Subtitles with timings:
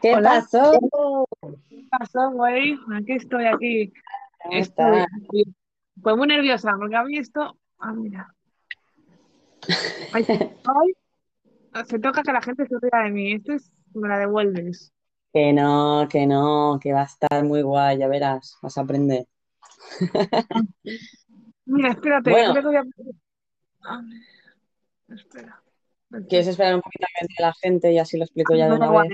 [0.00, 0.30] ¿Qué Hola.
[0.30, 0.72] pasó?
[1.68, 2.78] ¿Qué pasó, güey?
[2.94, 3.92] Aquí estoy, aquí.
[4.42, 5.04] ¿Cómo Estoy,
[6.00, 7.58] pues muy nerviosa, porque a mí esto.
[7.78, 8.32] Ah, mira.
[10.12, 10.24] Ay,
[11.86, 13.32] se toca que la gente se ría de mí.
[13.32, 13.72] Esto es.
[13.94, 14.92] Me la devuelves.
[15.32, 19.26] Que no, que no, que va a estar muy guay, ya verás, vas a aprender.
[21.66, 22.52] Mira, espérate, Bueno.
[22.52, 22.84] creo que voy a.
[25.14, 25.62] Espera.
[26.28, 28.90] ¿Quieres esperar un poquito a que la gente y así lo explico ya de una
[28.90, 29.12] vez?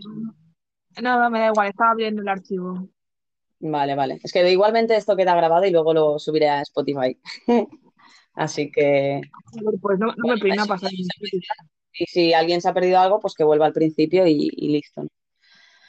[1.03, 1.69] No, no, me da igual.
[1.69, 2.89] Estaba viendo el archivo.
[3.61, 4.19] Vale, vale.
[4.23, 7.19] Es que igualmente esto queda grabado y luego lo subiré a Spotify.
[8.35, 9.21] Así que,
[9.81, 10.91] Pues no, no me peina eso, pasar.
[10.93, 15.07] y si alguien se ha perdido algo, pues que vuelva al principio y, y listo.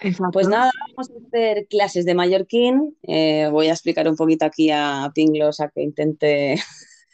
[0.01, 0.31] Exacto.
[0.31, 2.95] Pues nada, vamos a hacer clases de mallorquín.
[3.03, 6.55] Eh, voy a explicar un poquito aquí a Pinglos a que intente,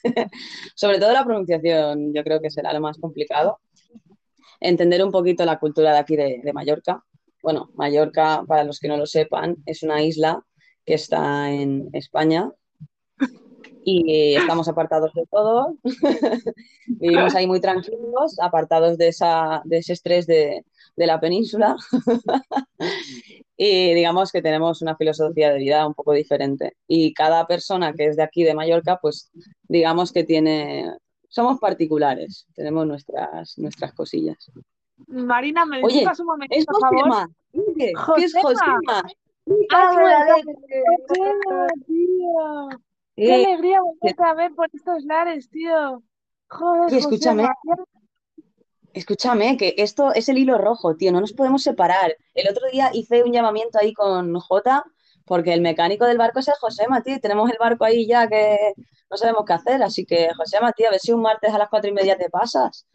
[0.75, 3.59] sobre todo la pronunciación, yo creo que será lo más complicado.
[4.59, 7.03] Entender un poquito la cultura de aquí de, de Mallorca.
[7.41, 10.43] Bueno, Mallorca, para los que no lo sepan, es una isla
[10.85, 12.51] que está en España
[13.83, 15.77] y estamos apartados de todo.
[16.87, 21.75] Vivimos ahí muy tranquilos, apartados de, esa, de ese estrés de, de la península.
[23.57, 26.77] y digamos que tenemos una filosofía de vida un poco diferente.
[26.87, 29.31] Y cada persona que es de aquí, de Mallorca, pues
[29.63, 30.91] digamos que tiene,
[31.27, 34.51] somos particulares, tenemos nuestras, nuestras cosillas.
[35.07, 37.29] Marina, ¿me Oye, disculpas un momento, Es por favor?
[37.51, 39.03] ¿qué ¿Qué es Josema.
[41.85, 42.69] Tío.
[43.15, 46.01] Qué Eh, alegría volverte a ver por estos lares, tío.
[46.49, 47.43] Joder, escúchame.
[47.43, 47.85] Josema.
[48.93, 52.15] Escúchame, que esto es el hilo rojo, tío, no nos podemos separar.
[52.33, 54.83] El otro día hice un llamamiento ahí con Jota,
[55.25, 58.27] porque el mecánico del barco es el Josema, tío, y tenemos el barco ahí ya
[58.27, 58.73] que
[59.09, 61.69] no sabemos qué hacer, así que Josema, tío, a ver si un martes a las
[61.69, 62.85] cuatro y media te pasas,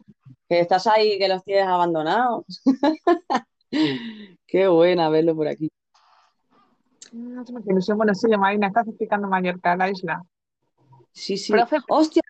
[0.47, 2.45] que estás ahí, que los tienes abandonados.
[4.47, 5.69] Qué buena verlo por aquí.
[7.11, 7.97] No sé qué ilusión.
[7.97, 10.21] Bueno, sí, Marina, estás explicando Mallorca, la isla.
[11.11, 11.51] Sí, sí.
[11.51, 12.21] Profe, ¡Hostia!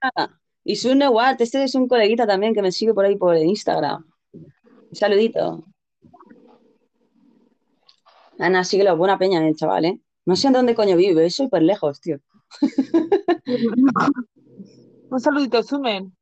[0.63, 4.05] Y Sune Ward, este es un coleguita también que me sigue por ahí por Instagram.
[4.33, 5.63] Un saludito.
[8.39, 10.01] Ana, síguelo, buena peña el chaval, ¿eh?
[10.25, 12.17] No sé en dónde coño vive, es súper lejos, tío.
[15.09, 16.16] un saludito, Sumen.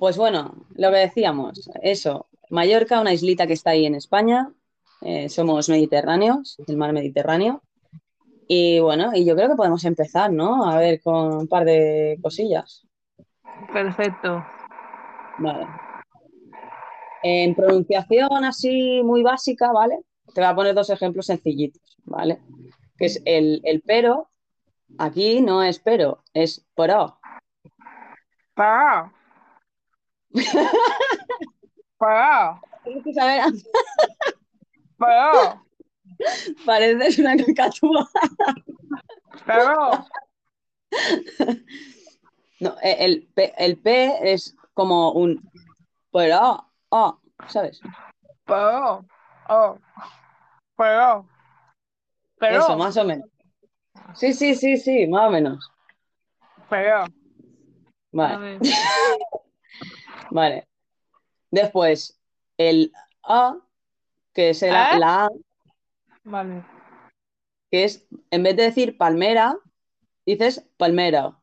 [0.00, 4.50] Pues bueno, lo que decíamos, eso, Mallorca, una islita que está ahí en España,
[5.02, 7.60] eh, somos mediterráneos, del mar Mediterráneo,
[8.48, 10.70] y bueno, y yo creo que podemos empezar, ¿no?
[10.70, 12.86] A ver, con un par de cosillas.
[13.74, 14.42] Perfecto.
[15.36, 15.66] Vale.
[17.22, 19.98] En pronunciación así muy básica, ¿vale?
[20.34, 22.40] Te voy a poner dos ejemplos sencillitos, ¿vale?
[22.96, 24.30] Que es el, el pero,
[24.96, 27.18] aquí no es pero, es pro.
[28.54, 29.12] Pará.
[31.98, 32.60] Pará.
[32.84, 33.52] Tienes que saber,
[34.96, 35.62] Pará.
[36.64, 38.06] pareces una caricatura.
[39.46, 40.06] Pará.
[42.60, 45.40] No, eh, el, P, el P es como un
[46.12, 47.80] pero, oh, ¿sabes?
[48.44, 49.00] Pará.
[49.48, 49.78] Oh.
[50.76, 51.22] Pará.
[52.38, 52.58] Pero.
[52.58, 53.28] Eso, más o menos.
[54.14, 55.70] Sí, sí, sí, sí, más o menos.
[56.68, 57.02] Pero.
[57.02, 57.08] A
[58.12, 58.60] Vale, ver.
[60.30, 60.68] vale.
[61.50, 62.18] Después,
[62.58, 62.92] el
[63.22, 63.56] A,
[64.32, 64.98] que es el A- ¿Eh?
[64.98, 65.30] la A,
[66.24, 66.64] Vale.
[67.70, 69.56] que es, en vez de decir palmera,
[70.26, 71.36] dices palmera.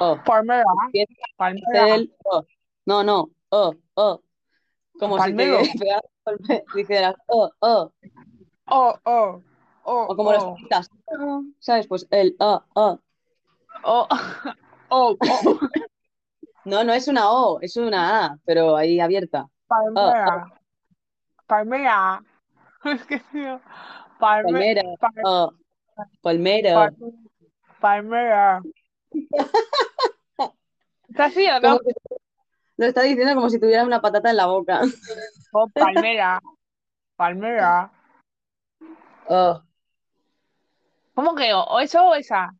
[0.00, 0.64] O, Palmera.
[1.36, 1.94] Palmera.
[1.94, 2.12] el.
[2.86, 4.20] No, no, O, O.
[4.98, 5.64] Como Palmero.
[5.64, 5.86] si te
[6.74, 7.92] dijeras O, O.
[8.66, 9.42] Oh, oh.
[9.88, 10.56] Oh, O como los oh.
[10.56, 10.90] quitas,
[11.60, 11.86] ¿sabes?
[11.86, 13.00] Pues el O, O.
[13.84, 14.08] Oh.
[14.88, 15.58] Oh, oh.
[16.66, 19.46] No, no es una O, es una A, pero ahí abierta.
[19.68, 20.46] Palmera.
[21.46, 22.22] Palmera.
[22.84, 23.60] Es que tío.
[24.18, 25.52] Palme- Palmera, pal- O.
[26.22, 26.74] Palmero.
[26.74, 26.96] pal-
[27.80, 28.62] Palmera.
[31.08, 31.78] ¿Está así o no?
[32.76, 34.82] Lo está diciendo como si tuviera una patata en la boca.
[35.52, 36.40] Oh, palmera.
[37.16, 37.90] Palmera.
[39.28, 39.62] O.
[41.14, 41.62] ¿Cómo que o?
[41.62, 42.50] ¿O eso o esa?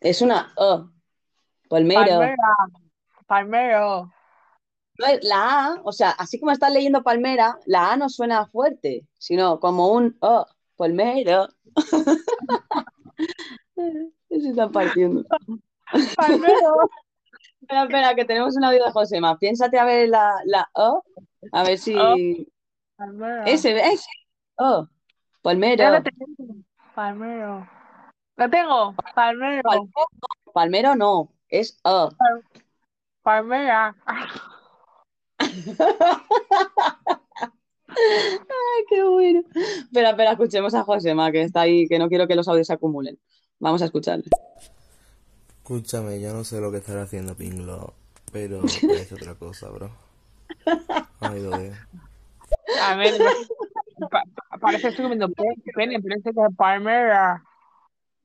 [0.00, 0.88] Es una O.
[1.68, 2.00] Palmero.
[2.18, 2.36] Palmera.
[3.30, 4.12] Palmero.
[4.98, 8.44] No es la A, o sea, así como estás leyendo palmera, la A no suena
[8.46, 10.44] fuerte, sino como un O.
[10.76, 11.46] Palmero.
[13.76, 15.24] Se están partiendo.
[16.16, 16.90] Palmero.
[17.60, 19.38] Espera, espera, que tenemos un audio de Josema.
[19.38, 21.04] Piénsate a ver la, la O,
[21.52, 21.96] a ver si.
[21.96, 22.16] O.
[22.96, 23.44] Palmera.
[23.44, 24.10] Ese, ese.
[24.56, 24.82] O.
[24.82, 24.90] Ya
[25.40, 25.90] Palmero.
[25.90, 26.26] lo tengo.
[26.96, 27.68] Palmero.
[28.34, 28.94] Lo tengo.
[29.14, 29.62] Palmero.
[29.62, 29.88] Palmero,
[30.52, 32.10] palmero no, es O.
[33.22, 33.94] Palmera.
[37.88, 39.42] Ay, qué bueno.
[39.54, 42.72] Espera, espera, escuchemos a Josema, que está ahí, que no quiero que los audios se
[42.72, 43.18] acumulen.
[43.58, 44.24] Vamos a escucharle.
[45.58, 47.94] Escúchame, yo no sé lo que estará haciendo Pinglo,
[48.32, 49.90] pero es otra cosa, bro.
[51.20, 51.76] Ay, Dios.
[52.82, 53.14] A ver,
[54.10, 57.12] pa- pa- parece que estoy comiendo pe- pene, pero este que es Palmer.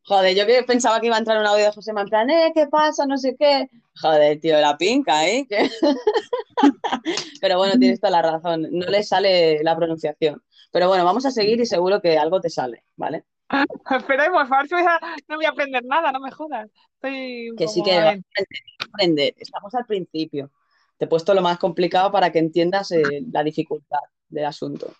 [0.08, 2.52] Joder, yo que pensaba que iba a entrar un audio de Josema en plan, eh,
[2.54, 3.06] ¿qué pasa?
[3.08, 3.68] No sé qué.
[4.00, 5.48] Joder, tío, la pinca, ¿eh?
[7.42, 8.68] Pero bueno, tienes toda la razón.
[8.72, 10.44] No le sale la pronunciación.
[10.72, 13.24] Pero bueno, vamos a seguir y seguro que algo te sale, ¿vale?
[13.98, 16.70] Esperemos, a ver si voy a- no voy a aprender nada, no me jodas.
[16.96, 19.34] Estoy Que sí que vas a aprender.
[19.38, 20.52] Estamos al principio.
[20.98, 24.00] Te he puesto lo más complicado para que entiendas eh, la dificultad
[24.30, 24.94] del asunto.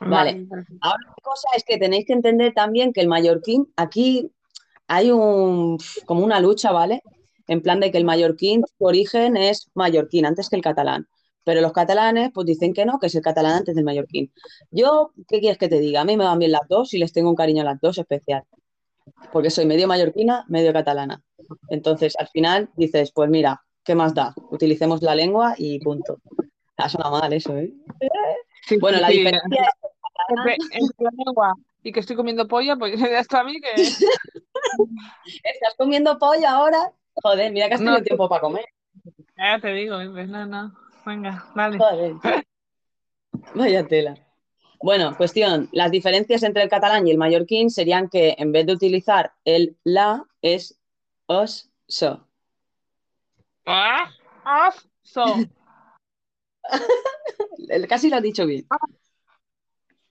[0.00, 0.46] Vale.
[0.80, 4.30] Ahora la cosa es que tenéis que entender también que el mallorquín, aquí
[4.86, 7.02] hay un como una lucha, ¿vale?
[7.46, 11.08] En plan de que el mallorquín, su origen es mallorquín antes que el catalán.
[11.44, 14.30] Pero los catalanes, pues dicen que no, que es el catalán antes del mallorquín.
[14.70, 16.02] Yo, ¿qué quieres que te diga?
[16.02, 17.96] A mí me van bien las dos y les tengo un cariño a las dos
[17.96, 18.44] especial.
[19.32, 21.22] Porque soy medio mallorquina, medio catalana.
[21.70, 24.34] Entonces, al final dices, pues mira, ¿qué más da?
[24.50, 26.18] Utilicemos la lengua y punto.
[26.76, 27.72] Ha sonado mal eso, ¿eh?
[28.66, 29.70] Sí, Bueno, sí, la diferencia es
[30.28, 33.70] Entre, lengua y que estoy comiendo polla, pues ya está a mí que.
[35.44, 36.92] ¿Estás comiendo pollo ahora?
[37.22, 37.92] Joder, mira que has No.
[37.92, 38.64] tenido tiempo para comer.
[39.36, 40.76] Ya te digo, pues no, no.
[41.06, 41.78] Venga, dale.
[41.78, 42.14] Joder.
[43.54, 44.14] Vaya tela.
[44.80, 45.68] Bueno, cuestión.
[45.72, 49.76] Las diferencias entre el catalán y el mallorquín serían que en vez de utilizar el
[49.84, 50.78] la, es
[51.26, 52.26] os, so.
[53.66, 54.10] Ah,
[54.44, 54.72] ah,
[55.02, 55.36] so.
[57.88, 58.66] Casi lo has dicho bien.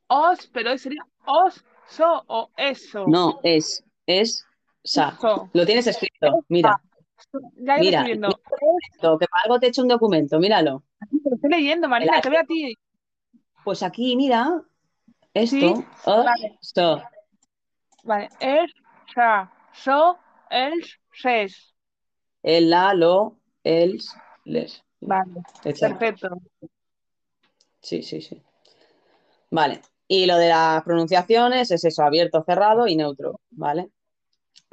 [0.08, 3.06] Os, pero hoy sería os, so o eso.
[3.08, 4.46] No, es, es,
[4.84, 5.18] sa.
[5.20, 5.50] So.
[5.54, 6.46] Lo tienes escrito.
[6.50, 6.80] Mira,
[7.58, 8.06] Ya mira.
[8.06, 10.84] esto, que para algo te he hecho un documento, míralo.
[11.24, 12.74] Lo estoy leyendo, Marina, te veo a ti.
[13.64, 14.62] Pues aquí, mira,
[15.34, 15.74] esto, Sí,
[16.06, 16.58] os, vale.
[16.62, 17.02] so.
[18.04, 18.72] Vale, es,
[19.14, 20.18] sa, so,
[20.50, 21.74] els, ses.
[22.44, 24.16] El, la, lo, els,
[24.46, 24.82] les.
[25.02, 25.32] Vale,
[25.64, 26.30] perfecto.
[27.82, 28.42] Sí, sí, sí.
[29.52, 29.82] Vale.
[30.08, 33.90] Y lo de las pronunciaciones es eso, abierto, cerrado y neutro, ¿vale?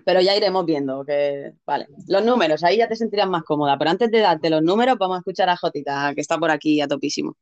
[0.05, 1.87] Pero ya iremos viendo que, vale.
[2.09, 3.77] Los números, ahí ya te sentirás más cómoda.
[3.79, 6.81] Pero antes de darte los números, vamos a escuchar a Jotita, que está por aquí
[6.81, 7.37] a topísimo.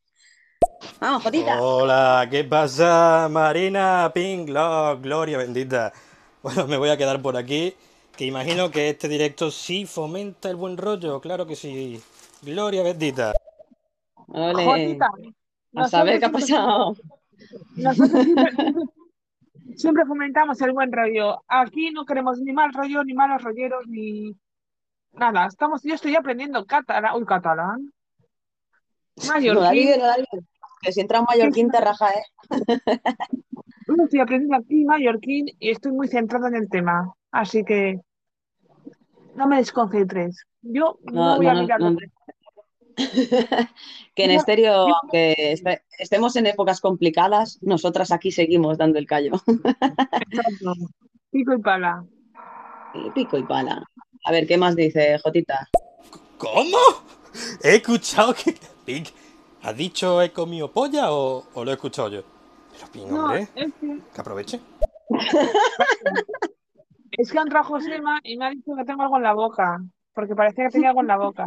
[1.01, 1.61] Vamos, Jotita.
[1.61, 3.29] Hola, ¿qué pasa?
[3.31, 5.93] Marina, Ping, Lo- Gloria bendita.
[6.43, 7.75] Bueno, me voy a quedar por aquí,
[8.17, 12.01] que imagino que este directo sí fomenta el buen rollo, claro que sí.
[12.43, 13.33] Gloria bendita.
[14.29, 14.65] Ole.
[14.65, 15.09] Jotita,
[15.77, 16.95] A saber qué ha pasado.
[17.77, 18.27] Nosotros
[19.77, 21.43] siempre, fomentamos el buen rollo.
[21.49, 24.35] Aquí no queremos ni mal rollo, ni malos rolleros, ni
[25.13, 25.47] nada.
[25.47, 27.15] Estamos, yo estoy aprendiendo catalán.
[27.17, 27.93] Uy, catalán.
[29.29, 29.91] Mallorquín.
[30.01, 30.41] no.
[30.81, 32.25] Que si entra un mallorquín te raja, ¿eh?
[33.87, 37.13] Yo estoy aprendiendo aquí mallorquín y estoy muy centrada en el tema.
[37.31, 38.01] Así que
[39.37, 40.45] no me desconcentres.
[40.63, 41.81] Yo no, No, voy no, a no, mirar.
[41.81, 41.97] no.
[44.15, 44.39] que en No.
[44.39, 49.33] estéreo, aunque este- estemos en épocas complicadas, nosotras aquí seguimos dando el callo.
[50.31, 50.75] Exacto.
[51.31, 52.05] Pico y pala.
[52.95, 53.83] Y pico y pala.
[54.25, 55.69] A ver, ¿qué más dice Jotita?
[56.39, 56.77] ¿Cómo?
[57.63, 58.55] He escuchado que...
[58.85, 59.05] Ping,
[59.63, 62.23] ¿has dicho he comido polla o, o lo he escuchado yo?
[62.73, 64.61] Pero Ping, No, hombre, es que, que aproveche.
[67.13, 69.81] es que ha entrado Josema y me ha dicho que tengo algo en la boca.
[70.15, 71.47] Porque parecía que tenía algo en la boca.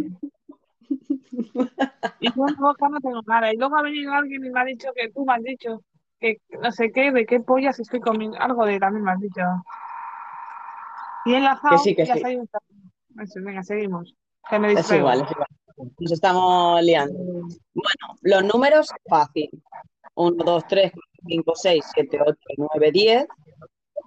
[2.19, 3.53] Y yo en la boca no tengo nada.
[3.53, 5.81] Y luego ha venido alguien y me ha dicho que tú me has dicho
[6.19, 8.39] que no sé qué, de qué pollas estoy comiendo.
[8.39, 9.41] Algo de también me has dicho.
[11.25, 12.39] Y he enlazado Que sí, que ya sí.
[13.21, 14.13] Eso, venga, seguimos.
[14.49, 15.47] Que me Es igual, es igual.
[15.99, 17.17] Nos estamos liando.
[17.73, 19.49] Bueno, los números, fácil.
[20.15, 20.91] 1, 2, 3,
[21.27, 23.27] 5, 6, 7, 8, 9, 10.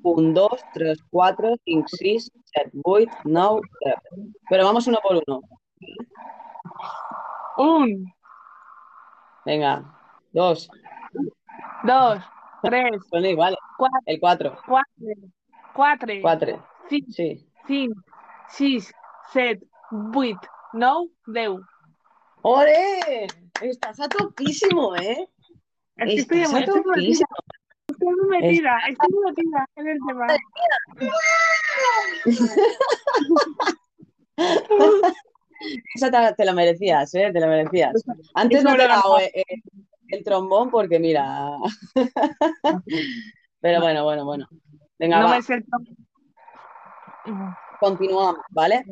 [0.02, 3.97] 1, 2, 3, 4, 5, 6, 7, 8, 9, 10.
[4.49, 5.42] Pero vamos uno por uno.
[7.56, 8.12] Un,
[9.44, 9.82] Venga.
[10.32, 10.68] Dos.
[11.85, 12.18] dos,
[12.62, 13.58] tres, Son iguales.
[13.76, 14.58] cuatro, El 4.
[14.66, 14.85] cuatro,
[15.75, 16.66] cuatro, 4.
[16.88, 17.47] cinc, Sí.
[17.66, 17.92] cinc,
[18.49, 18.92] sis,
[19.32, 20.38] set, vuit,
[20.73, 21.61] nou, deu.
[22.42, 23.26] ¡Ole!
[23.62, 25.28] Estás a topísimo, ¿eh?
[25.97, 27.26] Es que estoy, estoy metida,
[27.88, 30.26] estoy metida, estoy metida en el tema.
[35.94, 37.30] Esa te, te lo merecías, ¿eh?
[37.32, 37.92] Te lo merecías.
[38.34, 39.44] Antes no te he dado eh,
[40.08, 41.50] el trombón porque mira.
[43.60, 44.48] Pero bueno, bueno, bueno.
[44.98, 45.36] Venga, No va.
[45.38, 45.84] el tom-
[47.80, 48.84] Continuamos, ¿vale?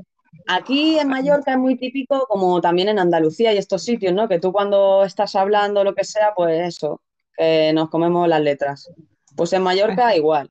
[0.49, 4.29] aquí en Mallorca es muy típico, como también en Andalucía y estos sitios, ¿no?
[4.29, 7.01] Que tú cuando estás hablando lo que sea, pues eso,
[7.37, 8.91] que nos comemos las letras.
[9.35, 10.51] Pues en Mallorca igual.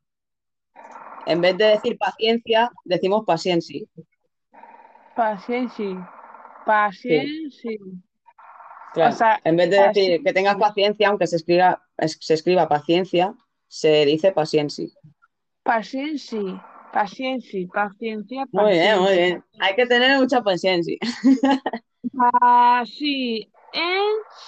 [1.27, 3.81] En vez de decir paciencia, decimos paciencia.
[5.15, 6.09] Paciencia.
[6.65, 7.77] Paciencia.
[8.93, 12.33] Claro, O sea, en vez de decir que tengas paciencia, aunque se escriba, es- se
[12.33, 13.33] escriba paciencia,
[13.67, 14.87] se dice paciencia.
[15.63, 16.65] Paciencia.
[16.93, 17.67] Paciencia.
[17.73, 18.45] Paciencia.
[18.51, 19.43] Muy bien, muy bien.
[19.59, 20.97] Hay que tener mucha paciencia.
[22.11, 23.49] Paciencia.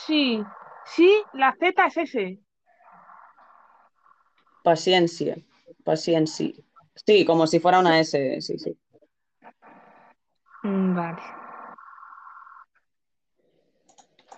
[0.05, 0.41] Sí.
[0.95, 2.39] Sí, la Z es ese.
[4.63, 5.35] Paciencia,
[5.83, 6.51] paciencia.
[7.05, 8.77] Sí, como si fuera una S, sí, sí.
[10.67, 11.21] Mm, Vale.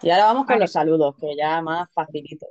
[0.01, 0.61] Y ahora vamos con Vale.
[0.61, 2.47] los saludos, que ya más facilito.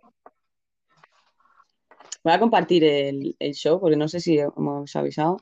[2.25, 5.39] Voy a compartir el, el show porque no sé si hemos avisado.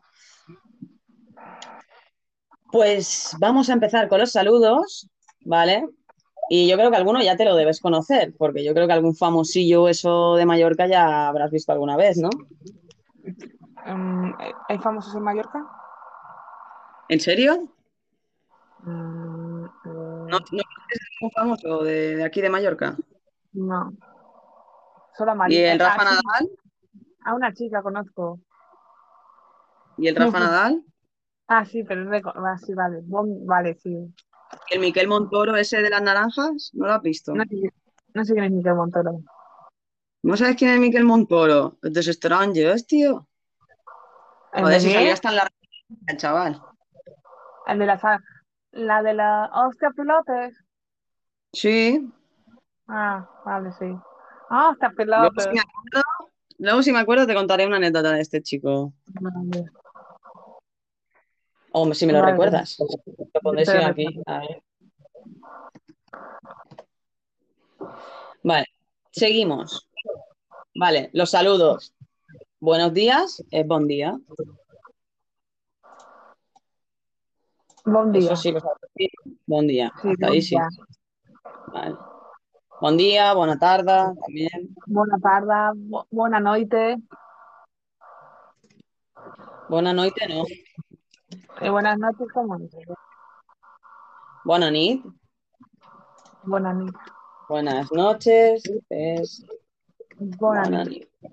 [2.71, 5.09] Pues vamos a empezar con los saludos,
[5.41, 5.89] ¿vale?
[6.49, 9.17] Y yo creo que alguno ya te lo debes conocer, porque yo creo que algún
[9.17, 12.29] famosillo eso de Mallorca ya habrás visto alguna vez, ¿no?
[13.87, 14.33] Mm,
[14.69, 15.67] ¿Hay famosos en Mallorca?
[17.09, 17.76] ¿En serio?
[18.87, 22.97] Mm, mm, ¿No, no conoces algún famoso de, de aquí de Mallorca?
[23.55, 23.93] no.
[25.17, 25.73] Solo a ¿Y María.
[25.73, 26.51] el Rafa Ah, Nadal?
[27.25, 28.41] A una chica conozco.
[29.99, 30.85] ¿Y el Rafa Nadal?
[31.49, 32.31] Ah, sí, pero es de...
[32.35, 33.03] ah, sí, vale.
[33.07, 33.91] Vale, sí.
[34.71, 36.71] ¿Y el Miquel Montoro ese de las naranjas?
[36.75, 37.35] ¿No lo has visto?
[37.35, 37.57] No sé,
[38.15, 39.21] no sé quién es Miquel Montoro.
[40.23, 41.79] ¿No sabes quién es Miquel Montoro?
[41.83, 43.29] Es de Strangers, tío.
[44.53, 45.49] ¿El Joder, de si salía hasta en la
[46.09, 46.61] el chaval.
[47.67, 47.99] El de la...
[47.99, 48.21] sa-
[48.77, 49.51] La de la...
[49.55, 50.55] Hostia, pilotes.
[51.53, 52.13] Sí.
[52.87, 53.87] Ah, vale, sí.
[54.51, 55.45] Ah, Luego pilotes.
[55.45, 56.03] si, me acuerdo,
[56.59, 58.93] luego, si me acuerdo, te contaré una anécdota de este chico.
[59.07, 59.65] Vale.
[61.73, 62.33] O si me lo Vale.
[62.33, 62.77] recuerdas.
[62.79, 64.21] Lo pondré sí, aquí.
[64.27, 64.63] A ver.
[68.43, 68.67] Vale,
[69.11, 69.89] seguimos.
[70.75, 71.95] Vale, los saludos.
[72.61, 74.19] Buenos días, es buen día.
[77.87, 78.33] Buen día.
[78.33, 78.77] Eso sí lo sabes.
[79.47, 79.93] Buen día.
[80.03, 80.51] Sí, Hasta buen ahí sí.
[80.57, 80.69] día.
[81.69, 81.97] Vale.
[83.59, 83.87] Tarde
[84.21, 84.75] también.
[84.87, 85.53] Buena tarde,
[85.89, 86.99] bu- buena noite
[89.69, 90.45] Buena noite, no.
[91.61, 92.59] y buenas noches, ¿cómo?
[94.45, 95.05] Buena nit.
[96.43, 96.95] Buena nit.
[97.49, 98.63] Buenas noches.
[98.91, 99.45] Es
[100.19, 101.09] Buena buena nit.
[101.23, 101.33] nit.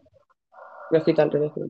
[0.90, 1.52] Lo he escrito al revés.
[1.54, 1.68] creo.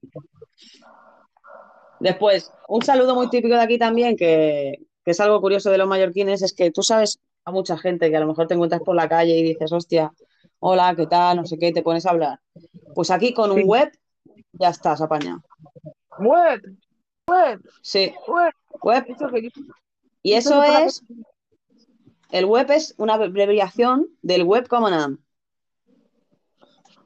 [2.03, 5.87] Después, un saludo muy típico de aquí también, que, que es algo curioso de los
[5.87, 8.93] mallorquines, es que tú sabes a mucha gente que a lo mejor te encuentras por
[8.93, 10.11] la calle y dices, hostia,
[10.59, 11.37] hola, ¿qué tal?
[11.37, 12.41] No sé qué, te pones a hablar.
[12.93, 13.63] Pues aquí con un Sí.
[13.63, 13.89] web
[14.51, 15.43] ya estás apañado.
[16.19, 16.75] Web,
[17.25, 18.53] web, Sí, web.
[18.81, 19.05] web.
[20.23, 21.05] Y eso es,
[22.31, 25.23] el web es una abreviación del web common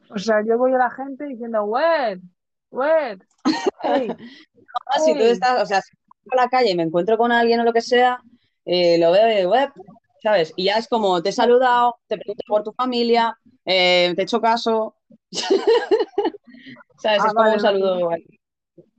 [0.10, 2.20] O sea, yo voy a la gente diciendo, web,
[2.72, 3.24] web.
[4.86, 5.92] Ah, si tú estás, o sea, si
[6.24, 8.20] por la calle y me encuentro con alguien o lo que sea,
[8.66, 9.72] eh, lo veo de web,
[10.22, 10.54] ¿sabes?
[10.56, 14.24] Y ya es como, te he saludado, te pregunto por tu familia, eh, te he
[14.24, 14.96] hecho caso.
[17.00, 17.22] ¿Sabes?
[17.24, 18.10] Ah, es como un saludo.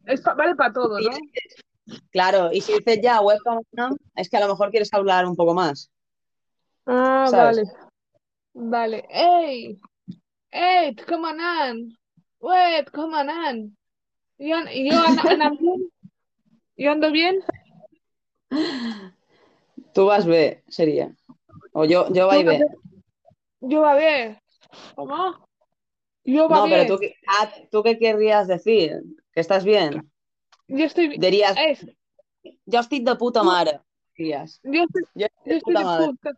[0.06, 1.10] Es pa- vale para todo, ¿no?
[2.10, 5.36] Claro, y si dices ya web common, es que a lo mejor quieres hablar un
[5.36, 5.90] poco más.
[6.86, 7.56] Ah, ¿Sabes?
[7.56, 7.72] vale.
[8.54, 9.04] Vale.
[9.10, 9.78] Ey,
[10.50, 11.96] ey, come on.
[12.40, 13.76] Web, come on.
[14.38, 15.02] ¿Y yo, yo
[15.58, 15.90] bien?
[16.76, 17.40] ¿Yo ando bien?
[19.94, 21.14] Tú vas B, sería.
[21.72, 22.58] O yo, yo va y B.
[22.58, 22.68] vas
[23.60, 24.38] Yo va bien.
[24.94, 25.44] ¿Cómo?
[26.24, 26.86] Yo va No, bien.
[26.86, 29.02] pero tú, qué- ah, ¿tú qué querrías decir?
[29.32, 30.10] ¿Que estás bien?
[30.68, 31.20] Yo estoy bien.
[31.20, 31.86] Dirías, Es,
[32.66, 33.80] yo estoy de puta madre.
[34.16, 36.06] Dirías, yo estoy, yo estoy yo de estoy puta de madre.
[36.06, 36.30] puta.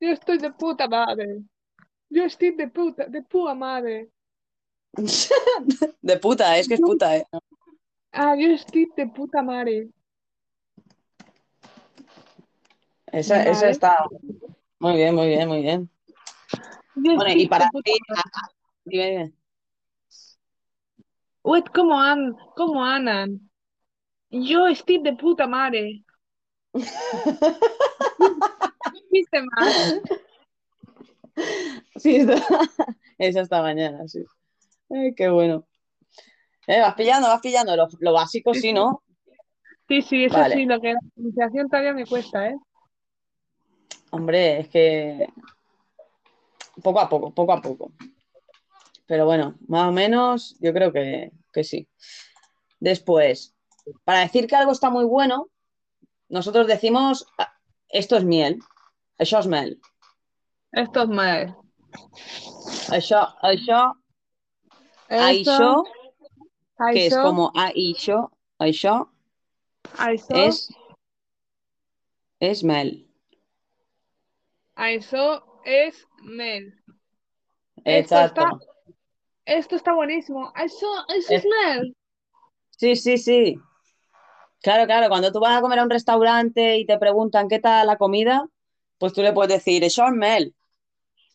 [0.00, 1.42] Yo estoy de puta madre.
[2.10, 4.10] Yo estoy de puta, de pura madre.
[6.02, 7.26] De puta, es que es puta, ¿eh?
[8.12, 9.88] Ah, yo estoy de puta madre.
[13.12, 13.70] Esa, esa Vale.
[13.70, 13.96] está
[14.78, 15.90] muy bien, muy bien, muy bien.
[16.94, 17.92] Bueno, y para ti,
[18.84, 19.32] dime, dime.
[21.42, 23.50] Wait, ¿cómo an, cómo andan?
[24.30, 26.04] Yo estoy de puta madre.
[29.10, 29.74] ¿Viste más?
[31.96, 32.36] Sí, está-
[33.18, 34.24] esa mañana, sí.
[35.16, 35.66] Qué bueno.
[36.66, 37.76] Eh, vas pillando, vas pillando.
[37.76, 39.02] Lo, lo básico sí, ¿no?
[39.88, 40.54] Sí, sí, eso Vale.
[40.54, 42.56] sí, lo que la pronunciación todavía me cuesta, ¿eh?
[44.10, 45.28] Hombre, es que
[46.82, 47.92] poco a poco, poco a poco.
[49.06, 51.88] Pero bueno, más o menos yo creo que, que sí.
[52.78, 53.54] Después,
[54.04, 55.48] para decir que algo está muy bueno,
[56.28, 57.52] nosotros decimos, "Ah,
[57.88, 58.58] esto es miel,
[59.18, 59.80] això és mel,
[60.72, 61.56] Esto es mal.
[62.94, 63.92] això, això,
[65.10, 65.84] això,
[66.92, 69.08] que es como això això,
[69.98, 70.68] es,
[72.40, 73.06] es mel.
[74.76, 76.74] això es mel.
[77.84, 78.40] Esto Exacto.
[78.42, 78.58] está,
[79.44, 80.52] esto está buenísimo.
[80.56, 81.96] Eso es mel.
[82.70, 83.58] Sí, sí, sí.
[84.62, 87.86] Claro, claro, cuando tú vas a comer a un restaurante y te preguntan qué tal
[87.86, 88.46] la comida,
[88.98, 89.82] pues tú le puedes decir.
[89.84, 90.54] Eso es mel.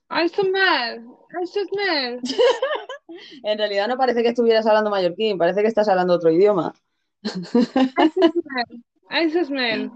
[0.10, 1.08] Eso es mel.
[3.44, 6.74] En realidad no parece que estuvieras hablando mallorquín, parece que estás hablando otro idioma.
[7.24, 7.72] Eso es.
[9.10, 9.92] Eso es.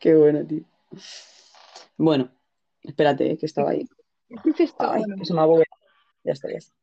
[0.00, 0.64] Qué bueno, tío.
[1.96, 2.30] Bueno,
[2.82, 3.88] espérate, eh, que estaba ahí.
[4.56, 4.74] ¿Qué es?
[4.78, 5.64] Ay, que se me ha bugueado.
[6.24, 6.74] Ya está, ya está.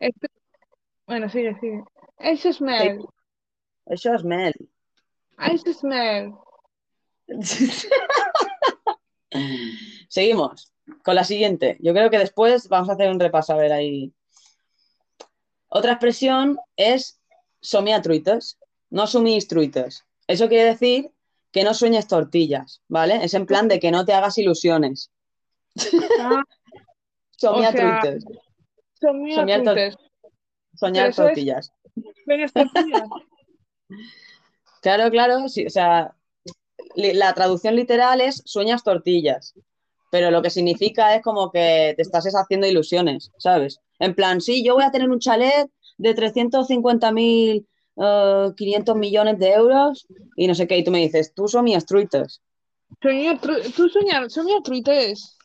[1.08, 1.84] bueno, sigue, sigue.
[2.20, 3.05] Eso es mel.
[3.86, 4.55] Això és mel.
[5.51, 6.34] Eso es mel.
[10.10, 10.72] Seguimos
[11.04, 11.77] con la siguiente.
[11.82, 14.13] Yo creo que después vamos a hacer un repaso a ver ahí.
[15.68, 17.20] Otra expresión es
[18.04, 18.58] truites,
[18.89, 20.06] no sumís truites.
[20.27, 21.12] Eso quiere decir
[21.51, 23.24] que no sueñes tortillas, ¿vale?
[23.24, 25.12] Es en plan de que no te hagas ilusiones.
[26.20, 26.42] Ah,
[27.38, 28.25] Somia O sea, truites,
[29.00, 29.96] Soñar tor- es-
[31.15, 31.72] tortillas.
[32.54, 33.10] Tortillas.
[34.82, 36.13] Claro, claro, sí, o sea,
[36.96, 39.54] la traducción literal es sueñas tortillas,
[40.12, 43.80] pero lo que significa es como que te estás es haciendo ilusiones, ¿sabes?
[44.00, 47.66] En plan, sí, yo voy a tener un chalet de 350.000,
[47.98, 51.66] eh, 500 millones de euros y no sé qué, y tú me dices, tú son
[51.66, 52.42] mis truites.
[53.02, 55.38] Sueño tru- Tú sueñas, sueñas truites.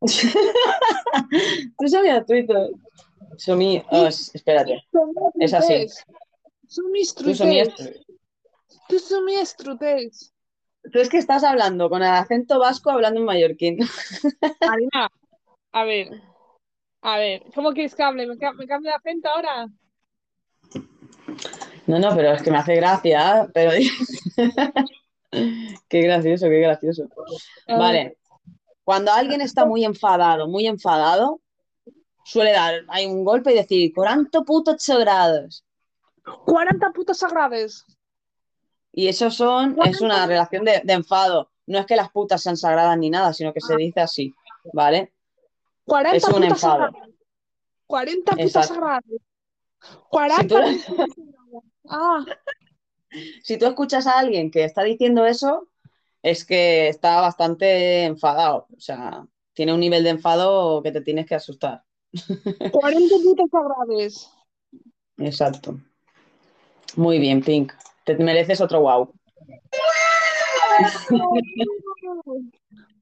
[1.78, 2.70] Tú son mis truites.
[3.38, 4.84] Son mis, oh, es- espérate,
[5.38, 5.86] Es así.
[6.68, 8.06] Son mis tú son mis truites.
[8.88, 10.33] Tú son mis truites.
[10.92, 13.78] Tú es que estás hablando con el acento vasco hablando en mallorquín.
[14.60, 15.10] Marina,
[15.72, 16.08] a ver.
[17.02, 18.26] A ver, ¿cómo quieres que hable?
[18.26, 19.68] ¿Me, me cambio de acento ahora?
[21.86, 23.72] No, no, pero es que me hace gracia, pero...
[25.88, 27.08] Qué gracioso, qué gracioso.
[27.66, 28.18] Vale.
[28.84, 31.40] Cuando alguien está muy enfadado, muy enfadado,
[32.24, 35.64] suele dar hay un golpe y decir 40 putos sagrados.
[36.44, 37.84] 40 putos sagrados.
[38.96, 41.50] Y eso son, es una relación de, de enfado.
[41.66, 44.32] No es que las putas sean sagradas ni nada, sino que se dice así,
[44.72, 45.12] ¿vale?
[45.84, 46.60] 40 Es un enfado.
[46.84, 47.08] sagrados.
[47.86, 48.74] 40 putos Exacto.
[48.74, 49.04] sagrados.
[49.10, 51.64] Si 40 tú, putos sagrados.
[51.88, 52.24] Ah,
[53.42, 55.68] si tú escuchas a alguien que está diciendo eso,
[56.22, 58.68] es que está bastante enfadado.
[58.76, 61.82] O sea, tiene un nivel de enfado que te tienes que asustar.
[62.70, 64.30] 40 putos sagrados.
[65.18, 65.78] Exacto.
[66.96, 67.72] Muy bien, Pink.
[68.04, 69.12] Te mereces otro wow.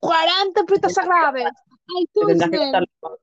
[0.00, 1.42] 40 putos sagrados.
[1.96, 3.16] Ay, tú Te tendrás que es quitar la-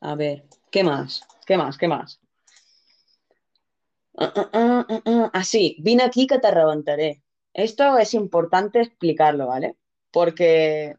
[0.00, 1.26] A ver, ¿qué más?
[1.44, 1.76] ¿Qué más?
[1.76, 2.20] ¿Qué más?
[4.16, 5.42] Ah, ah, ah, ah,
[5.78, 7.22] vine aquí que te reventaré.
[7.52, 9.76] Esto es importante explicarlo, ¿vale?
[10.10, 10.96] Porque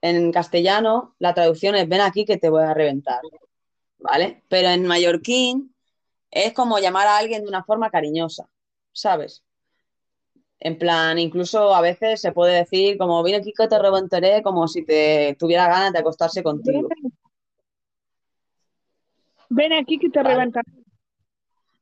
[0.00, 3.20] en castellano la traducción es ven aquí que te voy a reventar,
[3.98, 4.42] ¿vale?
[4.48, 5.75] Pero en mallorquín
[6.36, 8.46] es como llamar a alguien de una forma cariñosa,
[8.92, 9.42] ¿sabes?
[10.60, 14.68] En plan, incluso a veces se puede decir como vine aquí que te reventaré, como
[14.68, 16.88] si te tuviera ganas de acostarse contigo.
[19.48, 20.34] Ven aquí que te Vale.
[20.34, 20.70] reventaré.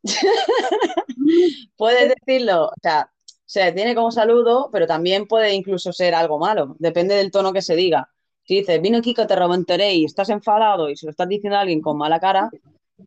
[1.76, 3.10] Puedes decirlo, o sea,
[3.44, 7.62] se tiene como saludo, pero también puede incluso ser algo malo, depende del tono que
[7.62, 8.08] se diga.
[8.44, 11.62] Si dices, aquí que te reventaré y estás enfadado y se lo estás diciendo a
[11.62, 12.50] alguien con mala cara,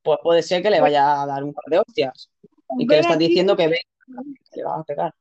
[0.04, 2.30] pues puede ser que le vaya a dar un par de hostias
[2.78, 5.13] y que le estás diciendo que- que le vas a pegar.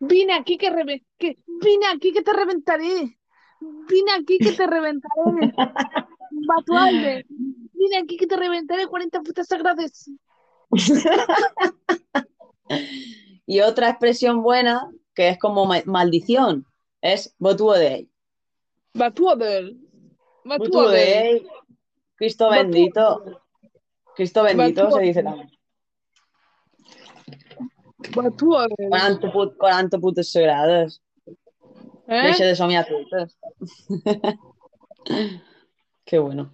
[0.00, 3.18] Vine aquí que, reve- que vine aquí que te reventaré.
[3.60, 5.12] Vine aquí que te reventaré.
[6.30, 7.26] Batualde.
[7.28, 10.10] Vine aquí que te reventaré 40 putas sagradas.
[13.46, 16.66] Y otra expresión buena, que es como ma- maldición,
[17.00, 18.08] es botuodei.
[18.94, 19.76] Batuadel.
[20.44, 21.44] Botuodei,
[22.14, 23.40] Cristo bendito.
[24.16, 25.48] Cristo bendito se dice también.
[28.14, 28.74] Batuadel.
[28.88, 31.00] 40, put 40 putos sagrados.
[32.08, 32.22] ¿Eh?
[32.24, 32.86] Deixa de somiar.
[36.04, 36.50] Qué bueno.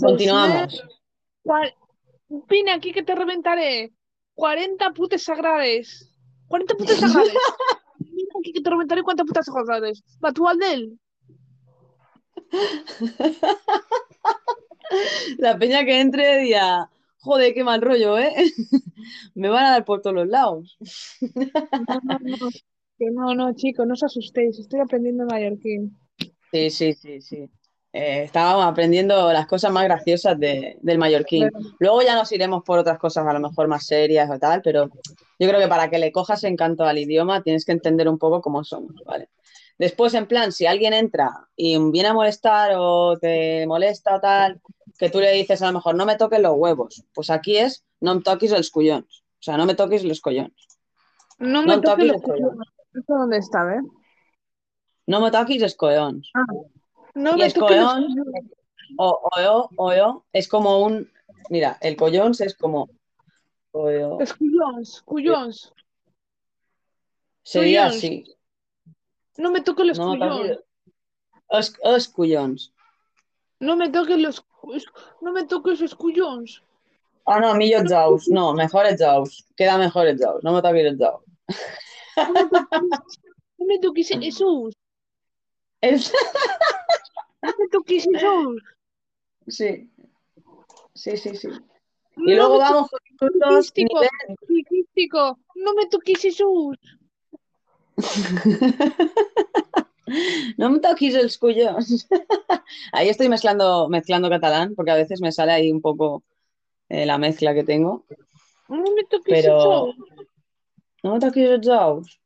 [0.00, 0.82] Continuamos.
[1.42, 1.74] Cual-
[2.48, 3.92] Vine aquí que te reventaré.
[4.34, 6.08] 40 putas sagradas.
[6.46, 7.32] 40 putas sagradas.
[7.98, 10.04] Vine aquí que te reventaré 40 putas sagradas.
[10.20, 10.96] Batualdel.
[15.38, 16.90] La peña que entre dirá,
[17.22, 18.32] Joder, qué mal rollo, ¿eh?
[19.34, 20.78] Me van a dar por todos los lados.
[21.88, 22.50] No, no, no,
[22.98, 25.96] que no, no, chicos, no os asustéis, estoy aprendiendo mallorquín.
[26.52, 27.50] Sí, sí, sí, sí.
[27.92, 31.50] Eh, estábamos aprendiendo las cosas más graciosas de- del mallorquín.
[31.78, 34.90] Luego ya nos iremos por otras cosas a lo mejor más serias o tal, pero
[35.38, 38.40] yo creo que para que le cojas encanto al idioma tienes que entender un poco
[38.40, 39.28] cómo somos, ¿vale?
[39.78, 44.60] Después, en plan, si alguien entra y viene a molestar o te molesta o tal,
[45.00, 47.84] que tú le dices a lo mejor no me toques los huevos, pues aquí es
[48.00, 50.66] no me toquis els collons, o sea, no me toquis los collons,
[51.38, 53.80] No no me em toques toquis los collons, ¿Esto dónde está, eh?
[55.06, 56.30] no me toquis els collons.
[57.14, 58.50] No Y me es toques los collons, collons.
[58.98, 61.10] o, oyo, oyo, es como un,
[61.48, 62.88] mira, el collons es como,
[63.72, 65.72] oyo, Los cuyons, cuyons.
[67.42, 67.96] sería collons.
[67.96, 68.36] así,
[69.38, 70.58] No me toques los no collons.
[73.60, 74.40] No me toques los
[75.20, 76.62] no me toques los cuyons.
[77.26, 78.28] Ah, no, millor els ous.
[78.28, 79.44] No, mejor els ous.
[79.56, 80.42] Queda mejor els ous.
[80.44, 81.22] No me toquis els ous.
[83.58, 84.74] No me toques esos.
[85.82, 86.12] Els...
[87.42, 88.62] No me toques esos.
[89.48, 89.90] Sí.
[90.94, 91.48] Sí, sí, sí.
[91.48, 94.08] No Y luego me vamos con insultos nivel-
[95.56, 96.76] no me toques esos.
[100.58, 102.06] No me toquis els collons.
[102.92, 106.22] Ahí estoy mezclando, mezclando catalán, porque a veces me sale ahí un poco
[106.88, 108.04] eh, la mezcla que tengo.
[108.68, 109.96] No me toques Pero esos.
[111.02, 112.20] no me toquis ous.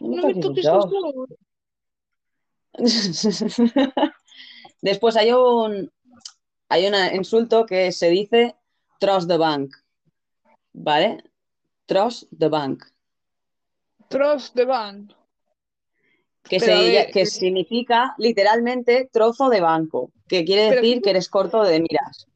[0.00, 0.84] No me toquis esos.
[0.84, 1.28] ous.
[4.82, 5.90] Después hay un,
[6.68, 8.56] hay un insulto que se dice
[8.98, 9.74] tros de banc.
[10.72, 11.24] ¿Vale?
[11.86, 12.84] Tros de banc.
[14.08, 15.14] Tros de van.
[16.48, 21.02] Que, Pero a se- ver, que significa literalmente trozo de banco, que quiere decir ¿qué-
[21.02, 22.26] que eres corto de miras.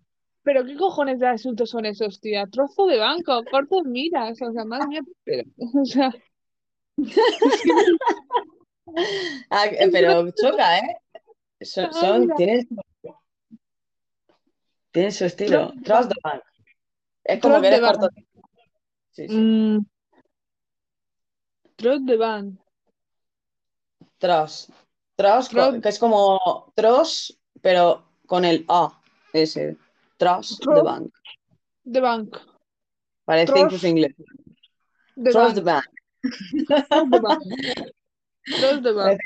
[0.42, 2.46] Pero qué cojones de asuntos son esos, tía.
[2.46, 4.40] Trozo de banco, corto en miras.
[4.40, 6.10] O sea, madre mía, pero, o sea,
[9.50, 10.96] Ah, pero choca, ¿eh?
[11.60, 12.34] Son, Ah, son- mira.
[12.36, 12.68] tienen,
[14.90, 15.68] tienen su estilo.
[15.68, 16.42] Tros de Tros de banc.
[17.24, 18.08] Es como que eres de corto.
[19.10, 19.34] Sí, sí.
[19.34, 19.86] mm,
[22.06, 22.58] de van.
[24.18, 24.68] Tros.
[25.16, 25.82] Tros, Tros.
[25.82, 29.00] que es como tros, pero con el A,
[29.32, 29.76] ese.
[30.16, 30.84] Tros Tros.
[30.84, 31.12] bank.
[31.84, 32.36] De bank.
[33.24, 34.14] Parece Tros incluso inglés.
[35.16, 35.84] de Tros de bank.
[36.66, 37.42] Tros de bank.
[38.44, 39.20] Tros de bank.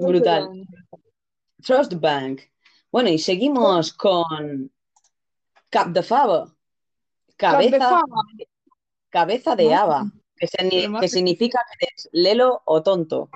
[0.00, 0.66] Brutal.
[1.62, 2.42] Trust Bank.
[2.92, 4.70] Bueno, y seguimos con
[5.68, 6.54] Cap de Fava.
[7.36, 8.22] Cap de Cabeza, fava.
[9.10, 10.04] cabeza de haba,
[10.38, 13.28] que, se- que significa que eres lelo o tonto.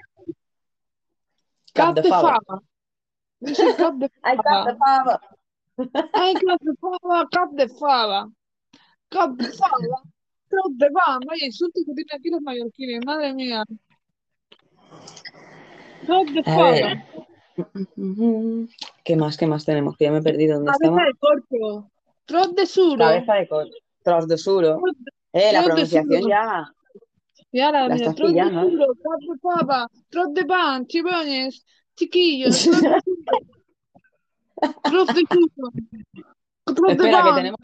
[1.73, 2.39] Cap de fava.
[2.47, 2.63] fava.
[3.77, 4.77] Cap de Ay, cap de fava.
[4.79, 5.21] fava.
[6.13, 8.31] Ay, cap de fava, cap de fava.
[9.09, 10.03] Cap de fava.
[10.49, 11.21] Tros de van.
[11.27, 13.05] Vaya insultos que tienen aquí los mallorquines.
[13.07, 13.63] Madre mía.
[16.07, 17.05] Tros de fava.
[19.05, 19.37] ¿Qué más?
[19.37, 19.97] ¿Qué más tenemos?
[19.97, 21.05] Que ya me he perdido dónde Cabeza estaba.
[21.07, 21.91] de corcho.
[22.25, 22.99] Tros de suro.
[23.05, 23.73] Cabeza de coche.
[24.03, 24.81] Tros de suro.
[25.33, 26.65] Eh, la pronunciación ya.
[27.53, 28.51] Y ahora, La mira, tros de ¿eh?
[28.51, 28.87] suro,
[30.11, 31.65] cap de pan, chibones,
[31.97, 32.69] chiquillos,
[34.83, 37.35] tros de de Espera, que pan.
[37.35, 37.61] tenemos.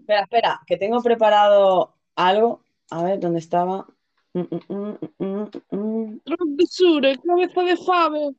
[0.00, 2.62] Espera, espera, que tengo preparado algo.
[2.90, 3.86] A ver, ¿dónde estaba?
[4.34, 6.20] Mm, mm, mm.
[6.24, 8.36] Tros de suro, cabeza de fave.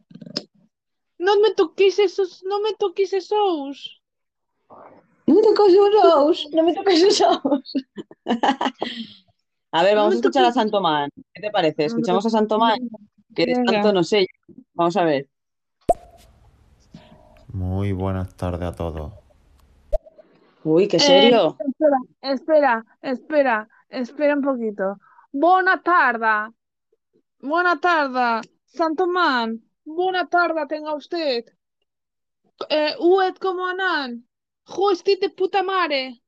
[1.17, 4.01] No me toquéis esos, no me toquéis esos.
[5.27, 7.73] No me toques esos, no me toques esos.
[9.71, 10.51] A ver, vamos a escuchar a.
[10.51, 11.09] Santomán.
[11.33, 11.85] ¿Qué te parece?
[11.85, 12.79] ¿Escuchamos a Santomán?
[13.35, 13.71] Que Venga.
[13.73, 14.25] tanto no sé.
[14.73, 15.27] Vamos a ver.
[17.53, 19.11] Muy buenas tardes a todos.
[20.63, 21.57] Uy, qué Eh, serio.
[21.59, 24.97] espera, espera, espera, espera un poquito.
[25.31, 26.53] Buena tarde.
[27.39, 29.61] Buena tarde, Santomán.
[29.85, 31.45] Buena tarde tenga usted.
[32.69, 34.25] Eh, Uet como anan.
[34.65, 36.21] Justit de puta mare.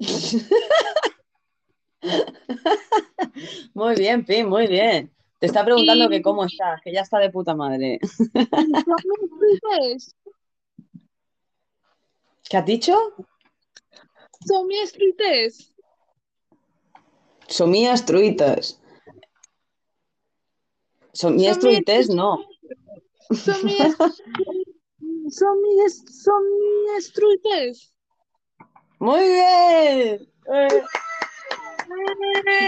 [3.74, 5.10] Muy bien, Pim, muy bien.
[5.38, 7.98] Te está preguntando Y- que cómo estás, que ya está de puta madre.
[8.02, 8.40] Son
[12.48, 12.96] ¿Qué has dicho?
[14.46, 15.72] Son mi escrites.
[17.48, 18.80] Somías truitas.
[21.12, 22.44] Somías Somías truites, no.
[23.30, 23.96] Son mi es-
[25.30, 27.94] Son mi es- son mi estruites.
[28.98, 30.28] Muy bien.
[30.52, 30.82] Eh,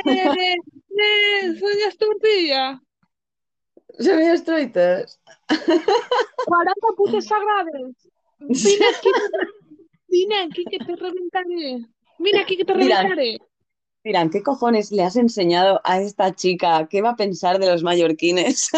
[0.07, 0.57] Eh,
[0.97, 2.81] eh, soy tortilla.
[3.99, 5.21] Somías truites.
[5.49, 7.97] 40 putes sagrades.
[8.41, 9.09] Vine aquí,
[10.09, 11.87] vine aquí que te reventaré.
[12.19, 13.03] Vine aquí que te Mira.
[13.03, 13.39] reventaré.
[14.05, 16.87] Dirán, ¿qué cojones le has enseñado a esta chica?
[16.91, 18.71] ¿Qué va a pensar de los mallorquines?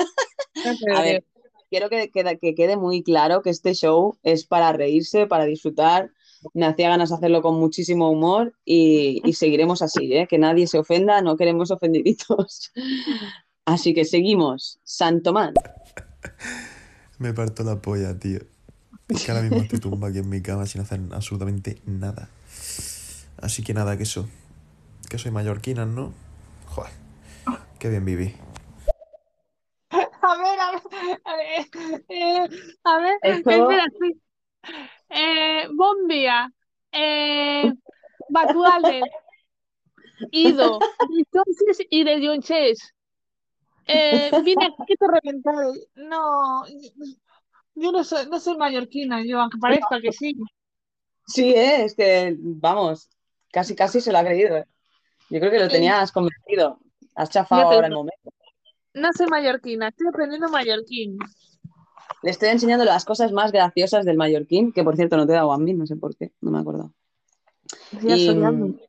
[0.94, 1.24] A ver,
[1.68, 6.10] quiero que, quede- que quede muy claro que este show es para reírse, para disfrutar.
[6.54, 10.26] Me hacía ganas de hacerlo con muchísimo humor y, y seguiremos así, ¿eh?
[10.28, 12.72] Que nadie se ofenda, no queremos ofendiditos.
[13.64, 14.78] Así que seguimos.
[14.84, 15.52] Santomán.
[17.18, 18.38] Me parto la polla, tío.
[19.08, 22.28] Es que ahora mismo estoy tumbado aquí en mi cama sin hacer absolutamente nada.
[23.38, 24.28] Así que nada, que eso.
[25.10, 26.12] Que soy mallorquina, ¿no?
[26.66, 26.92] Joder.
[27.78, 28.34] Qué bien viví.
[29.90, 29.96] A
[30.36, 32.48] ver, a ver, a ver, eh,
[32.84, 33.84] a ver, Esto- espera.
[36.08, 36.52] Dia,
[36.92, 37.72] eh,
[38.28, 39.04] Batuales,
[40.30, 40.78] Ido,
[41.18, 42.94] entonces y de Yonches.
[43.86, 45.88] Eh, vine aquí reventaré.
[45.94, 46.64] No,
[47.74, 50.36] yo no soy, no soy mallorquina, yo, aunque parezca que sí.
[51.26, 51.84] Sí, ¿eh?
[51.84, 53.10] Es que, vamos,
[53.52, 54.56] casi casi se lo ha creído.
[54.56, 54.66] ¿eh?
[55.30, 56.78] Yo creo que lo tenías convencido.
[57.14, 58.30] Has chafado ahora el momento.
[58.94, 61.18] No soy mallorquina, estoy aprendiendo mallorquín.
[62.22, 65.36] Le estoy enseñando las cosas más graciosas del mallorquín, que por cierto no te he
[65.36, 66.92] dado a mí, no sé por qué, no me acuerdo.
[68.02, 68.80] Ya Y, mm, admin.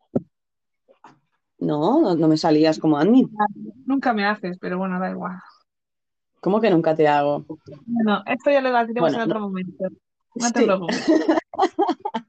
[1.59, 3.29] No, no, no me salías como admin.
[3.85, 5.39] Nunca me haces, pero bueno, da igual.
[6.39, 7.45] ¿Cómo que nunca te hago?
[7.85, 9.85] Bueno, esto ya lo debatiremos Bueno, en otro momento.
[10.35, 10.65] No te Sí.
[10.65, 11.03] preocupes.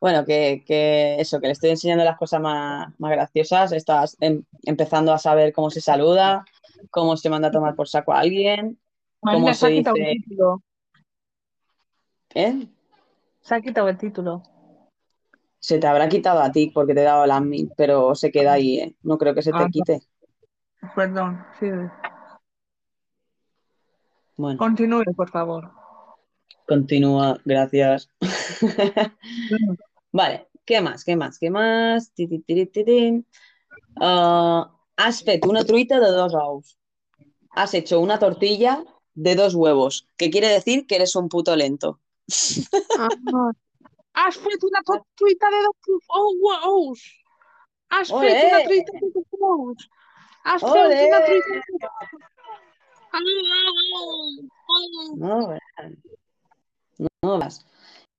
[0.00, 3.70] Bueno, que, que eso, que le estoy enseñando las cosas más, más graciosas.
[3.72, 6.46] Estás em- empezando a saber cómo se saluda,
[6.90, 8.78] cómo se manda a tomar por saco a alguien,
[9.22, 10.62] Marina, cómo se ha quitado dice, el título.
[12.34, 12.68] ¿eh?
[13.40, 14.42] Se ha quitado el título.
[15.58, 18.54] Se te habrá quitado a ti porque te he dado el admin, pero se queda
[18.54, 18.96] ahí, ¿eh?
[19.02, 20.00] No creo que se te Ah, quite.
[20.94, 21.66] Perdón, sí.
[24.36, 25.70] Bueno, Continúe, por favor.
[26.66, 28.08] continúa, gracias.
[30.12, 32.12] Vale, què más, què más, què más?
[34.00, 36.78] Ah, has fet una truita de dos ous.
[37.50, 42.00] Has hecho una tortilla de dos huevos, que quiere decir que eres un puto lento.
[42.98, 43.08] Ah.
[44.12, 44.82] Has fet una
[45.16, 47.00] truita de dos ous.
[47.88, 49.88] Has fet una truita de dos ous.
[50.44, 52.10] Has fet una truita de dos ous.
[55.16, 55.56] No,
[57.22, 57.64] no veas.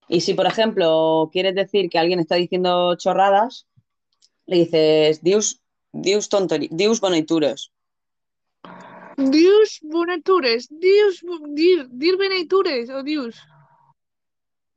[0.08, 3.66] Y si, por ejemplo, quieres decir que alguien está diciendo chorradas,
[4.46, 5.62] le dices, dius,
[5.94, 7.72] dius tonterí, dius bonaitures.
[9.30, 10.68] Dius bonatures.
[10.70, 11.22] Dius,
[11.54, 13.38] dir, dir benaitures o dius.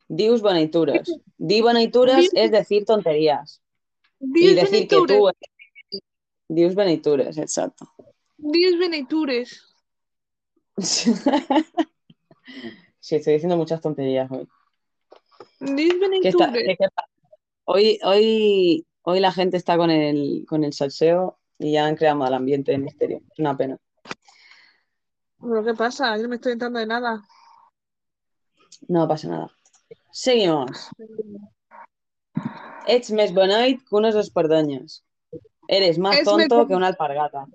[0.08, 1.08] Dius bonaitures.
[1.38, 3.60] Di bonaitures Dius- es decir tonterías.
[4.20, 5.36] Y decir que benaitures.
[5.90, 6.00] tú...
[6.48, 7.88] Dius benaitures, exacto.
[8.36, 9.60] Dius benaitures.
[13.00, 14.48] Sí, estoy diciendo muchas tonterías hoy.
[15.60, 16.90] Dius ¿Qué está- benaitures.
[17.64, 22.16] Hoy, hoy, hoy la gente está con el, con el salseo y ya han creado
[22.18, 23.22] mal ambiente de misterio.
[23.30, 23.78] Es una pena.
[25.46, 26.16] ¿Pero qué pasa?
[26.16, 27.22] Yo no me estoy entrando de nada.
[28.88, 29.50] No pasa nada.
[30.12, 30.88] Seguimos.
[32.86, 35.02] Ets més beneit que unes espardenyes.
[35.68, 37.46] Eres más tonto que una alpargata.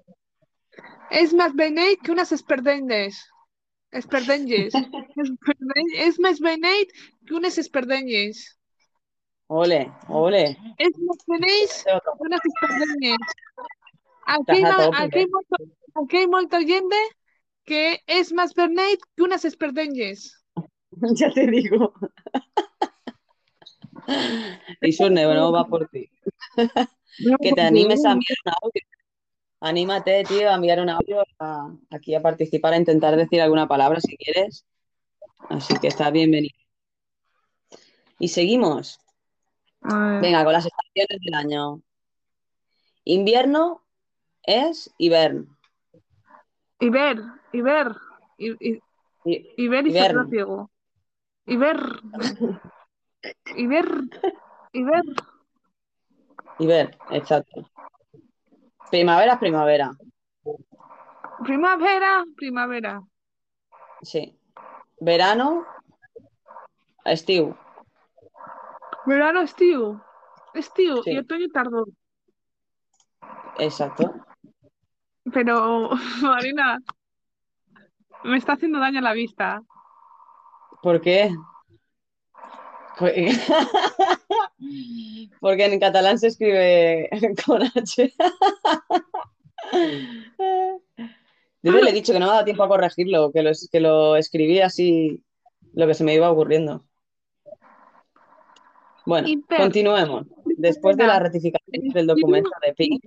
[1.11, 3.27] Es más beneit que unas esperdeñes.
[3.91, 4.73] Esperdeñes.
[4.73, 6.89] Esperde- Es más beneit
[7.27, 8.57] que unas esperdeñes.
[9.47, 10.57] Ole, ole.
[10.77, 13.17] Es más beneit que unas esperdeñes.
[14.25, 14.61] Aquí
[14.93, 15.25] aquí
[15.95, 16.95] aquí hay molta gente
[17.69, 20.43] que es más beneit que unas esperdeñes.
[21.13, 21.93] Ya te digo.
[24.81, 26.09] Y Surne, bueno, va por ti.
[27.41, 28.81] Que te animes a enviar un audio.
[29.61, 33.99] Anímate, tío, a enviar un audio a- aquí a participar, a intentar decir alguna palabra
[34.01, 34.65] si quieres.
[35.49, 36.57] Así que está bienvenido.
[38.17, 38.99] Y seguimos.
[39.81, 41.81] Venga, con las estaciones del año.
[43.05, 43.85] Invierno
[44.43, 45.47] es hibern.
[47.51, 47.95] Y ver,
[48.37, 48.81] y, y,
[49.25, 50.69] Y- y ver y ser ciego.
[51.45, 51.77] Y ver,
[53.55, 53.85] y ver,
[54.71, 55.03] y ver.
[56.59, 57.69] Hibern, exacto.
[58.89, 59.91] Primavera primavera.
[61.43, 63.01] Primavera, primavera.
[64.01, 64.37] Sí.
[64.99, 65.65] Verano,
[67.05, 67.55] estiu.
[69.05, 70.03] Verano, estío.
[70.53, 71.11] Estío Sí.
[71.11, 71.85] y otoño tardó.
[73.57, 74.13] Exacto.
[75.31, 75.89] Pero,
[76.21, 76.79] Marina,
[78.23, 79.63] me está haciendo daño la vista.
[80.81, 81.31] ¿Por qué?
[85.39, 87.09] Porque en catalán se escribe
[87.45, 88.13] con H.
[91.61, 93.79] Yo le he dicho que no me ha dado tiempo a corregirlo, que lo, que
[93.79, 95.23] lo escribí así,
[95.73, 96.83] lo que se me iba ocurriendo.
[99.05, 99.27] Bueno,
[99.57, 100.27] continuemos.
[100.57, 103.05] Después de la ratificación del documento de Pink.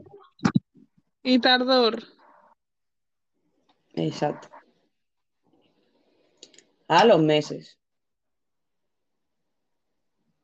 [1.23, 2.03] Y tardor.
[3.95, 4.49] Exacto.
[6.93, 7.79] A los meses.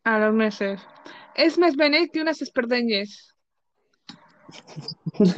[0.05, 0.81] A los meses.
[1.37, 3.11] Es més beneit que unes espardenyes.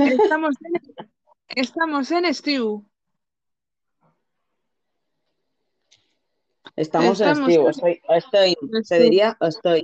[0.06, 0.76] Estamos en,
[1.64, 2.68] estamos en estiu.
[6.76, 7.34] Estamos en en-
[7.66, 9.82] Estoy, estoy, se diría estoy.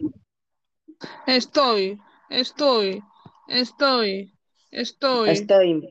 [1.26, 3.02] Estoy, estoy,
[3.48, 4.32] estoy,
[4.70, 5.90] estoy, Estoy.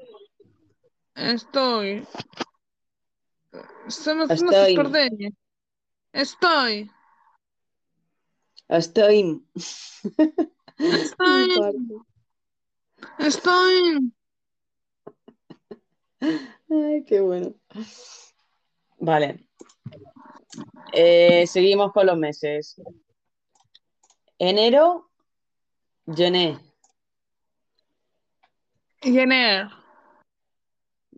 [1.15, 2.08] estoy.
[3.88, 4.71] Somos Estoy.
[4.71, 5.34] espardenyes.
[6.12, 6.91] Estoy.
[8.67, 9.43] Estoy.
[10.78, 11.76] Estoy.
[13.19, 14.13] Estoy.
[16.19, 17.54] Ay, qué bueno.
[18.98, 19.48] Vale.
[20.93, 22.82] Eh, seguimos con los meses.
[24.39, 25.12] Enero,
[26.08, 26.60] Gené.
[29.02, 29.85] Llener.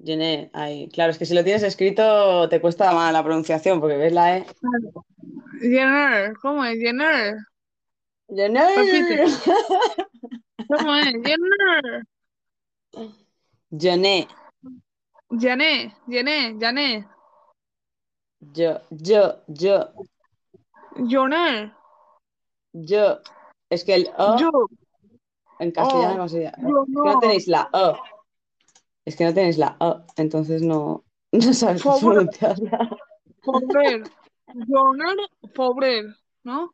[0.07, 0.87] Gené, ahí.
[0.87, 4.37] Claro, es que si lo tienes escrito te cuesta más la pronunciación porque ves la
[4.37, 4.45] E.
[5.59, 6.33] Llener.
[6.41, 6.79] ¿Cómo es?
[6.79, 7.33] Gené.
[8.29, 9.25] Repite.
[10.69, 11.13] ¿Cómo es?
[11.13, 12.03] Llener.
[13.77, 14.27] Gené.
[15.29, 17.07] Llené, llené, llené.
[18.39, 19.89] Yo, yo, yo,
[20.95, 21.73] Llener.
[22.71, 23.19] yo.
[23.69, 24.49] Es que el O Yo.
[25.59, 27.19] en castellano Oh, no que no no.
[27.19, 27.97] tenéis la O.
[29.07, 32.89] Es que no tenéis la O, entonces no, no sabes pronunciarla.
[33.45, 34.03] Llener,
[35.55, 36.15] febrer.
[36.43, 36.73] ¿No?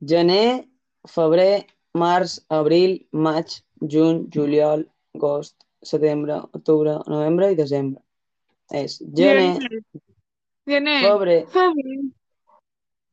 [0.00, 0.68] Gener,
[1.06, 3.46] febrer, març, abril, maig,
[3.80, 4.84] juny, juliol,
[5.14, 8.02] agost, setembre, octubre, novembre i desembre.
[8.70, 9.56] És gener.
[10.68, 11.00] Llener.
[11.06, 12.02] febrer, Febrer.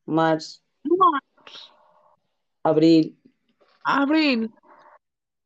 [0.04, 1.70] març, Març.
[2.62, 3.14] abril,
[3.84, 4.50] Abril.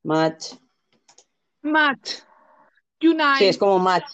[0.03, 0.51] maig.
[1.63, 2.17] Maig.
[3.39, 4.05] Sí, es como match.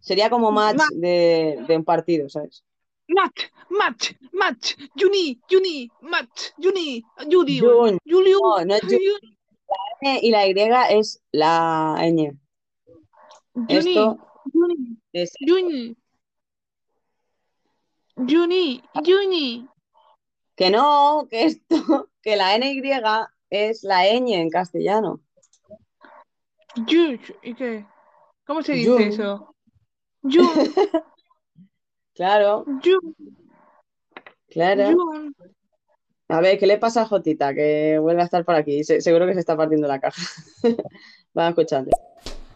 [0.00, 0.90] Sería como match Match.
[0.94, 2.64] de, de un partido, ¿sabes?
[3.08, 4.56] Maig, maig, maig.
[4.98, 7.58] Juni, juni, maig, juni, juli.
[7.60, 7.98] Juny.
[8.04, 8.38] Julio.
[8.42, 8.82] No, no es.
[8.82, 9.38] Juni.
[10.02, 10.54] N y la Y
[10.98, 12.36] es la ñ.
[13.68, 14.18] Esto
[14.52, 14.98] Juni.
[15.12, 15.96] es Juni.
[18.16, 19.68] Juni, Juni.
[20.56, 21.76] que no, que esto,
[22.22, 22.82] que la NY
[23.50, 25.20] es la ñ en castellano.
[26.74, 27.86] ¿Y qué?
[28.46, 29.54] ¿Cómo se dice eso?
[30.22, 30.72] Jun,
[32.14, 33.14] Claro, Jun,
[34.48, 34.96] claro.
[36.28, 37.54] A ver, ¿qué le pasa a Jotita?
[37.54, 38.84] Que vuelve a estar por aquí.
[38.84, 40.22] Se- seguro que se está partiendo la caja.
[41.34, 41.90] Van a escucharle.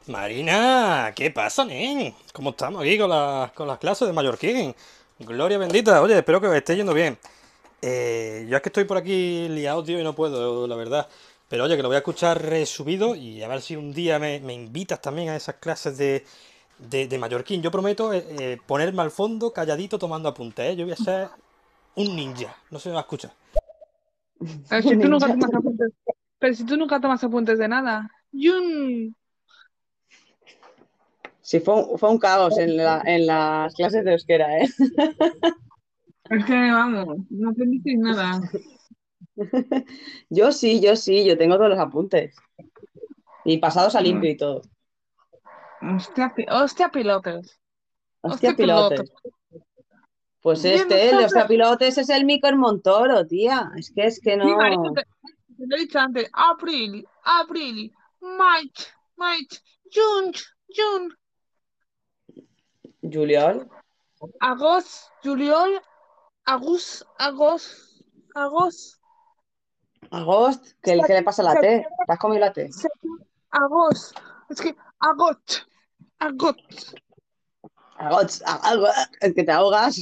[0.07, 2.15] Marina, ¿qué pasa, nen?
[2.33, 4.75] ¿Cómo estamos aquí con, las- con las clases de Mallorquín?
[5.19, 6.01] Gloria bendita.
[6.03, 7.19] Oye, espero que os esté yendo bien.
[7.83, 11.09] Eh, yo es que estoy por aquí liado, tío, y no puedo, la verdad.
[11.49, 14.41] Pero oye, que lo voy a escuchar resubido y a ver si un día me,
[14.41, 16.25] me invitas también a esas clases de,
[16.79, 17.63] de, de Mallorquín.
[17.63, 20.77] Yo prometo eh, eh, ponerme al fondo, calladito, tomando apuntes, ¿eh?
[20.77, 21.29] Yo voy a ser
[21.95, 22.57] un ninja.
[22.71, 23.31] No se me va a escuchar.
[24.69, 25.93] Pero si tú nunca tomas apuntes.
[26.39, 28.11] Pero si tú nunca tomas apuntes de nada.
[28.33, 29.15] Jun.
[31.41, 34.69] Sí, fue un, fue un caos en, la- en las clases de euskera, ¿eh?
[36.29, 38.41] Es que vamos, no aprendisteis nada.
[40.31, 42.35] Yo sí, yo sí, yo tengo todos los apuntes.
[43.45, 44.63] Y pasados a limpio y todo.
[45.83, 47.61] Hostia, pi- hostia pilotes.
[48.23, 49.13] Hostia, Hostia, pilotes.
[50.43, 53.71] Pues Bien, este, el de hostia, pilotes es el Mico Montoro, tía.
[53.77, 54.57] Es que es que Sí, no.
[54.57, 56.29] marico, te, te lo he dicho antes.
[56.33, 58.73] Abril, abril, maig,
[59.17, 59.49] maig,
[59.93, 60.33] jun,
[60.75, 61.15] jun,
[63.03, 63.69] Juliol.
[64.41, 65.81] agost, juliol,
[66.45, 68.03] agost, agost,
[68.35, 68.96] agost,
[70.11, 70.65] Agost.
[70.83, 71.87] ¿Qué, qué le pasa a la T?
[72.07, 72.69] ¿Te has comido la T?
[73.51, 74.17] agost.
[74.51, 75.63] Es que agost,
[76.19, 76.61] Agost.
[77.97, 78.43] agost,
[79.21, 79.97] Es que te ahogas.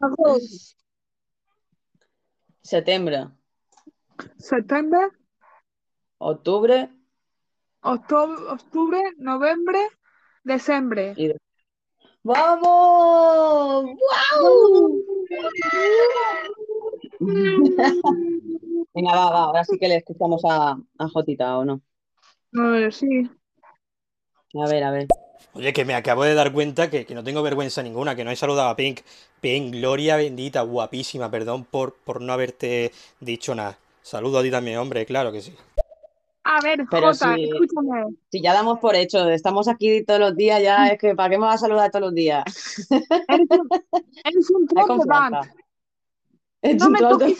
[0.00, 0.76] agost.
[2.62, 3.28] Septiembre.
[4.38, 5.08] Septiembre,
[6.18, 6.88] Octubre.
[7.82, 9.80] octubre, octubre, noviembre,
[10.44, 11.14] diciembre.
[11.16, 11.32] Y...
[12.22, 13.84] ¡Vamos!
[13.84, 15.02] ¡Wow!
[18.94, 19.44] Venga, va, va.
[19.44, 21.80] Ahora sí que le escuchamos a, a Jotita, ¿o no?
[22.54, 23.30] A ver, sí.
[24.54, 25.08] A ver, a ver.
[25.54, 28.30] Oye, que me acabo de dar cuenta que, que no tengo vergüenza ninguna, que no
[28.30, 29.00] he saludado a Pink.
[29.40, 33.78] Pink, gloria bendita, guapísima, perdón por, por no haberte dicho nada.
[34.02, 35.54] Saludo a ti también, hombre, claro que sí.
[36.44, 38.14] A ver, Pero Jota, si- escúchame.
[38.30, 41.38] Si ya damos por hecho, estamos aquí todos los días, ya es que ¿para qué
[41.38, 42.44] me vas a saludar todos los días?
[44.24, 45.30] Eres un, un Es troll de confianza.
[45.30, 45.50] band.
[46.62, 47.38] Es No un me troll de- toques.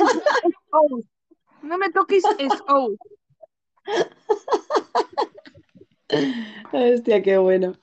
[1.63, 2.97] No me toques eso.
[6.73, 7.75] Hostia, qué bueno.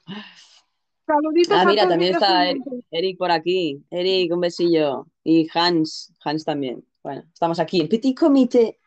[1.06, 2.52] Saluditos Ah, a mira, también está
[2.92, 3.84] Eric, por aquí.
[3.90, 5.08] Eric, un besillo.
[5.24, 6.86] Y Hans, Hans también.
[7.04, 7.82] Bueno, estamos aquí.
[7.82, 8.78] El petit comité.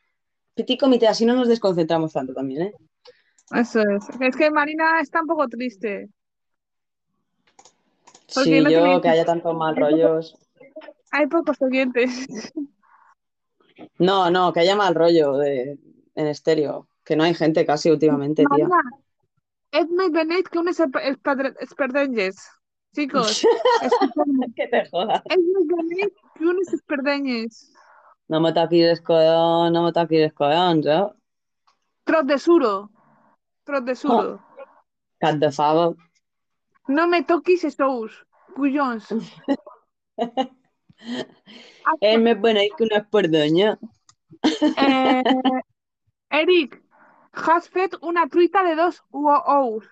[0.54, 2.74] Petit comité, así no nos desconcentramos tanto también, ¿eh?
[3.54, 4.04] Eso es.
[4.20, 6.08] Es que Marina está un poco triste.
[8.34, 10.36] Porque Sí, no yo tiene- que haya tantos mal rollos.
[11.10, 12.26] Hay pocos oyentes.
[13.98, 15.78] No, no, que haya mal rollo de,
[16.14, 16.88] en estéreo.
[17.04, 18.68] Que no hay gente casi últimamente, tía.
[19.72, 22.36] Més benet que unes esp- espadre- espardenyes.
[22.94, 23.40] Chicos.
[24.56, 25.22] Que te jodas.
[25.30, 27.70] Més benet que unes espardenyes.
[28.28, 31.06] No me toquis els collons, no me toquis els collons, eh?
[32.04, 32.90] Trot de suro.
[33.64, 34.38] Trot de suro.
[35.20, 35.92] Cat de fava.
[36.88, 38.12] No me toquis esos
[41.02, 41.98] collons.
[42.00, 43.74] És més beneit que una espardenya.
[44.76, 45.22] Eh,
[46.42, 46.78] Eric,
[47.32, 49.88] has fet una truita de dos ous.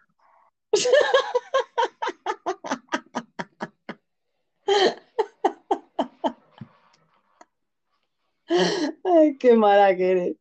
[9.05, 10.37] Ay, qué mala que eres.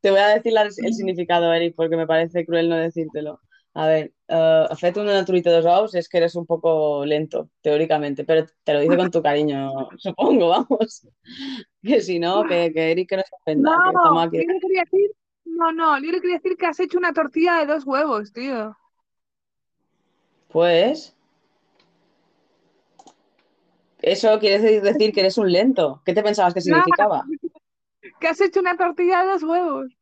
[0.00, 3.40] Te voy a decir la- el significado, Eric, porque me parece cruel no decírtelo.
[3.74, 8.24] A ver, eh, hacerte una de dos ous es que eres un poco lento, teóricamente,
[8.24, 11.06] pero te lo dice con tu cariño, supongo, vamos.
[11.82, 14.38] Que si no, que, que Eric que no se ofenda, No, aquí.
[14.38, 15.10] yo le quería decir,
[15.44, 18.76] no, no, yo le quería decir que has hecho una tortilla de dos huevos, tío.
[20.48, 21.14] Pues,
[24.02, 26.02] eso quiere decir que eres un lento.
[26.04, 27.24] ¿Qué te pensabas que significaba?
[28.18, 29.96] Que has hecho una tortilla de dos huevos.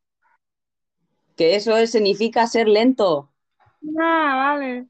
[1.35, 3.29] Que eso es- significa ser lento.
[3.99, 4.87] Ah, vale.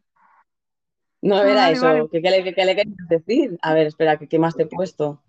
[1.21, 1.85] No Ah, era vale, eso.
[1.85, 2.07] vale.
[2.11, 3.57] ¿Qué, qué le, qué le querías decir?
[3.61, 5.21] A ver, espera, ¿qué, qué más te he puesto?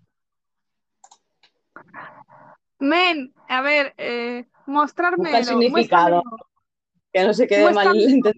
[2.79, 6.23] Men, a ver, eh, mostrármelo, Busca el significado.
[6.23, 6.47] muéstramelo.
[7.13, 8.31] Que no se quede mal entendido.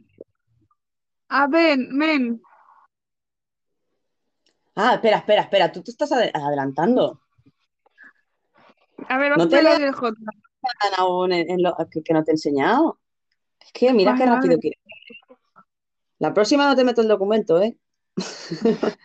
[1.30, 2.42] A ver, men,
[4.76, 5.72] Ah, espera, espera, espera.
[5.72, 7.22] Tú te estás ade- adelantando.
[9.08, 10.16] a ver, No vamos te a leer el J.
[11.28, 13.00] En, en lo que, que no te he enseñado.
[13.60, 14.80] Es que mira qué rápido quieres.
[16.20, 17.76] La próxima no te meto el documento, ¿eh?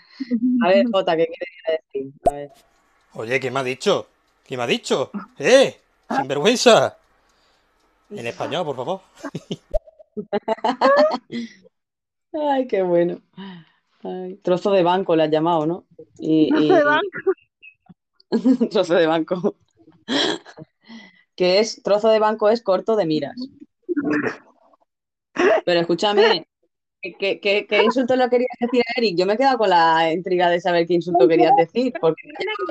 [0.64, 2.12] A ver, Jota, ¿qué quieres decir?
[2.28, 2.50] A ver.
[3.14, 4.06] Oye, ¿qué me ha dicho?
[4.44, 5.10] ¿Qué me ha dicho?
[5.38, 5.76] ¡Eh!
[6.10, 6.98] ¡Sinvergüenza!
[8.10, 9.00] En español, por favor.
[12.32, 13.20] Ay, qué bueno.
[14.02, 15.84] Ay, trozo de banco le has llamado, ¿no?
[16.18, 17.18] Y, Trozo y- de banco.
[18.70, 19.56] trozo de banco.
[21.36, 23.36] Que es, trozo de banco es corto de miras.
[25.64, 26.47] Pero escúchame,
[27.02, 29.16] ¿qué, qué, qué- qué insulto le querías decir a Eric?
[29.18, 32.22] Yo me he quedado con la intriga de saber qué insulto querías decir, porque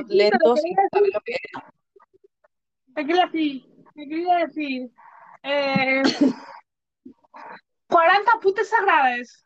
[0.08, 1.74] lentos y saber lo que era.
[2.96, 3.66] ¿Qué quería decir?
[3.96, 4.92] ¿Qué quería decir?
[5.44, 6.04] Eh,
[7.88, 9.46] 40 putes sagradas.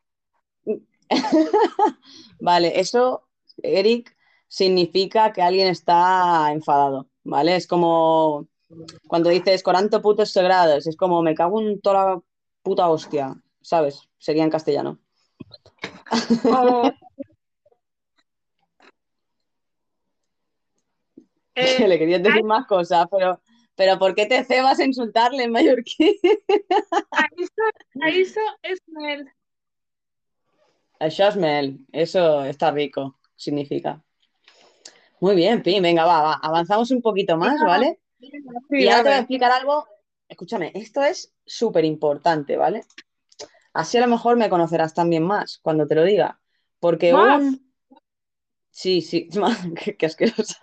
[2.40, 3.28] Vale, eso,
[3.62, 4.16] Eric,
[4.48, 7.56] significa que alguien está enfadado, ¿vale?
[7.56, 8.48] Es como
[9.08, 12.22] cuando dices 40 putos sagrados, es como me cago en toda la
[12.64, 14.09] puta hostia, ¿sabes?
[14.18, 14.99] Sería en castellano.
[21.53, 23.41] Eh, Le querías decir más cosas, pero,
[23.76, 26.18] pero ¿por qué te cebas a insultarle en mallorquí?
[27.12, 27.64] Aiso,
[28.01, 29.30] Aiso es Mel.
[31.01, 34.03] Això és mel, eso está rico, significa.
[35.20, 37.99] Muy bien, Pim, venga, va, va, avanzamos un poquito más, ¿vale?
[38.20, 38.30] Sí,
[38.70, 39.88] Y ahora te voy a explicar algo.
[40.28, 42.84] Escúchame, esto es súper importante, ¿vale?
[43.74, 46.40] Así a lo mejor me conocerás también más cuando te lo diga.
[46.80, 47.42] Porque ¿Más?
[47.42, 47.72] un.
[48.72, 49.30] Sí, sí,
[49.98, 50.58] qué asquerosa.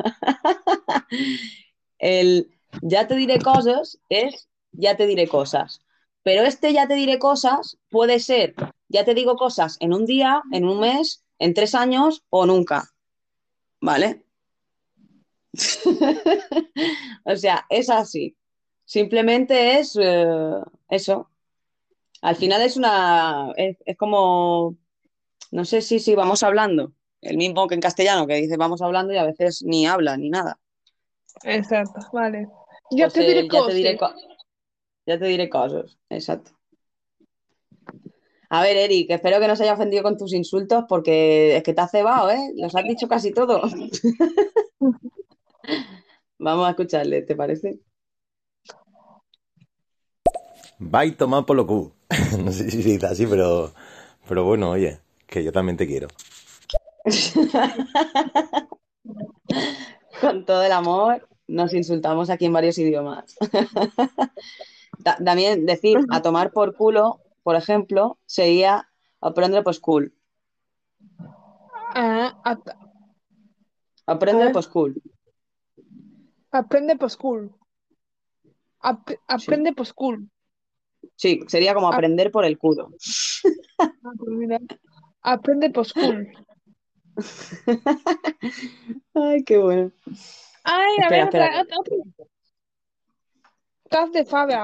[1.99, 2.51] El
[2.83, 5.81] ya te diré cosas es ya te diré cosas.
[6.23, 8.55] Pero este ya te diré cosas puede ser
[8.89, 12.91] ya te digo cosas en un día, en un mes, en tres años o nunca.
[13.81, 14.25] ¿Vale?
[17.25, 18.37] O sea, es así.
[18.85, 21.31] Simplemente es eh, eso.
[22.23, 23.53] Al final es una.
[23.57, 24.77] Es, es como.
[25.51, 26.93] No sé si si vamos hablando.
[27.21, 30.31] El mismo que en castellano, que dice vamos hablando y a veces ni habla ni
[30.31, 30.59] nada.
[31.45, 32.47] Exacto, vale.
[32.91, 34.15] Ya Pues te diré ya te diré cosas.
[34.15, 34.21] co-
[35.07, 35.99] ya te diré cosas.
[36.11, 36.53] Exacto.
[38.51, 41.75] A ver, Eric, espero que no se haya ofendido con tus insultos porque es que
[41.75, 42.53] te has cebado, ¿eh?
[42.57, 43.61] Los has dicho casi todo.
[46.39, 47.81] Vamos a escucharle, ¿te parece?
[50.81, 51.93] Va y toma por lo cu.
[52.45, 53.73] No sé si se dice así, pero,
[54.29, 56.09] pero bueno, oye, que yo también te quiero.
[60.21, 61.27] Con todo el amor.
[61.47, 63.37] nos insultamos aquí en varios idiomas.
[65.05, 68.89] Ta- También decir a tomar por culo, por ejemplo, sería
[69.21, 70.13] aprender pues cool.
[71.95, 72.77] Ah, at-
[74.07, 74.53] Aprender ver.
[74.53, 75.01] pues cool.
[76.51, 77.55] aprende por school.
[78.81, 80.29] Ap- aprende por school.
[81.19, 81.95] Sí, sería como Ah.
[81.95, 82.91] aprender por el culo.
[85.23, 86.29] Aprende por school.
[89.15, 89.91] Ay, qué bueno.
[90.63, 91.63] Ay, a Espera, ver, espera.
[91.63, 91.97] otra, otra.
[93.91, 94.63] Caz de fava.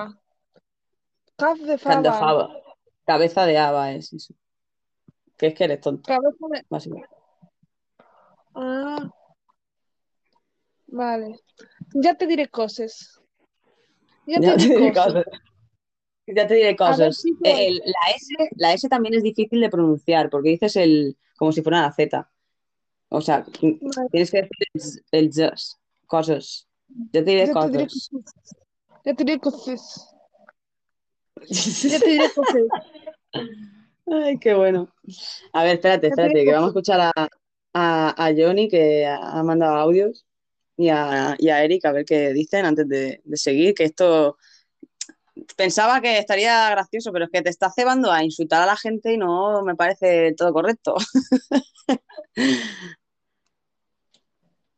[1.36, 2.12] Caz de de fava.
[2.12, 2.48] fava.
[3.04, 4.32] Cabeza de haba es eso.
[5.36, 6.64] Que es que eres tonto, Cabeza de...
[6.70, 7.08] básicamente.
[8.54, 9.10] Ah,
[10.86, 11.40] vale.
[11.94, 13.20] Ya te diré cosas.
[14.26, 15.14] Ya Ya te te diré diré cosas.
[15.14, 15.24] cosas.
[16.26, 17.22] Ya te diré cosas.
[17.44, 21.52] Eh, el- la, S, la S también es difícil de pronunciar porque dices el como
[21.52, 22.30] si fuera la Z.
[23.10, 26.66] O sea, Vale, tienes que decir el, el just, cosas.
[27.12, 28.10] Ya te diré cosas.
[29.04, 30.10] Ya te diré cosas.
[31.48, 32.62] Ya te diré cosas.
[34.06, 34.92] Ay, qué bueno.
[35.52, 37.12] A ver, espérate, espérate, que vamos a escuchar a,
[37.74, 40.26] a, a Johnny que ha mandado audios
[40.76, 44.36] y a, y a Eric a ver qué dicen antes de, de seguir, que esto
[45.56, 49.12] pensaba que estaría gracioso, pero es que te está cebando a insultar a la gente
[49.12, 50.94] y no me parece todo correcto.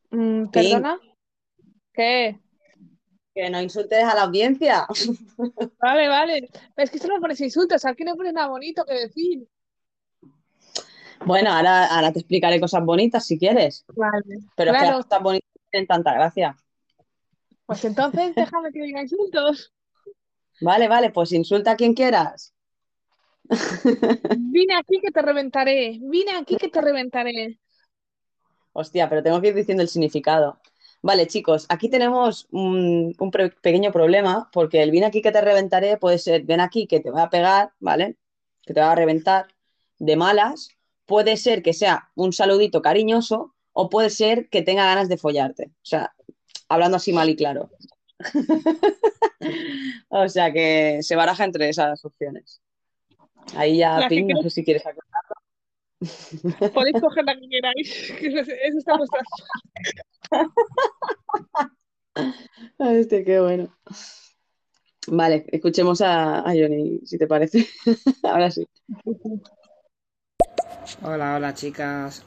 [0.09, 0.99] Mm, ¿Perdona?
[1.93, 2.39] ¿Qué?
[3.37, 4.87] que no insultes a la audiencia.
[5.79, 6.49] Vale, vale.
[6.75, 7.85] Es que solo pones insultos.
[7.85, 9.47] Aquí no pones nada bonito que decir.
[11.27, 14.39] Bueno, ahora, ahora te explicaré cosas bonitas si quieres, Vale.
[14.57, 15.03] pero es que las Claro.
[15.05, 16.57] cosas bonitas no tienen tanta gracia.
[17.67, 19.75] Pues entonces déjame que diga insultos.
[20.61, 22.55] Vale, vale, pues insulta a quien quieras.
[24.39, 25.99] Vine aquí que te reventaré.
[26.01, 27.59] Vine aquí que te reventaré.
[28.73, 30.61] Hostia, pero tengo que ir diciendo el significado.
[31.03, 33.15] Vale, chicos, aquí tenemos un,
[33.63, 37.11] pequeño problema porque el ven aquí que te reventaré puede ser ven aquí que te
[37.11, 38.17] voy a pegar, ¿vale?
[38.63, 39.47] Que te va a reventar
[39.99, 40.71] de malas.
[41.05, 45.67] Puede ser que sea un saludito cariñoso o puede ser que tenga ganas de follarte.
[45.67, 46.15] O sea,
[46.69, 47.71] hablando así mal y claro.
[50.09, 52.61] O sea que se baraja entre esas opciones.
[53.55, 55.23] Ahí ya, Pink, no sé si quieres aclarar.
[56.75, 58.13] podéis coger la que queráis.
[58.19, 59.21] que Eso está a vuestra
[62.79, 63.77] Este, qué bueno.
[65.09, 67.67] Vale, escuchemos a, a Johnny, si te parece.
[68.25, 68.67] Ahora sí.
[71.03, 72.25] Hola, hola chicas.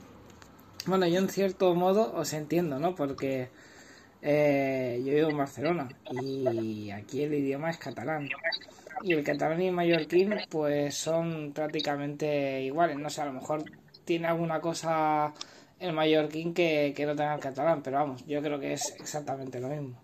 [0.85, 2.95] Bueno, yo en cierto modo os entiendo, ¿no?
[2.95, 3.49] Porque
[4.21, 8.29] eh, yo vivo en Barcelona y aquí el idioma es catalán.
[9.01, 12.97] Y el catalán y el mallorquín pues son prácticamente iguales.
[12.97, 13.63] No sé, a lo mejor
[14.03, 15.33] tiene alguna cosa
[15.79, 19.59] el mallorquín que, que no tenga el catalán, pero vamos, yo creo que es exactamente
[19.61, 20.01] lo mismo.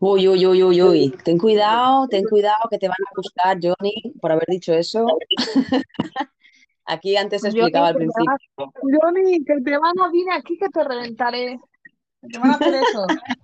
[0.00, 1.14] Uy, uy, uy, uy, uy.
[1.24, 5.04] Ten cuidado, ten cuidado que te van a buscar, Johnny, por haber dicho eso.
[6.84, 8.32] Aquí antes explicaba al principio.
[8.56, 11.58] Johnny, que te van a vine aquí que te reventaré.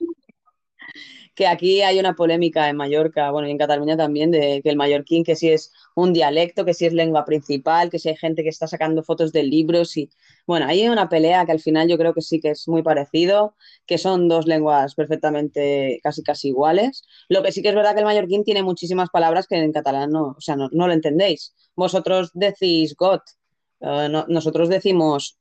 [1.34, 4.76] Que aquí hay una polémica en Mallorca, bueno, y en Cataluña también, de que el
[4.76, 8.42] mallorquín, que si es un dialecto, que si es lengua principal, que si hay gente
[8.42, 10.10] que está sacando fotos de libros y,
[10.46, 13.56] bueno, hay una pelea que al final yo creo que sí que es muy parecido,
[13.86, 17.04] que son dos lenguas perfectamente casi casi iguales.
[17.28, 20.10] Lo que sí que es verdad que el mallorquín tiene muchísimas palabras que en catalán
[20.10, 21.54] no, o sea, no, no lo entendéis.
[21.74, 23.22] Vosotros decís got,
[23.80, 25.38] eh, no- nosotros decimos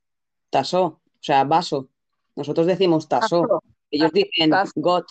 [0.50, 1.88] tasó, o sea, vaso.
[2.36, 5.06] Nosotros decimos tasó, Tazo, ellos dicen got.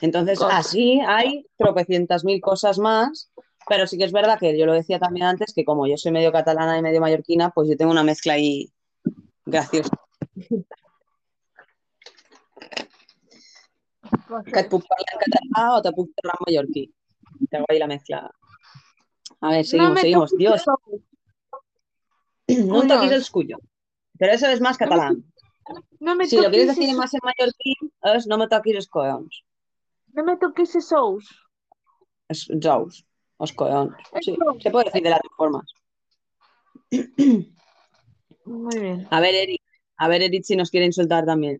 [0.00, 0.50] Entonces, got.
[0.52, 3.30] así hay tropecientas mil cosas más,
[3.68, 6.12] pero sí que es verdad que yo lo decía también antes, que como yo soy
[6.12, 8.72] medio catalana y medio mallorquina, pues yo tengo una mezcla ahí
[9.44, 9.90] graciosa.
[14.28, 16.84] Pues, Que et puc parlar en català o te puc parlar en mallorquí.
[17.50, 18.30] Tengo ahí la mezcla.
[19.40, 20.36] A ver, seguimos, seguimos.
[20.36, 20.64] Dios,
[22.48, 23.58] no toquis el cuyo.
[24.18, 25.24] Pero eso es más catalán.
[26.00, 27.74] No me Si lo quieres decir más en mallorquí,
[28.14, 29.44] es no me toquis els collons.
[30.14, 31.28] No me toques esos.
[32.28, 33.04] Es jous,
[33.36, 33.94] os collons.
[34.20, 35.66] Sí, se puede decir de las dos formas.
[38.44, 39.06] Muy bien.
[39.10, 39.62] A ver, Eric,
[39.96, 41.58] a ver, Eric, si nos quiere insultar también.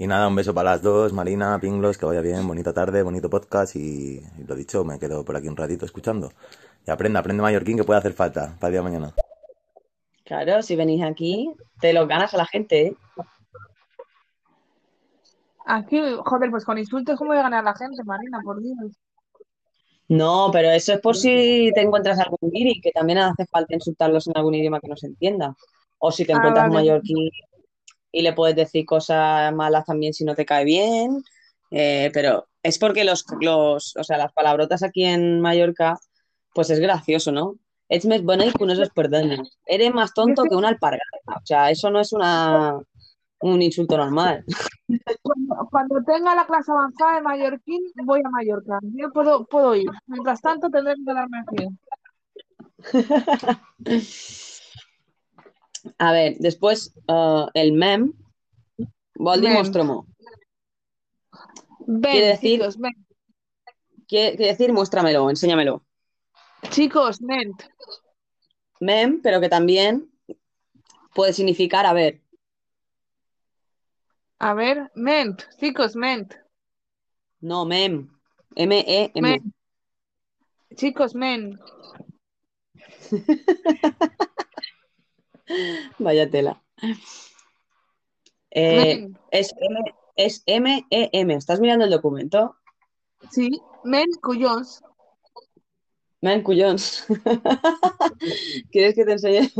[0.00, 3.28] Y nada, un beso para las dos, Marina, Pinglos, que vaya bien, bonita tarde, bonito
[3.28, 6.32] podcast y, y lo dicho, me quedo por aquí un ratito escuchando.
[6.86, 9.14] Y aprende, aprende mallorquín que puede hacer falta para el día de mañana.
[10.30, 12.96] Claro, si venís aquí, te lo ganas a la gente, ¿eh?
[15.66, 18.38] Aquí, joder, pues con insultos, ¿cómo voy a ganar a la gente, Marina?
[18.44, 18.96] Por Dios.
[20.06, 24.28] No, pero eso es por si te encuentras algún guiri, que también hace falta insultarlos
[24.28, 25.56] en algún idioma que no se entienda.
[25.98, 26.88] O si te Ah, encuentras un vale.
[26.88, 27.28] mallorquín
[28.12, 31.24] y le puedes decir cosas malas también si no te cae bien,
[31.72, 35.98] eh, pero es porque los, los, o sea, las palabrotas aquí en Mallorca,
[36.54, 37.56] pues es gracioso, ¿no?
[37.90, 39.48] Ets més bonic que unes espardenyes.
[39.66, 41.34] Eres más tonto que una alpargata.
[41.36, 42.78] O sea, eso no es una,
[43.40, 44.44] un insulto normal.
[45.22, 48.78] Cuando, cuando tenga la clase avanzada de mallorquín, voy a Mallorca.
[48.94, 49.90] Yo puedo, puedo ir.
[50.06, 51.66] Mientras tanto, tendré que quedarme aquí.
[55.98, 58.12] A ver, después eh, el mem
[59.16, 60.06] vol dir mostra-m'ho.
[61.86, 62.92] Ven, Quiere decir- chicos, ven.
[64.06, 65.82] Quiere, quiere decir muéstramelo, enséñamelo.
[66.68, 67.52] Chicos, ven.
[68.80, 70.10] Mem, pero que también
[71.14, 72.20] puede significar, a ver,
[74.42, 75.42] A ver, ment.
[75.58, 76.34] Chicos, ment.
[77.40, 78.08] no, mem.
[78.56, 79.20] M-E-M.
[79.20, 79.52] Men.
[80.76, 81.60] Chicos, men.
[85.98, 86.62] Vaya tela.
[88.50, 91.34] Eh, es M, es M-E-M.
[91.34, 92.56] ¿Estás mirando el documento?
[93.30, 94.82] Sí, men, cuyos.
[96.22, 97.06] Men cuyons.
[98.70, 99.50] ¿Quieres que te enseñe?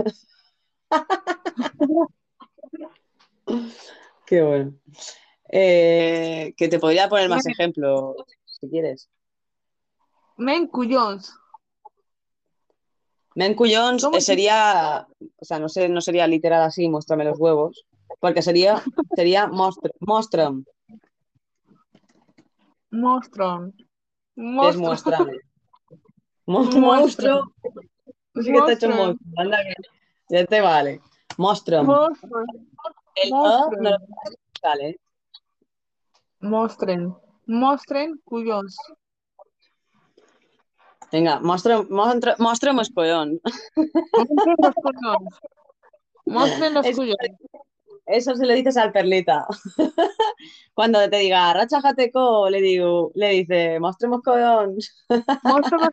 [4.27, 4.75] Qué bueno.
[5.53, 9.09] Eh, que te podría poner más ejemplos, si quieres.
[10.37, 11.35] Men, cuyos.
[13.35, 15.07] Men cuyons ¿Cómo eh, se- sería,
[15.37, 17.85] o sea, no sé, no sería literal así, muéstrame los huevos,
[18.21, 18.83] porque sería,
[19.17, 20.65] sería mostra, mostra'm,
[22.91, 23.75] Monstron.
[23.77, 24.77] es
[26.51, 26.81] Monstro.
[26.81, 26.81] muéstrame.
[26.81, 27.35] Mo- Monstro.
[27.35, 28.43] Monstruo.
[28.43, 29.59] Sí que he hecho monstruo, anda
[30.29, 31.01] ya te vale.
[31.37, 31.79] Monstro.
[33.15, 33.81] El monstruo.
[33.83, 33.97] no
[34.61, 34.89] sale.
[36.41, 37.15] Mostren.
[37.47, 38.77] Mostren, cuyos.
[41.13, 42.39] Venga, els collons.
[42.39, 43.21] Mostren los cuyos.
[46.27, 47.17] Mostren los cuyos.
[48.13, 49.47] Eso se lo dices al perlita.
[50.75, 55.05] Cuando te diga racha jateco, le digo, le dice, mostremos cuyos.
[55.43, 55.91] Mostren los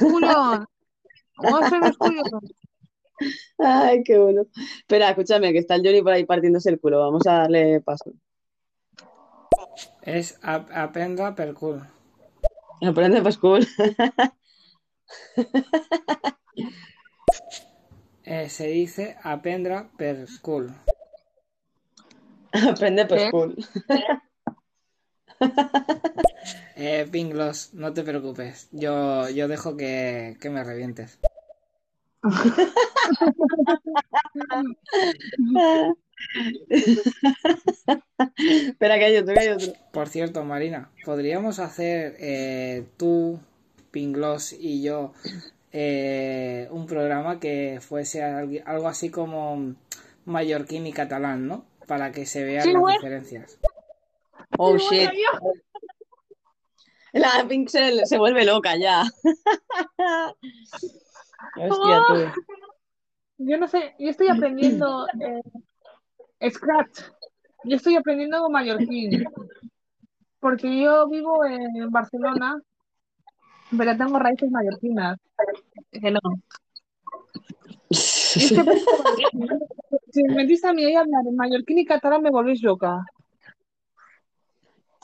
[0.00, 0.64] cuyos.
[1.38, 2.24] Mostren los cuyos.
[3.58, 4.42] Ay, qué bueno.
[4.78, 7.00] Espera, escúchame, que está el Johnny por ahí partiéndose el culo.
[7.00, 8.12] Vamos a darle paso.
[10.02, 11.82] Es ap- aprenda per cul.
[12.82, 13.66] Aprende pues cool.
[18.26, 20.74] Eh, se dice aprendra per cul.
[22.52, 23.30] Aprende ¿Qué?
[23.30, 23.56] cool.
[26.78, 28.68] Eh, Pinglos, no te preocupes.
[28.70, 31.18] Yo, yo dejo que, que me revientes.
[38.38, 39.72] Espera, que hay otro, que hay otro.
[39.92, 43.40] Por cierto, Marina, ¿podríamos hacer eh, tú,
[43.90, 45.12] Pinglos y yo
[45.78, 49.74] eh, un programa que fuese algo, así como
[50.24, 51.66] mallorquín y catalán, ¿no?
[51.86, 53.58] Para que se vean Sí, las diferencias.
[54.56, 55.10] Oh, shit.
[57.12, 59.02] La Pixel se vuelve loca ya.
[61.56, 62.14] Hostia, tú.
[63.36, 65.06] Yo no sé, yo estoy aprendiendo
[66.40, 67.02] eh, Scratch.
[67.64, 69.26] Yo estoy aprendiendo mallorquín.
[70.40, 72.58] Porque yo vivo en Barcelona,
[73.76, 75.18] pero tengo raíces mallorquinas.
[76.00, 76.20] Que no.
[77.88, 77.94] Y
[78.44, 78.64] es que
[80.12, 83.04] si me metís a mí ahí a hablar en mallorquín y catalán me volvéis loca.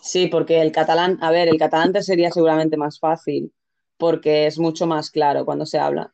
[0.03, 3.53] Sí, porque el catalán, a ver, el catalán te sería seguramente más fácil,
[3.97, 6.13] porque es mucho más claro cuando se habla.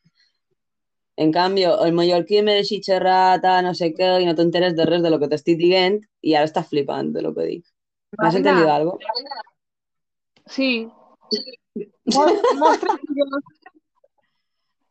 [1.17, 4.77] En cambio, el mallorquí me deixi xerrar, tal, no sé qué, y no te enteres
[4.77, 7.67] de res de lo que te estic dient, y ahora estás flipando lo que dic.
[8.19, 8.99] ¿Me has entendido algo?
[10.47, 10.89] Sí.
[12.05, 12.27] Mo-
[12.57, 13.29] Mostren cuyos.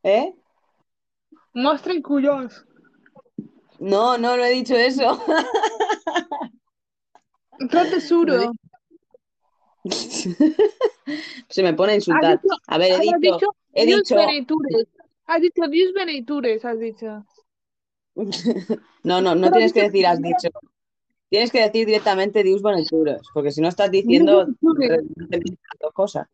[0.07, 0.33] ¿Eh?
[2.01, 2.65] Cuyos.
[3.79, 5.21] No, no, no he dicho eso.
[7.59, 8.53] Yo tesoro.
[11.49, 12.39] Se me pone a insultar.
[12.41, 14.87] dicho, A ver, he dicho, dicho he Dios dicho, benitures.
[15.25, 17.25] Has dicho Dios benitures, has dicho.
[19.03, 20.47] no, no, no tienes que decir has dicho.
[21.29, 25.03] Tienes que decir directamente Dios Bonituras, porque si no estás diciendo benitures.
[25.81, 26.27] dos cosas.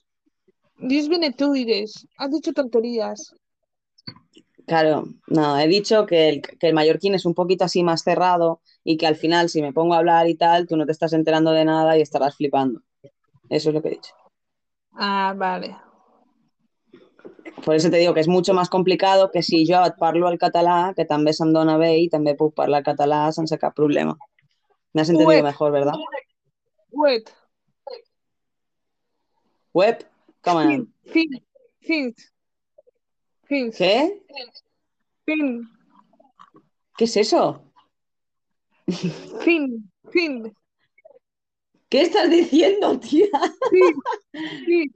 [0.77, 2.07] Dios benitures.
[2.17, 3.33] Has dicho tonterías.
[4.65, 8.61] Claro, no, he dicho que el, que el mallorquín es un poquito así más cerrado
[8.83, 11.13] y que al final si me pongo a hablar y tal, tú no te estás
[11.13, 12.81] enterando de nada y estarás flipando.
[13.49, 14.13] Eso es lo que he dicho.
[14.93, 15.75] Ah, vale.
[17.65, 20.37] Por eso te digo que és mucho más complicado que si jo et parlo al
[20.37, 24.17] català, que també se'm dona bé i també puc parlar català sense cap problema.
[24.93, 25.43] Me has entendido Web.
[25.43, 25.93] mejor, ¿verdad?
[29.73, 30.05] Web,
[30.41, 30.93] ¿cómo Fin.
[31.05, 31.29] Fin.
[31.79, 32.15] Fin.
[33.45, 33.71] Fin.
[33.71, 34.21] ¿Qué?
[35.25, 35.69] Fin.
[36.97, 37.71] ¿Qué es eso?
[39.41, 40.53] Fin, fin,
[41.89, 43.27] ¿Qué estás diciendo, tía?
[44.65, 44.93] fin,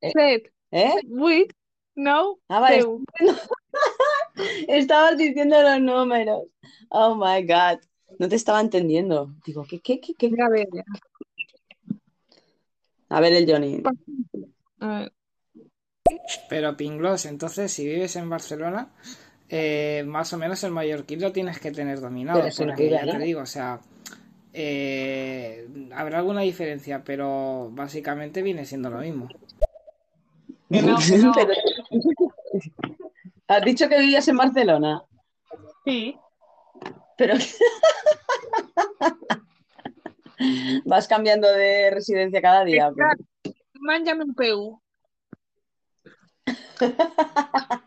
[0.00, 0.94] Eh, set, ¿Eh?
[1.06, 1.50] with,
[1.94, 2.84] no, Ah, vale,
[4.68, 6.44] estabas diciendo los números.
[6.90, 7.80] Oh my God.
[8.18, 9.32] No te estaba entendiendo.
[9.46, 10.30] Digo, ¿qué, qué, qué, qué?
[10.42, 10.84] A ver, ya.
[13.08, 13.82] A ver el Johnny.
[14.80, 15.12] A ver.
[16.48, 18.88] Pero Pinglos, entonces, si vives en Barcelona,
[19.48, 23.40] eh, más o menos el mallorquín lo tienes que tener dominado, Pero ya te digo,
[23.42, 23.80] o sea,
[24.52, 29.28] eh, habrá alguna diferencia, pero básicamente viene siendo lo mismo.
[30.68, 31.32] No, no.
[31.34, 31.52] Pero-
[33.48, 35.02] Has dicho que vivías en Barcelona,
[35.84, 36.16] Sí,
[37.18, 37.34] pero
[40.84, 42.88] vas cambiando de residencia cada día.
[42.88, 43.02] ¿o qué?
[43.80, 44.80] mándame un PU.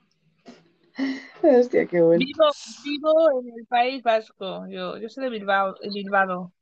[1.44, 2.26] Hostia, qué bueno.
[2.26, 2.46] Vivo,
[2.84, 4.68] vivo en el País Vasco.
[4.70, 6.54] Yo, yo soy de Bilbao, de Bilbao.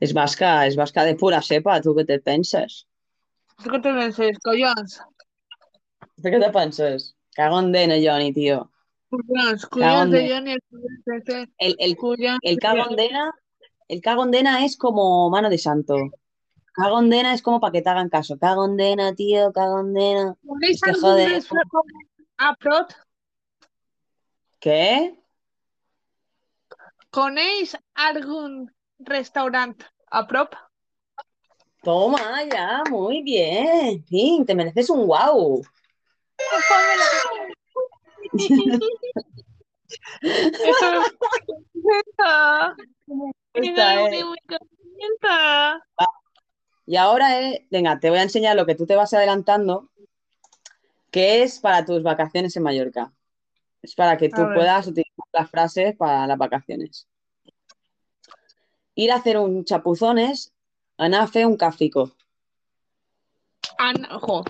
[0.00, 2.86] Es vasca, es vasca de pura cepa, ¿tú qué te penses?
[3.62, 5.00] ¿Tú qué te penses, collons?
[6.16, 7.16] ¿Tú qué te penses?
[7.32, 8.70] Cago en dena, Johnny, tío.
[9.10, 10.56] Collons, collons de de- Johnny,
[11.06, 11.96] de El, el,
[12.42, 13.32] el de- cago en dena,
[13.88, 14.00] el
[14.30, 15.96] dena es como mano de santo.
[16.78, 18.38] Cago en dena es como para que te hagan caso.
[18.38, 20.36] Cago en dena, tío, cago en dena.
[20.46, 21.42] ¿Coneix Es que joder.
[22.36, 22.90] a prop?
[24.60, 25.18] ¿Qué?
[27.10, 30.54] ¿Coneix algun restaurant a prop?
[31.82, 34.04] Toma ya, muy bien.
[34.04, 35.60] Pink, te mereces un wow.
[44.46, 45.80] Contenta.
[46.88, 49.90] Y ahora, eh, venga, te voy a enseñar lo que tú te vas adelantando,
[51.10, 53.12] que es para tus vacaciones en Mallorca.
[53.82, 57.06] Es para que tú puedas utilizar las frases para las vacaciones.
[58.94, 60.54] Ir a hacer un chapuzones,
[60.96, 62.10] anar fer un cafico.
[63.76, 64.42] An ojo.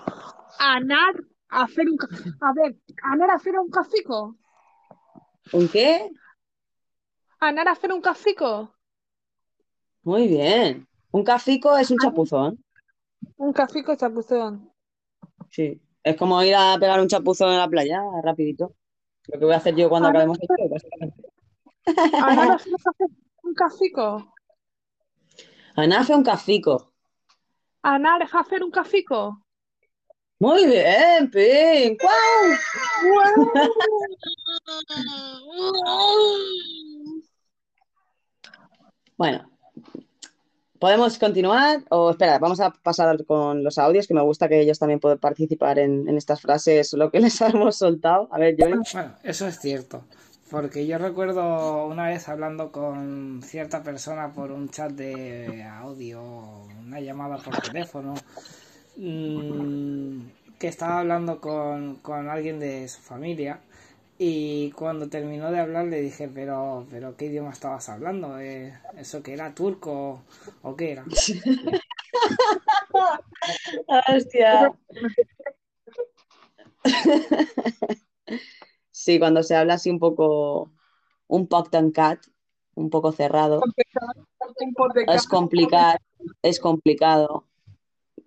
[0.59, 1.97] Anar a hacer un...
[2.39, 4.37] A ver, anar a hacer un cafico.
[5.51, 6.09] ¿Un qué?
[7.41, 8.73] Anar a hacer un cafico.
[10.03, 10.88] Muy bien.
[11.11, 12.63] Un cafico es un chapuzón.
[13.37, 14.71] Un cafico chapuzón.
[15.49, 15.81] Sí.
[16.03, 18.73] Es como ir a pegar un chapuzón en la playa, rapidito.
[19.27, 21.23] Lo que voy a hacer yo cuando acabemos esto, básicamente.
[22.23, 22.73] Anar a hacer
[23.43, 24.33] un cafico.
[25.75, 26.93] Anar a fer un cafico.
[27.81, 29.45] Anar hacer un cafico.
[30.39, 32.01] Muy bien, Pink.
[32.01, 33.51] ¡Guau!
[39.17, 39.51] Bueno,
[40.79, 41.83] ¿podemos continuar?
[41.89, 45.19] O espera, vamos a pasar con los audios, que me gusta que ellos también puedan
[45.19, 48.27] participar en, estas frases, lo que les hemos soltado.
[48.31, 48.81] A ver, Johnny.
[48.93, 50.03] Bueno, eso es cierto,
[50.49, 56.21] porque yo recuerdo una vez hablando con cierta persona por un chat de audio,
[56.79, 58.15] una llamada por teléfono,
[58.97, 60.21] mm,
[60.57, 63.59] que estaba hablando con, con alguien de su familia
[64.21, 68.37] y cuando terminó de hablar le dije, pero, pero ¿qué idioma estabas hablando?
[68.37, 70.25] Eh, ¿Eso que era turco
[70.61, 71.05] o qué era?
[74.09, 74.73] Hostia.
[78.91, 80.73] Sí, cuando se habla así un poco,
[81.27, 82.19] un poc tancat,
[82.75, 83.61] un poco cerrado,
[85.07, 85.97] es complicado,
[86.41, 87.45] es complicado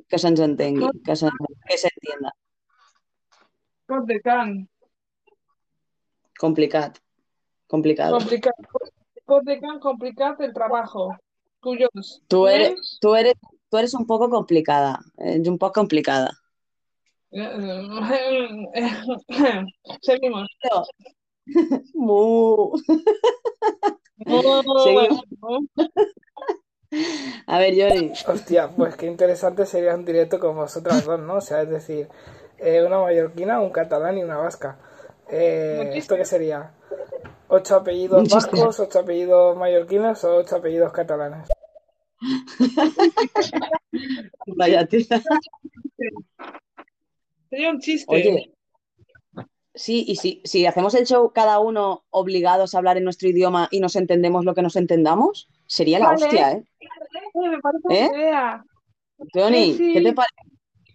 [0.09, 1.29] que se'ns entengui, que se,
[1.69, 2.33] que se entienda.
[3.87, 4.72] pot de can.
[6.43, 6.99] Complicat,
[7.69, 8.19] complicado.
[8.19, 8.55] Complicat.
[9.25, 11.17] Pot de can complicat el trabajo.
[11.61, 12.21] Collons.
[12.27, 13.35] Tú eres, tú eres,
[13.71, 16.33] tú eres un poco complicada, eres un poco complicada.
[20.03, 20.49] Seguimos.
[21.95, 22.73] Mu.
[24.85, 25.23] Seguimos.
[27.47, 31.37] A ver, Johnny, Hostia, pues qué interesante sería un directo con vosotras dos, ¿no?
[31.37, 32.09] O sea, es decir,
[32.59, 34.77] eh, una mallorquina, un catalán y una vasca.
[35.29, 36.73] Eh, ¿Esto qué sería?
[37.49, 41.49] ¿Ocho apellidos vascos, ocho apellidos mallorquinos o ocho apellidos catalanes?
[44.47, 45.23] vaya tía.
[47.51, 48.15] Sería un chiste.
[48.15, 48.55] Oye,
[49.75, 53.69] sí, y si, si hacemos el show cada uno obligados a hablar en nuestro idioma
[53.71, 56.25] y nos entendemos lo que nos entendamos, sería la Vale.
[56.25, 56.65] hostia, ¿eh?
[57.35, 58.11] Me parece ¿Eh?
[58.15, 58.65] idea.
[59.33, 59.93] Sí, sí.
[59.93, 60.52] ¿qué te parece?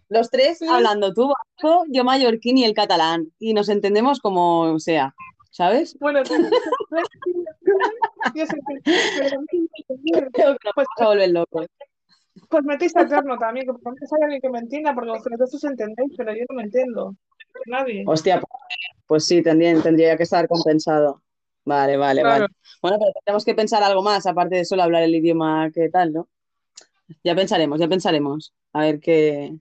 [0.10, 5.14] Los tres hablando, tú vasco, yo mallorquín y el catalán, y nos entendemos como sea,
[5.52, 5.98] ¿sabes?
[6.00, 6.20] Bueno,
[8.36, 8.92] yo sé que,
[10.76, 11.66] Pues- a volver locos.
[12.50, 15.64] pues metéis a Eterno también, que por hay alguien que me entienda, porque vosotros os
[15.64, 17.16] entendéis, pero yo no me entiendo.
[17.66, 18.04] Nadie.
[18.06, 18.52] Hostia, pues,
[19.08, 21.22] pues sí, tendría, tendría que estar compensado.
[21.66, 22.42] Vale, vale, Claro.
[22.46, 22.54] vale.
[22.82, 26.14] Bueno, pero tenemos que pensar algo más, aparte de solo hablar el idioma que tal,
[26.14, 26.30] ¿no?
[27.24, 28.54] Ya pensaremos, ya pensaremos.
[28.74, 29.58] A ver qué,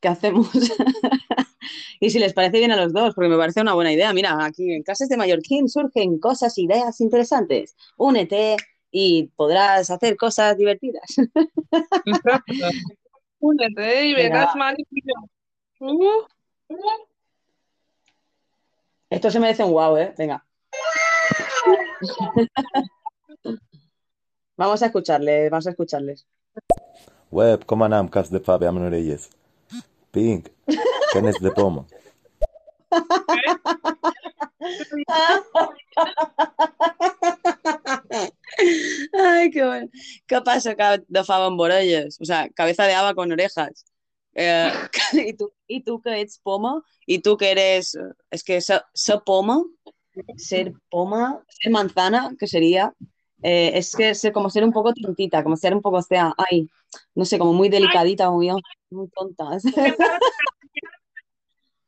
[0.00, 0.48] qué hacemos.
[2.00, 4.12] Y si les parece bien a los dos, porque me parece una buena idea.
[4.12, 7.74] Mira, aquí en Clases de Mallorquín surgen cosas, ideas interesantes.
[7.96, 8.56] Únete
[8.90, 11.16] y podrás hacer cosas divertidas.
[13.40, 14.54] Únete y verás.
[14.56, 14.86] Mari.
[15.80, 16.24] Uh,
[19.08, 20.14] Esto se merece un wow, ¿eh?
[20.18, 20.44] Venga.
[24.58, 26.26] Vamos a escucharles, vamos a escucharles.
[27.30, 29.28] Web, com anam, cas de fa, veam en orelles.
[30.16, 30.48] Pink,
[31.12, 31.86] tenes de pomo.
[39.12, 39.88] Ay, qué bueno.
[40.26, 42.16] ¿Qué pasa que de fava amb orelles?
[42.18, 43.84] O sea, cabeza de haba con orejas.
[44.32, 44.72] Eh,
[45.12, 46.82] ¿y, tú, ¿Y tú que eres poma?
[47.04, 47.98] ¿Y tú que eres...
[48.30, 49.62] Es que ser, ser poma,
[50.38, 52.94] ser poma, ser manzana, que sería...
[53.48, 56.34] eh, es que ser como ser un poco tontita, como ser un poco, o sea,
[56.36, 56.68] ay,
[57.14, 58.50] no sé, como muy delicadita, muy,
[58.90, 59.44] muy tonta.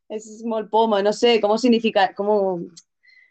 [0.09, 2.15] Es molt poma, no sé, ¿cómo significa?
[2.15, 2.61] ¿Cómo...?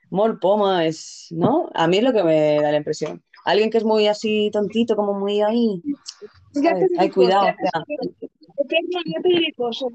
[0.09, 1.69] Molt poma es, ¿no?
[1.73, 3.23] A mí es lo que me da la impresión.
[3.45, 5.81] Alguien que es muy así tontito, como muy ahí,
[6.99, 9.89] Ay, cuidado, ya te diré cosas.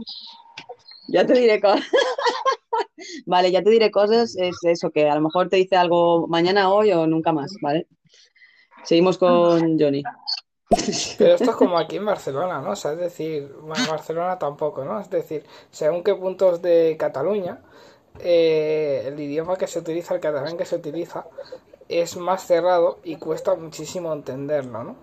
[1.08, 1.86] ya te diré cosas.
[3.26, 6.72] Vale, ya te diré cosas, es eso, que a lo mejor te dice algo mañana,
[6.72, 7.86] hoy o nunca más, ¿vale?
[8.84, 10.02] Seguimos con Johnny.
[11.18, 12.70] Pero esto es como aquí en Barcelona, ¿no?
[12.72, 15.00] O sea, es decir, bueno, en Barcelona tampoco, ¿no?
[15.00, 17.60] Es decir, según qué puntos de Cataluña,
[18.20, 21.26] eh, el idioma que se utiliza, el catalán que se utiliza,
[21.88, 24.96] es más cerrado y cuesta muchísimo entenderlo, ¿no?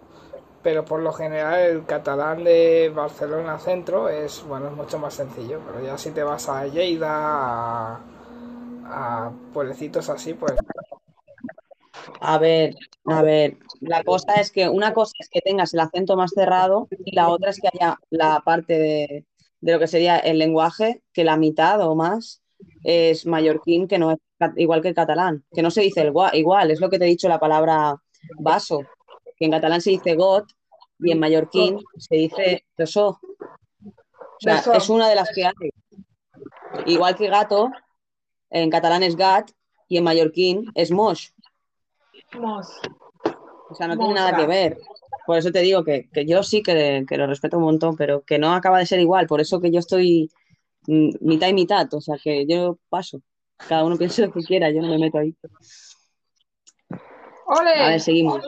[0.64, 5.62] Pero por lo general el catalán de Barcelona Centro es, bueno, es mucho más sencillo.
[5.66, 8.02] Pero ya si te vas a Lleida, a,
[8.86, 10.54] a pueblecitos así, pues
[12.22, 12.76] A ver,
[13.06, 16.88] a ver, la cosa es que una cosa es que tengas el acento más cerrado
[17.06, 19.26] y la otra es que haya la parte de,
[19.62, 22.42] de lo que sería el lenguaje, que la mitad o más
[22.84, 24.18] es mallorquín, que no es
[24.58, 27.06] igual que el catalán, que no se dice el gua- igual, es lo que te
[27.06, 27.96] he dicho la palabra
[28.40, 28.82] vaso,
[29.38, 30.46] que en catalán se dice got
[31.00, 33.20] y en mallorquín se dice tesó.
[33.82, 35.54] O sea, es una de las que hay.
[36.86, 37.70] Igual que gato,
[38.50, 39.52] en catalán es gat
[39.88, 41.30] y en mallorquín es mosh.
[42.38, 44.78] O sea, no tiene nada que ver.
[45.26, 48.24] Por eso te digo que, que yo sí que, que lo respeto un montón, pero
[48.24, 49.28] que no acaba de ser igual.
[49.28, 50.30] Por eso que yo estoy
[50.88, 51.92] mm, mitad y mitad.
[51.94, 53.22] O sea, que yo paso.
[53.68, 55.36] Cada uno piense lo que quiera, yo no me meto ahí.
[57.46, 57.84] ¡Ole!
[57.84, 58.42] A ver, seguimos.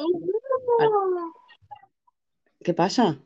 [2.64, 3.20] ¿Qué pasa?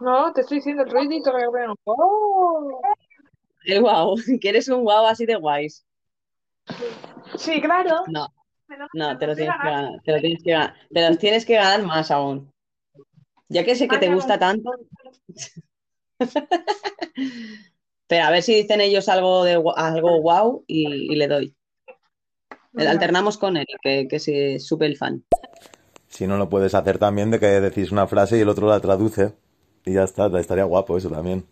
[0.00, 1.74] No, te estoy diciendo el ruidito que veo.
[1.84, 2.80] ¡Oh!
[3.64, 4.14] El guau.
[4.40, 5.84] ¿Quieres un guau así de guays?
[7.36, 8.02] Sí, claro.
[8.06, 8.28] No,
[8.94, 10.02] no, te lo pero tienes que ganar.
[10.04, 10.74] Te lo tienes que ganar.
[10.92, 12.52] Te los tienes que ganar más aún.
[13.48, 14.70] Ya que sé que te gusta tanto.
[18.06, 21.54] Pero a ver si dicen ellos algo de algo guau y, y le doy.
[22.74, 25.24] Alternamos con él, que, que es súper fan.
[26.08, 28.80] Si no lo puedes hacer también de que decís una frase y el otro la
[28.80, 29.34] traduce.
[29.84, 31.44] Y ya está, estaría guapo eso también.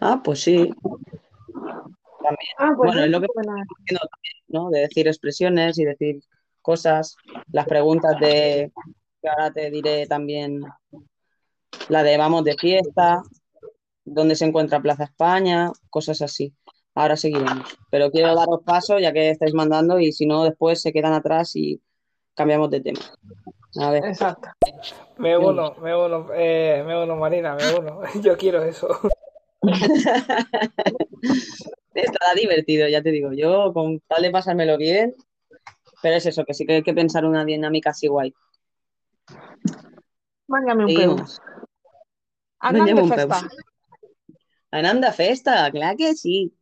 [0.00, 0.70] Ah, pues sí.
[2.58, 3.52] Ah, pues Bueno, es lo que buena.
[3.52, 4.70] haciendo también, ¿no?
[4.70, 6.20] De decir expresiones y decir
[6.62, 7.16] cosas.
[7.52, 8.72] Las preguntas de
[9.20, 10.62] que ahora te diré también
[11.88, 13.22] la de vamos de fiesta,
[14.04, 16.52] dónde se encuentra Plaza España, cosas así.
[16.94, 17.76] Ahora seguiremos.
[17.90, 21.54] Pero quiero daros paso ya que estáis mandando y si no después se quedan atrás
[21.54, 21.80] y
[22.34, 23.00] cambiamos de tema.
[23.80, 24.04] A ver.
[24.04, 24.48] Exacto.
[25.18, 28.00] me uno, me uno, eh, me uno, Marina, me uno.
[28.22, 28.88] Yo quiero eso.
[31.94, 33.32] Estará divertido, ya te digo.
[33.32, 35.14] Yo con tal de pasármelo bien,
[36.02, 38.32] pero es eso, que sí que hay que pensar una dinámica así guay.
[40.46, 41.16] Mándame un peu.
[42.60, 43.48] Andan de festa.
[45.00, 46.52] de festa, clar que sí.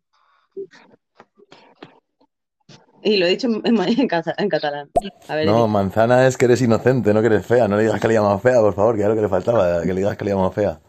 [3.02, 4.90] Y lo he dicho en, en cata- en catalán.
[5.28, 7.68] A ver, No, manzana es que eres inocente, no que eres fea.
[7.68, 9.82] No le digas que le llamas fea, por favor, que es lo que le faltaba,
[9.82, 10.80] que le digas que le llamos fea.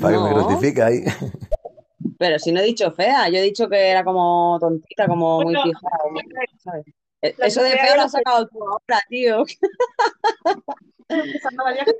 [0.00, 1.04] Para que me crucifique ahí.
[2.22, 5.56] Pero si no he dicho fea, yo he dicho que era como tontita, como muy
[5.56, 6.80] como- la
[7.20, 9.44] Eso de feo lo has sacado tú ahora, tío.
[11.56, 11.92] María que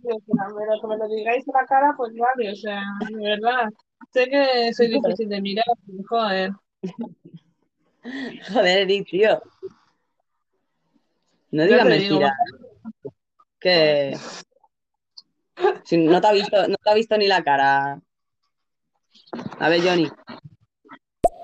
[0.00, 3.68] tío, pero me lo digáis a la cara, pues vale, o sea, de verdad.
[4.12, 5.64] Sé que soy difícil de mirar,
[6.08, 6.52] joder.
[8.48, 9.42] Joder, Eric, tío.
[11.50, 12.32] No digas mentiras.
[13.58, 14.16] Que
[15.84, 18.00] si no te ha visto, no te ha visto ni la cara.
[19.58, 20.10] A ver, Johnny.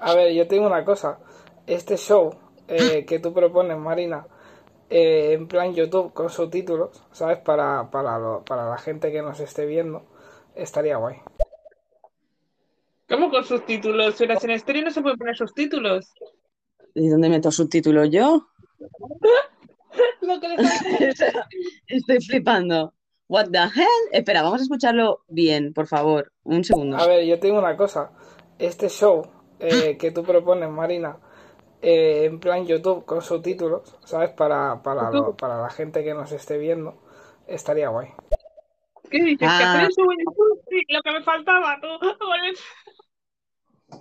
[0.00, 1.18] A ver, yo tengo una cosa.
[1.66, 2.30] Este show
[2.68, 4.26] eh, que tú propones, Marina,
[4.90, 7.38] eh, en plan YouTube con subtítulos, ¿sabes?
[7.38, 10.06] Para, para, lo- para la gente que nos esté viendo,
[10.54, 11.16] estaría guay.
[13.08, 14.16] ¿Cómo con subtítulos?
[14.16, 16.12] Si las en estéreo no se pueden poner subtítulos.
[16.94, 18.48] ¿Y dónde meto subtítulos yo?
[20.20, 20.60] Lo que les
[21.88, 22.92] Estoy flipando.
[23.28, 24.08] What the hell?
[24.12, 26.32] Espera, vamos a escucharlo bien, por favor.
[26.44, 26.96] Un segundo.
[26.96, 28.10] A ver, yo tengo una cosa.
[28.58, 29.22] Este show
[29.60, 31.18] eh, que tú propones, Marina,
[31.82, 34.30] eh, en plan YouTube con subtítulos, ¿sabes?
[34.30, 37.02] Para, para, lo- para la gente que nos esté viendo,
[37.46, 38.08] estaría guay.
[39.10, 39.38] ¿Qué dices?
[39.40, 39.72] ¿Que Ah.
[39.74, 40.62] hacer eso en YouTube?
[40.68, 41.88] Sí, lo que me faltaba, tú.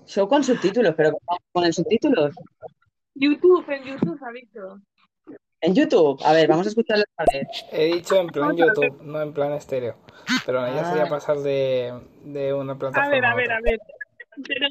[0.06, 2.34] Show con subtítulos, pero ¿cómo ponen subtítulos?
[3.16, 4.82] YouTube, en YouTube ha dicho.
[5.68, 6.22] En YouTube.
[6.24, 7.48] A ver, vamos a escucharlo otra vez.
[7.74, 9.98] He dicho en plan YouTube, no en plan estéreo.
[10.46, 11.10] Pero ya sería Ah.
[11.10, 11.94] pasar de,
[12.24, 13.80] de una A plataforma ver, a a ver, a ver.
[14.48, 14.68] Pero,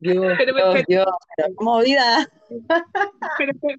[0.00, 2.28] Dios, Pero- Dios, pero- Dios, pero movida.
[3.38, 3.78] pero, pero-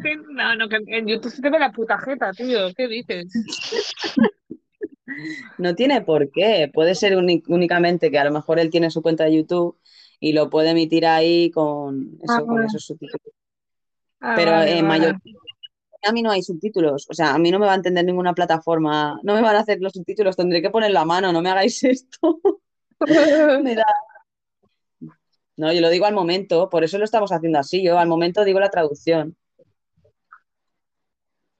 [0.00, 2.72] pero- no, no, que en YouTube se te ve la puta jeta, tío.
[2.76, 3.32] ¿Qué dices?
[5.58, 6.70] No tiene por qué.
[6.72, 9.76] Puede ser únicamente que a lo mejor él tiene su cuenta de YouTube
[10.20, 12.66] y lo puede emitir ahí con eso, con Ah.
[12.66, 13.34] esos subtítulos.
[14.20, 15.00] Ah, Pero vale, en vale.
[15.00, 15.20] mayor
[16.02, 17.06] a mí no hay subtítulos.
[17.10, 19.20] O sea, a mí no me va a entender ninguna plataforma.
[19.22, 20.36] No me van a hacer los subtítulos.
[20.36, 21.32] Tendré que poner la mano.
[21.32, 22.40] No me hagáis esto.
[23.62, 23.84] Me da.
[25.56, 26.68] No, yo lo digo al momento.
[26.68, 27.82] Por eso lo estamos haciendo así.
[27.82, 29.36] Yo al momento digo la traducción.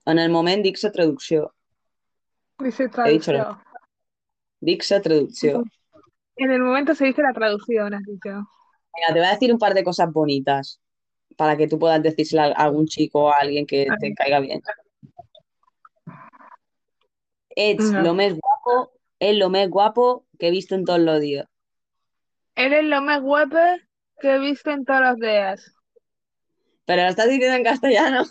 [0.06, 1.54] En el moment dic la traducció.
[2.58, 3.58] Dice traducción.
[4.60, 5.64] Dic la traducció.
[6.36, 8.30] En el momento se dice la traducción, has dicho.
[8.30, 10.80] Venga, te voy a decir un par de cosas bonitas
[11.40, 14.60] para que tú puedas decírselo a algún chico o a alguien que te caiga bien.
[17.56, 18.02] No.
[18.02, 21.46] lo més guapo, és lo més guapo que he visto en todos los días.
[22.56, 23.56] Eres lo más guapo
[24.20, 25.72] que he visto en todos los días.
[26.84, 28.24] Pero lo estás diciendo en castellano.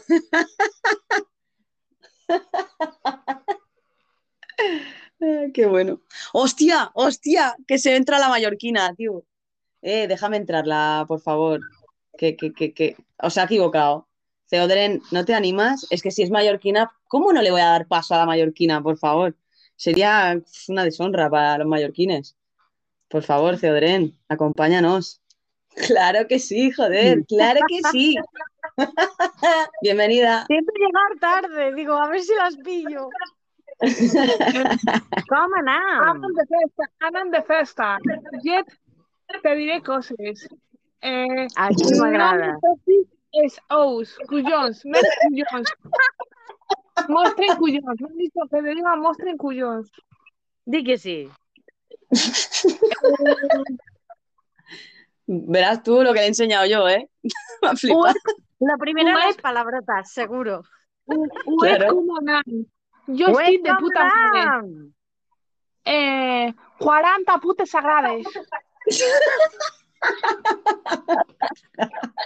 [5.55, 5.99] Qué bueno.
[6.32, 6.91] ¡Hostia!
[6.93, 7.55] ¡Hostia!
[7.68, 9.26] Que se entra la mallorquina, tío.
[9.82, 11.60] Eh, déjame entrarla, por favor.
[12.20, 12.98] Que, que, que, que...
[13.18, 14.10] Os ha equivocado.
[14.50, 15.88] Theodren, ¿no te animas?
[15.90, 18.84] Es que si es mallorquina, ¿cómo no le voy a dar paso a la mallorquina,
[18.84, 19.38] por favor?
[19.78, 22.36] Sería una deshonra para los mallorquines.
[23.08, 25.22] Por favor, Theodren, acompáñanos.
[25.88, 28.18] Claro que sí, joder, claro que sí.
[29.82, 30.46] Bienvenida.
[30.48, 33.08] Siento llegar tarde, digo, a ver si las pillo.
[35.30, 36.04] ¿Cómo no?
[36.04, 37.98] Andan de festa, andan de festa.
[38.44, 38.66] Jet,
[39.42, 40.18] te diré cosas.
[41.02, 42.58] Eh, Aquí de festa
[43.39, 45.72] és ous, collons, més collons.
[47.08, 49.88] Mostren collons, m'han dit que te diga mostren collons.
[50.66, 51.30] Di que sí.
[55.28, 57.08] Verás tú lo que le he enseñado yo, ¿eh?
[57.84, 58.14] Me.
[58.60, 59.26] La primera Ué.
[59.28, 60.64] las palabrotas, seguro.
[61.08, 61.24] Jo
[63.39, 64.12] estic de puta.
[64.34, 64.91] Welcome.
[65.86, 68.26] Eh, 40 putes sagrades.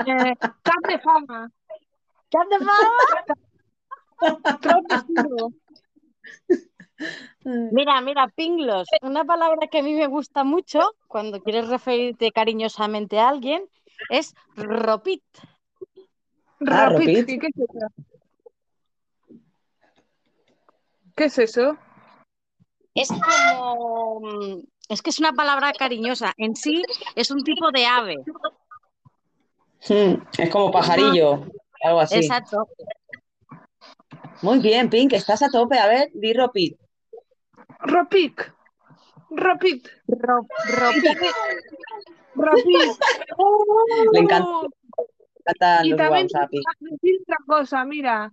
[0.05, 1.51] Eh, cap de fama.
[2.31, 2.89] Cap de fama.
[7.71, 8.87] Mira, mira, pinglos.
[9.01, 13.67] Una palabra que a mí me gusta mucho cuando quieres referirte cariñosamente a alguien
[14.09, 15.23] es ropit.
[16.67, 16.95] Ah.
[16.97, 17.87] ¿Qué, qué es eso?
[21.15, 21.77] ¿Qué es eso?
[22.95, 24.61] Es como...
[24.93, 26.33] Es que es una palabra cariñosa.
[26.37, 26.83] En sí
[27.15, 28.17] es un tipo de ave.
[29.89, 31.45] Hmm, Es como pajarillo,
[31.83, 32.17] algo así.
[32.17, 32.67] Exacto.
[34.43, 35.79] Muy bien, Pink, estás a tope.
[35.79, 36.77] A ver, di Ropit.
[37.79, 38.33] Rapid.
[39.31, 39.87] Rapid.
[40.07, 41.17] Ro- ropit.
[42.35, 42.89] Rapid.
[44.13, 44.67] Le encanta-
[45.83, 46.57] Y también a te
[46.91, 48.31] decir otra cosa, mira.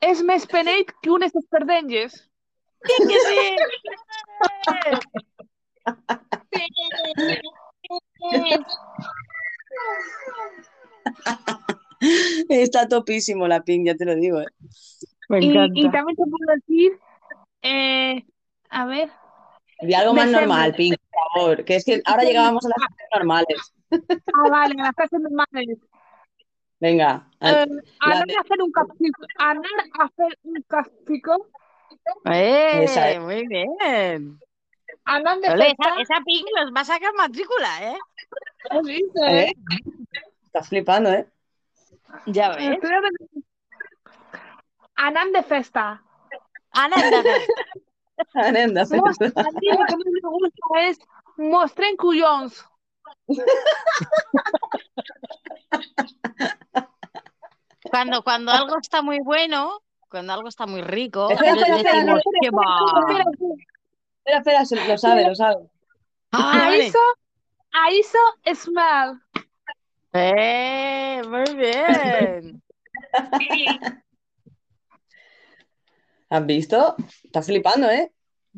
[0.00, 2.30] Es més peneit que unes espardenges.
[2.86, 3.56] que sí!
[12.48, 14.40] Está topísimo la Pink, ya te lo digo.
[14.40, 14.46] ¿eh?
[15.28, 15.80] Me Y, encanta.
[15.80, 16.92] y también te puedo decir,
[17.62, 18.24] eh,
[18.70, 19.10] a ver,
[19.80, 20.46] Di algo más Decembre.
[20.48, 21.64] normal, Pink, por favor.
[21.64, 23.74] Que es que ahora llegábamos a las cosas normales.
[23.92, 25.78] ah, vale, a las frases normales.
[26.80, 27.28] Venga.
[27.40, 28.72] Eh, an- anar de- a hacer un
[29.38, 29.70] anar
[30.00, 30.64] a hacer un
[32.24, 32.84] ¡Eh!
[32.84, 33.20] Esa es.
[33.20, 34.38] Muy bien.
[35.08, 37.98] Andan de festa, esa, esa ping nos va a sacar matrícula, ¿eh?
[38.70, 39.48] ¿has visto, ¿Eh?
[39.48, 39.52] eh?
[40.44, 41.28] Estás flipando, ¿eh?
[42.26, 42.70] Ya ves.
[42.74, 43.18] Estoy hablando-
[44.96, 46.02] Andan de festa.
[46.72, 47.22] Ana, anda,
[48.34, 50.98] Anenda, Mos- a mí lo que más me gusta es
[51.36, 52.64] mostren collons.
[57.90, 59.80] Cuando, cuando algo está muy bueno,
[60.10, 63.24] cuando algo está muy rico, Espera, espera, espera,
[64.36, 64.62] espera.
[64.62, 65.68] Espera, se- lo sabe, lo sabe.
[66.32, 66.84] Ah, vale.
[66.84, 66.98] Aiso,
[67.72, 68.18] Aiso
[68.54, 69.20] smell.
[70.12, 72.62] Eh, muy bien.
[76.30, 76.96] ¿Has visto?
[77.24, 78.12] Está flipando, ¿eh?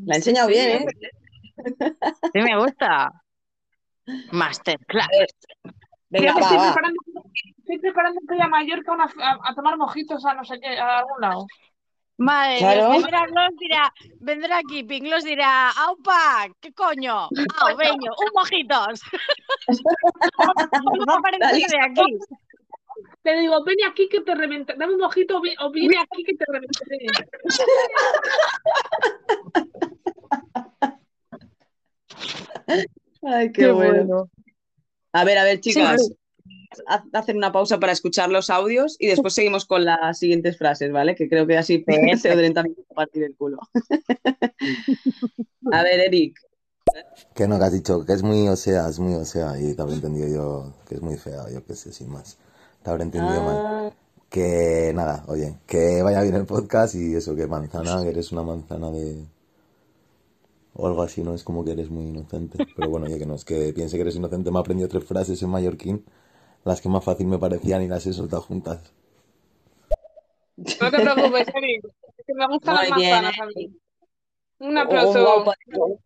[0.04, 0.86] La ha enseñado bien, ¿eh?
[2.32, 3.12] Sí me gusta.
[4.32, 5.08] Masterclass.
[6.08, 6.72] Venga, Creo que va, estoy va.
[6.72, 7.00] preparando,
[7.58, 10.98] estoy preparando que a Mallorca una- a- a tomar mojitos a no sé qué, a
[10.98, 11.46] algún lado.
[12.20, 12.90] Madre Claro.
[12.90, 16.46] Vendrá Glos, dirá, vendrá aquí, Pinglos dirá, ¡aupa!
[16.60, 17.28] ¿Qué coño?
[17.62, 18.10] ¡Au, veño!
[18.12, 19.00] ¡Un mojitos!
[21.08, 22.18] Va a aparecer de aquí.
[23.22, 24.78] Te digo, ven aquí que te reventaré.
[24.78, 27.06] Dame un mojito o vi- o viene aquí que te reventaré.
[33.22, 34.28] Ay, qué, bueno.
[35.12, 36.10] A ver, a ver, chicas.
[37.12, 41.14] Hacen una pausa para escuchar los audios y después seguimos con las siguientes frases, ¿vale?
[41.16, 41.84] Que creo que así
[42.20, 43.58] Seudren también va a partir el culo.
[45.72, 46.38] a ver, Eric.
[47.34, 49.58] Que no, que has dicho que es muy osea, es muy osea.
[49.60, 52.38] Y te habré entendido yo que es muy fea, yo qué sé, sin más.
[52.82, 53.56] Te habré entendido mal.
[53.56, 53.90] Ah,
[54.28, 58.42] Que nada, oye, que vaya bien el podcast y eso, que manzana, que eres una
[58.42, 59.24] manzana de...
[60.74, 61.34] O algo así, ¿no?
[61.34, 62.58] Es como que eres muy inocente.
[62.76, 64.50] Pero bueno, oye, que no es que piense que eres inocente.
[64.50, 66.04] Me he aprendido tres frases en mallorquín,
[66.64, 68.92] las que más fácil me parecían y las he soltado juntas.
[70.56, 71.82] No te preocupes, Eric.
[72.26, 73.70] Que me gustan las bien, manzanas a mí.
[74.58, 75.20] Un un aplauso.
[75.22, 75.98] guau para- un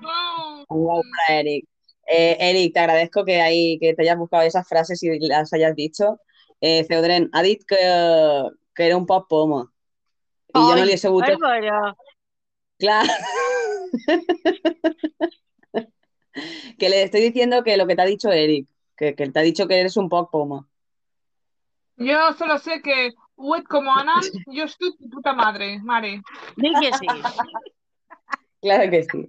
[0.00, 0.64] wow.
[0.68, 0.96] Wow.
[0.98, 1.66] un para Eric.
[2.06, 5.74] Eh, Eric, te agradezco que, ahí, que te hayas buscado esas frases y las hayas
[5.74, 6.20] dicho.
[6.60, 7.76] Eh, Ceudren ha dit que,
[8.74, 9.72] que era un poc poma.
[10.52, 11.24] I jo no li he sabut...
[16.78, 18.66] Que le estoy diciendo que lo que te ha dicho Eric,
[18.96, 20.66] que, que te ha dicho que eres un poc poma.
[21.96, 26.22] Yo solo sé que wet como Anan, yo soy tu puta madre, Mare.
[26.56, 27.06] Di que sí.
[28.62, 29.26] Claro que sí.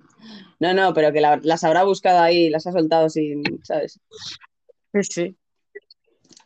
[0.59, 3.97] No, no, pero que la- las habrá buscado ahí, las ha soltado sin, ¿sabes?
[4.93, 5.37] Sí, sí.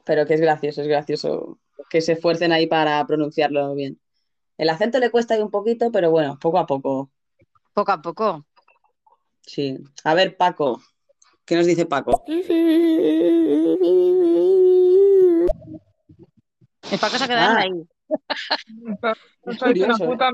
[0.05, 1.57] Pero que es gracioso, es gracioso
[1.89, 3.99] que se esfuercen ahí para pronunciarlo bien.
[4.59, 7.09] El acento le cuesta ahí un poquito, pero bueno, poco a poco,
[7.73, 8.45] Poco a poco.
[9.45, 9.77] Sí.
[10.03, 10.81] A ver, Paco,
[11.45, 12.23] ¿qué nos dice Paco?
[12.27, 12.43] El
[16.99, 17.61] Paco se ha quedado Ah.
[17.61, 17.71] ahí.
[19.45, 20.07] No soy una curioso, ¿eh?
[20.07, 20.31] puta.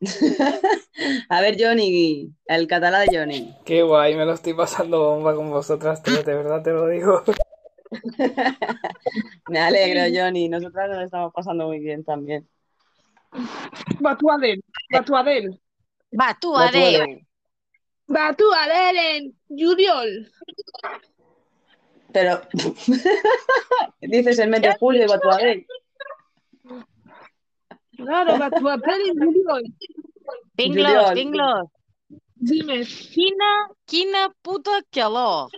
[1.30, 3.56] A ver, Johnny, el catalán de Johnny.
[3.64, 7.22] Qué guay, me lo estoy pasando bomba con vosotras tres, de verdad te lo digo.
[9.48, 10.48] Me alegro, Johnny.
[10.48, 12.46] Nosotras nos estamos pasando muy bien también.
[14.00, 15.60] Batuadel, Batuadel.
[16.18, 16.36] Va,
[18.06, 18.54] tú, Va, tú, adeu.
[18.54, 18.92] adeu.
[18.92, 20.32] Batuadel en Juliol.
[22.12, 22.40] Pero
[24.00, 25.66] dices el mes de julio y Batuadel.
[27.96, 29.64] Claro, Batuadel en Juliol.
[30.56, 31.68] Pinglos, pinglos.
[32.36, 35.50] Dime, Quina, quina puta calor.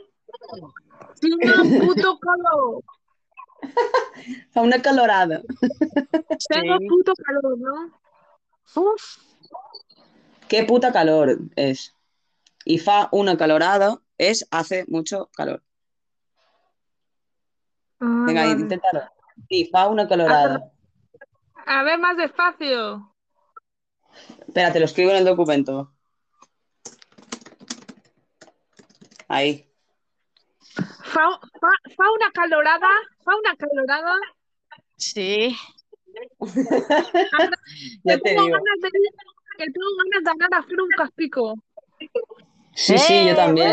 [1.20, 2.82] Tina puto calor.
[4.53, 5.42] Fa una calorada.
[6.49, 6.86] Tengo Sí.
[6.88, 7.92] puto calor, ¿no?
[8.76, 9.18] Uf.
[10.49, 11.95] Qué puta calor es.
[12.68, 15.62] Y fa una calorada es hace mucho calor.
[17.99, 18.61] Ah, Venga, vale.
[18.61, 19.00] inténtalo.
[19.49, 20.70] Sí, fa una calorada.
[21.64, 23.14] A ver, más despacio.
[24.46, 25.95] Espera, te lo escribo en el documento.
[29.28, 29.66] Ahí.
[31.04, 32.88] Fa, fa, fa una calorada,
[33.24, 34.14] fa una calorada.
[34.96, 35.57] Sí.
[38.04, 38.57] Ya que te tengo digo.
[38.58, 38.90] ganas de,
[39.57, 41.54] que tengo ganas de ganar a hacer un caspico.
[42.79, 43.72] Sí, sí, yo Eh, también.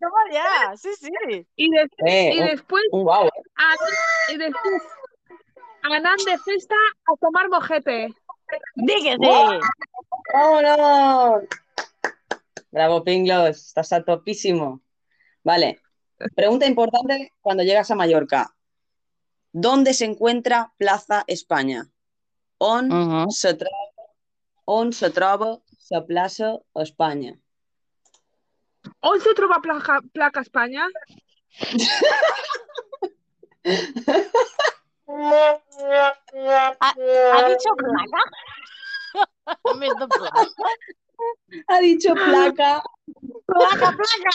[0.00, 0.74] toma ya.
[0.78, 1.46] Sí, sí.
[1.56, 3.30] Y, de- Eh, y después, un guau, eh.
[3.56, 4.82] a- y después,
[5.82, 8.08] ganan de fiesta a tomar mojete.
[8.86, 9.16] Que sí.
[10.32, 11.42] ¡Vámonos!
[12.70, 14.80] Bravo, Pinglos, estás a topísimo.
[15.44, 15.80] Vale.
[16.34, 18.54] Pregunta importante cuando llegas a Mallorca.
[19.52, 21.88] ¿Dónde se encuentra Plaza España?
[22.58, 23.30] On Ujú.
[23.30, 23.76] se troba,
[24.64, 25.58] on se troba
[25.90, 27.38] la plaça Espanya?
[29.00, 30.88] ¿Hoy se trova placa, placa España?
[36.80, 36.94] ¿Ha,
[37.32, 38.20] ha dicho placa?
[39.78, 40.46] De placa.
[41.68, 42.82] Ha dicho placa.
[43.46, 44.30] Placa, placa.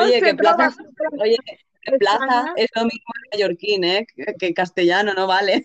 [0.00, 0.74] Oye, que plaza,
[1.20, 1.36] oye,
[1.82, 2.54] que plaza España.
[2.56, 4.06] es lo mismo en mallorquín, ¿eh?
[4.16, 5.64] Que, que castellano no vale.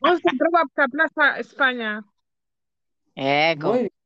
[0.00, 2.04] hoy se plaza España.
[3.14, 3.68] Eco.
[3.68, 3.97] Muy bien.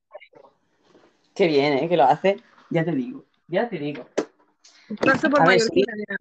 [1.43, 1.89] Qué bien, ¿eh?
[1.89, 2.37] Que lo hace.
[2.71, 4.09] Ya te digo, ya te digo.
[5.05, 6.17] Paso por A ver, Mallorquina ya.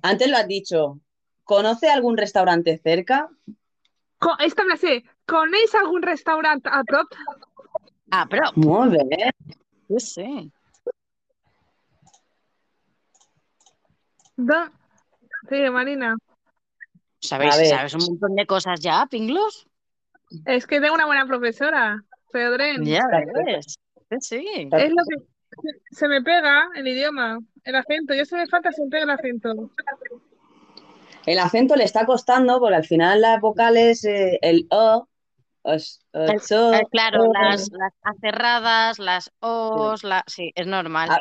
[0.00, 1.00] Antes lo has dicho.
[1.42, 3.28] ¿Conoce algún restaurante cerca?
[4.20, 5.02] Co- Esta me sé.
[5.26, 7.08] ¿Conéis algún restaurante a prop?
[8.12, 9.08] Ah, pero, Muy bien.
[9.88, 10.52] yo sé.
[15.48, 16.16] Sí, Marina.
[17.18, 17.64] ¿Sabéis, A.
[17.64, 19.66] ¿Sabes un montón de cosas ya, Pinglos?
[20.46, 22.04] Es que tengo una buena profesora,
[22.34, 22.84] Feodren.
[22.84, 23.00] Ya
[23.46, 23.78] ves.
[24.10, 24.68] Sí, sí.
[24.72, 25.16] Es lo que
[25.62, 28.12] se- se me pega el idioma, el acento.
[28.12, 29.52] Yo se me falta se me pega el acento.
[31.26, 35.06] El acento le está costando porque al final las vocales, eh, el O,
[35.62, 37.32] so, Eh, claro, o.
[37.32, 40.24] las, las A cerradas, las O's, la...
[40.26, 41.10] sí, es normal.
[41.10, 41.20] A,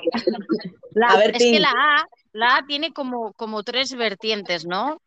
[0.95, 4.99] La- a ver, es que la A, la A tiene como, como tres vertientes, ¿no?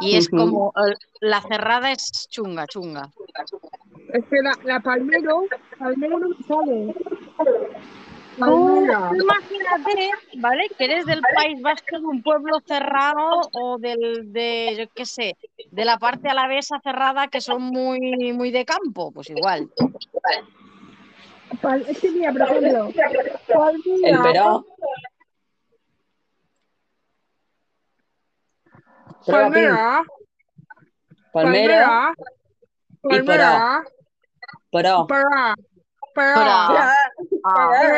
[0.00, 3.10] Y es como, eh, la cerrada es chunga, chunga.
[4.12, 5.44] Es que la, la palmero,
[5.78, 6.94] palmero no me sale.
[8.38, 10.68] Imagínate, ¿vale?
[10.76, 15.36] Que eres del País Vasco, de un pueblo cerrado o del, de, yo qué sé,
[15.70, 19.68] de la parte alavesa cerrada que son muy, muy de campo, pues igual.
[21.88, 22.92] Es que mira, por ejemplo,
[24.04, 24.18] El
[29.32, 30.04] palmera,
[31.32, 32.14] palmera,
[34.70, 35.06] pro.
[35.06, 35.54] para, para,
[36.14, 36.94] Para.
[37.42, 37.88] Para.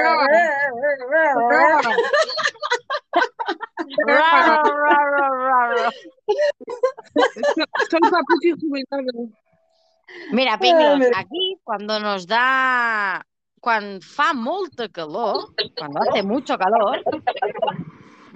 [10.33, 13.25] Mira, Pinglos, aquí cuando nos da,
[13.61, 17.03] cuando fa molta calor, cuando hace mucho calor,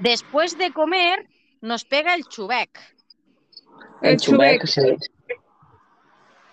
[0.01, 1.29] después de comer
[1.65, 2.70] nos pega el chubec.
[4.03, 4.66] El chubec.
[4.66, 4.81] sí.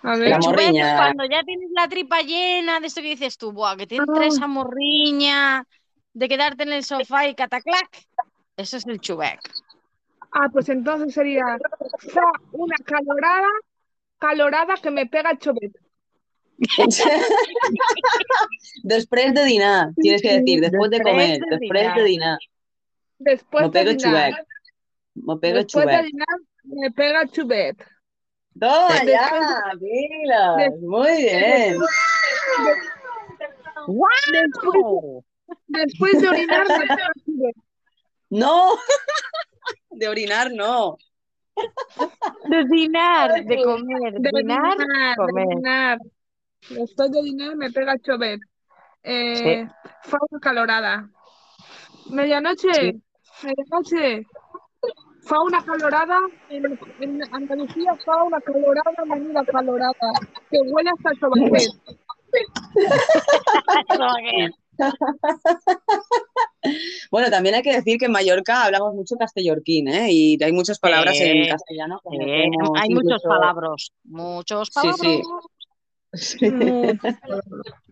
[0.04, 3.36] A ver, El chubec es cuando ya tienes la tripa llena de esto que dices
[3.38, 5.64] tú, Buah, que te entra esa morriña
[6.12, 7.88] de quedarte en el sofá y cataclac.
[8.56, 9.38] Eso es el chubec.
[10.32, 11.44] ah, pues entonces sería
[12.52, 13.48] una calorada,
[14.18, 15.72] calorada que me pega el chubet.
[18.84, 21.96] Després de dinar, tienes que decir, después de Després comer, de después dinar.
[21.96, 22.38] de dinar.
[23.18, 24.46] Después de pega el dinar.
[25.14, 26.26] Me pega Después de dinar
[26.64, 27.26] me pega.
[27.26, 30.72] Toma Después ya, pilas.
[30.80, 31.78] Muy bien.
[33.86, 35.24] ¡Wow!
[35.66, 37.10] Después de orinar me pega.
[38.30, 38.70] No.
[39.94, 40.96] De orinar, no.
[42.48, 45.48] De dinar, de comer, De dinar, dinar, de comer.
[45.48, 45.98] dinar.
[46.70, 48.40] Después de dinar me pega chubet.
[49.02, 49.66] Eh,
[50.02, 51.10] fa una calorada.
[52.10, 53.00] Medianoche,
[53.42, 54.26] medianoche.
[55.22, 56.18] Fa una calorada,
[56.50, 60.12] en, en Andalucía fa una calorada, menuda calorada,
[60.50, 61.70] que huele hasta el sobaquet.
[67.10, 70.08] Bueno, también hay que decir que en Mallorca hablamos mucho castellorquín, ¿eh?
[70.10, 72.00] Y hay muchas palabras en castellano.
[72.10, 72.50] Sí, hay
[72.88, 75.00] muchos incluso- palabras, muchos Sí, palabras.
[76.14, 76.38] sí.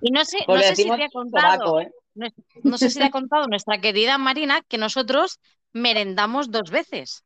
[0.03, 1.93] Y no sé, no sé si te ha contado, sobaco, ¿eh?
[2.15, 2.29] no,
[2.63, 5.41] no sé si te ha contado nuestra querida Marina que nosotros
[5.73, 7.25] merendamos dos veces.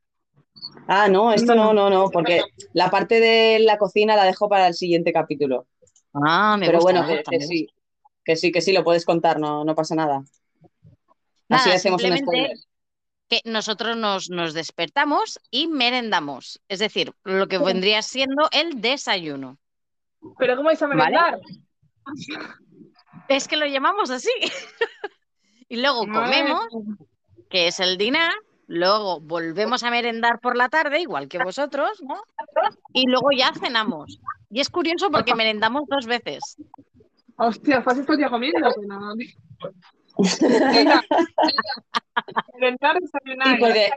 [0.87, 2.43] Ah, no, esto no, no, no, porque
[2.73, 5.67] la parte de la cocina la dejo para el siguiente capítulo.
[6.13, 7.69] Ah, me Pero gusta, bueno, que, sí,
[8.25, 10.23] que sí, que sí, lo puedes contar, no, no pasa nada.
[11.49, 12.59] Así hacemos un simplemente spoiler.
[13.29, 16.61] que nosotros nos, nos despertamos y merendamos.
[16.69, 19.59] Es decir, lo que vendría siendo el desayuno.
[20.39, 21.41] Pero ¿cómo vais a merendar?
[23.29, 24.31] Es que lo llamamos así.
[25.69, 26.67] y luego comemos,
[27.55, 28.33] que es el dinar,
[28.67, 32.21] luego volvemos a merendar por la tarde, igual que vosotros, ¿no?
[32.93, 34.19] Y luego ya cenamos.
[34.51, 36.57] Y es curioso porque merendamos dos veces.
[37.37, 37.85] Hostia,
[38.19, 38.69] día comiendo.
[38.89, 39.15] no-.
[42.55, 43.59] Merendar, desayunar.
[43.61, 43.91] Porque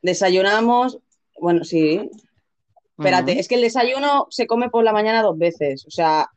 [0.00, 0.98] desayunamos,
[1.38, 2.08] bueno, sí.
[2.96, 5.84] Espérate, es que el desayuno se come por la mañana dos veces.
[5.86, 6.30] O sea,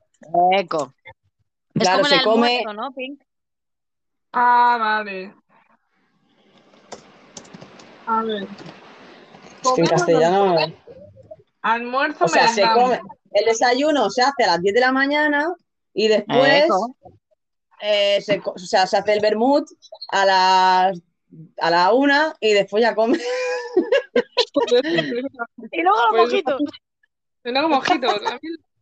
[0.52, 0.94] Eco.
[1.76, 3.22] Es Claro, como el se come- almuerzo, ¿no, Pink?
[4.38, 5.34] Ah, vale.
[8.06, 8.44] A ver.
[8.44, 10.56] es que en castellano.
[11.62, 13.00] Almuerzo, O sea, se come.
[13.32, 15.54] El desayuno se hace a las 10 de la mañana
[15.94, 16.66] y después
[17.82, 19.68] eh, se, o sea, se hace el vermut
[20.10, 21.02] a las
[21.60, 23.18] a la una y después ya come.
[25.72, 26.62] Y luego los Pues- mojitos.
[27.42, 28.22] Tengo mojitos.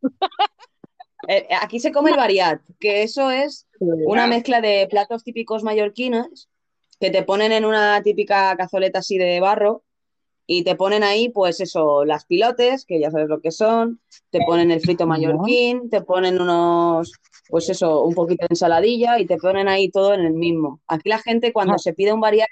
[1.28, 3.68] Mí- Eh, aquí se come el variat, que eso es
[4.06, 6.50] una mezcla de platos típicos mallorquinos
[7.00, 9.84] que te ponen en una típica cazoleta así de barro
[10.46, 14.40] y te ponen ahí, pues eso, las pilotes, que ya sabes lo que son, te
[14.46, 17.14] ponen el frito mallorquín, te ponen unos,
[17.50, 20.82] pues eso, un poquito de ensaladilla y te ponen ahí todo en el mismo.
[20.88, 22.48] Aquí la gente cuando se pide un variar,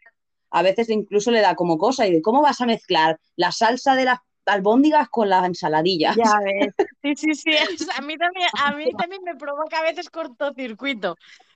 [0.51, 3.95] a veces incluso le da como cosa y de cómo vas a mezclar la salsa
[3.95, 6.13] de las albóndigas con la ensaladilla.
[6.15, 6.73] Ya ves.
[7.01, 7.51] Sí, sí, sí.
[7.97, 11.15] A mí también, a mí también me provoca a veces cortocircuito.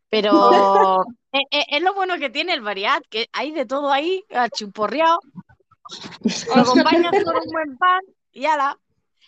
[0.09, 4.23] Pero eh, eh, es, lo bueno que tiene el variat, que hay de todo ahí,
[4.33, 5.19] achuporreado.
[6.55, 8.01] Lo acompañas con un buen pan
[8.31, 8.77] y ala.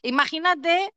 [0.04, 0.94] Imagínate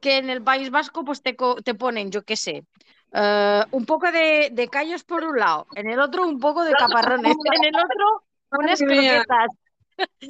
[0.00, 2.64] que en el País Vasco pues te, te ponen, yo qué sé,
[3.12, 6.72] eh, un poco de, de callos por un lado, en el otro un poco de
[6.72, 9.48] caparrones, en el otro unas croquetas.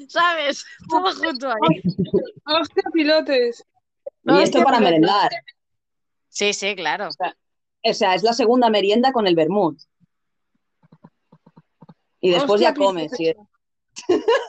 [0.09, 0.65] ¿Sabes?
[0.89, 1.83] Todo junto ahí.
[2.47, 3.65] Hostia, pilotes.
[4.25, 5.31] Y esto para merendar.
[6.29, 7.09] Sí, sí, claro.
[7.09, 9.81] O sea, es la segunda merienda con el vermut.
[12.21, 13.11] Y después Hostia, ya comes.
[13.17, 13.35] sí.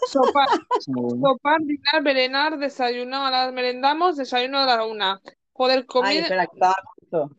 [0.07, 0.47] Sopar,
[0.79, 5.21] sopar, dinar, berenar, desayuno, a las merendamos, desayuno a la una.
[5.53, 6.21] Joder, Ay, comida.
[6.21, 7.31] espera, que estaba justo.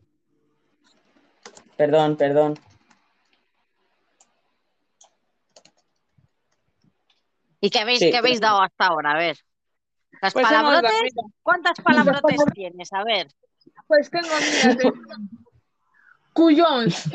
[1.76, 2.58] Perdón, perdón.
[7.64, 9.12] ¿Y qué habéis, Sí, qué habéis dado hasta ahora?
[9.12, 9.38] A ver.
[10.20, 11.12] Las Pues palabrotes,
[11.42, 12.92] ¿cuántas palabrotes tienes?
[12.92, 13.28] A ver.
[13.86, 14.94] pues tengo, mira, tengo
[16.32, 17.08] cuyons,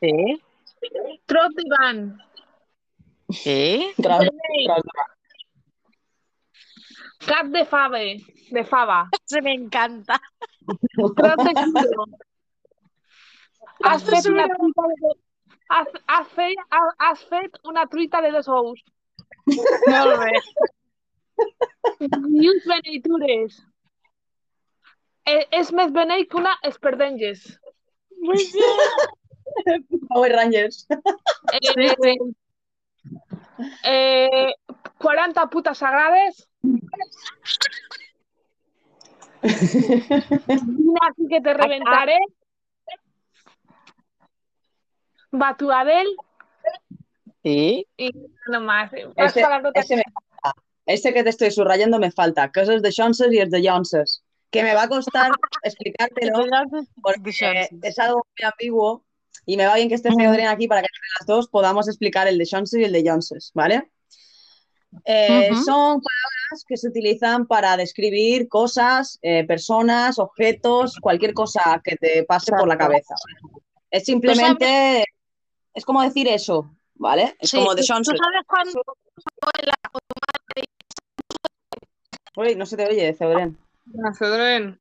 [0.00, 0.42] Sí.
[1.26, 2.18] trot de van,
[3.30, 3.92] Sí.
[7.26, 8.16] Cap de fave,
[8.50, 10.20] de fava, Se me encanta.
[16.98, 18.80] has fet una truita de dos ous.
[19.50, 20.32] Molt bé.
[22.00, 23.58] I uns beneitures.
[25.30, 27.44] Eh, és més beneit que una esperdenges.
[30.08, 30.86] Power Rangers.
[31.52, 32.16] Eh,
[33.84, 34.52] eh,
[34.98, 36.48] 40 putes sagrades.
[39.42, 42.18] Vine aquí que te reventaré.
[45.30, 46.08] Batuadel
[47.42, 47.86] Sí.
[47.96, 48.10] y
[48.50, 48.92] no más.
[48.92, 49.44] Más Ese,
[49.74, 50.60] ese me falta.
[50.86, 52.50] Ese que te estoy subrayando me falta.
[52.50, 54.04] Cosas de Johnson y el de Johnson.
[54.50, 55.30] Que me va a costar
[55.62, 56.44] explicártelo
[57.02, 57.30] porque
[57.82, 59.04] es algo muy ambiguo
[59.46, 62.28] y me va bien que esté Feodren aquí para que entre las dos podamos explicar
[62.28, 63.90] el de Johnson y el de Johnson, ¿vale?
[65.04, 65.50] Eh.
[65.64, 72.24] Son palabras que se utilizan para describir cosas, eh, personas, objetos, cualquier cosa que te
[72.24, 73.14] pase por la cabeza.
[73.90, 75.04] Es simplemente,
[75.74, 77.34] es como decir eso, ¿vale?
[77.40, 78.14] Es Sí, como de ¿tú- Johnson.
[78.14, 78.82] ¿Tú sabes cuándo?
[82.36, 83.58] Uy, no se te oye, Feodren.
[83.86, 84.78] Macedren.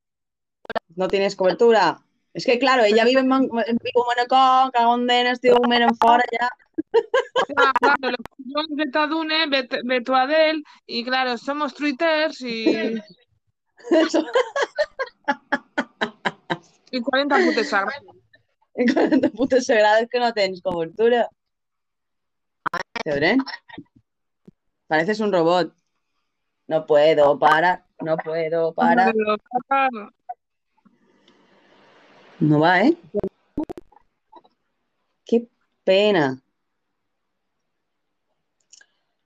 [0.96, 2.00] No tienes cobertura.
[2.34, 5.96] Es que, claro, ella vive en, Man en Vigo, Manacor, Cagondén, estic un mes en
[5.96, 6.48] fora ya.
[7.58, 13.02] Ah, claro, los cuyons de Tadune, Bet- Betuadel, y claro, somos twitters y,
[16.92, 18.04] y 40 putes sagrades.
[18.76, 21.28] En 40 putes sagrades que no tens cobertura.
[23.04, 23.40] Feodren,
[24.88, 25.74] pareces un robot.
[26.68, 29.14] No puedo parar, no puedo parar.
[32.40, 32.98] No va, ¿eh?
[35.26, 35.48] Qué
[35.84, 36.42] pena.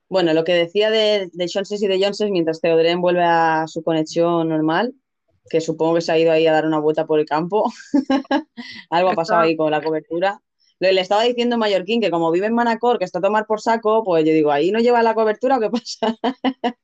[0.08, 3.82] Bueno, lo que decía de, de Johnson y de Johnson mientras Teodren vuelve a su
[3.82, 4.94] conexión normal,
[5.50, 7.70] que supongo que se ha ido ahí a dar una vuelta por el campo.
[8.90, 10.40] Algo ha pasado ahí con la cobertura.
[10.80, 14.04] Le estaba diciendo Mallorquín que como vive en Manacor, que está a tomar por saco,
[14.04, 16.16] pues yo digo, ¿ahí no lleva la cobertura o qué pasa?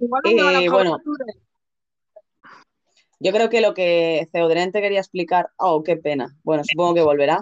[0.00, 0.98] Igual no lleva la bueno.
[3.22, 6.36] Yo creo que lo que Ceodren te quería explicar, oh, qué pena.
[6.42, 7.40] Bueno, supongo que volverá.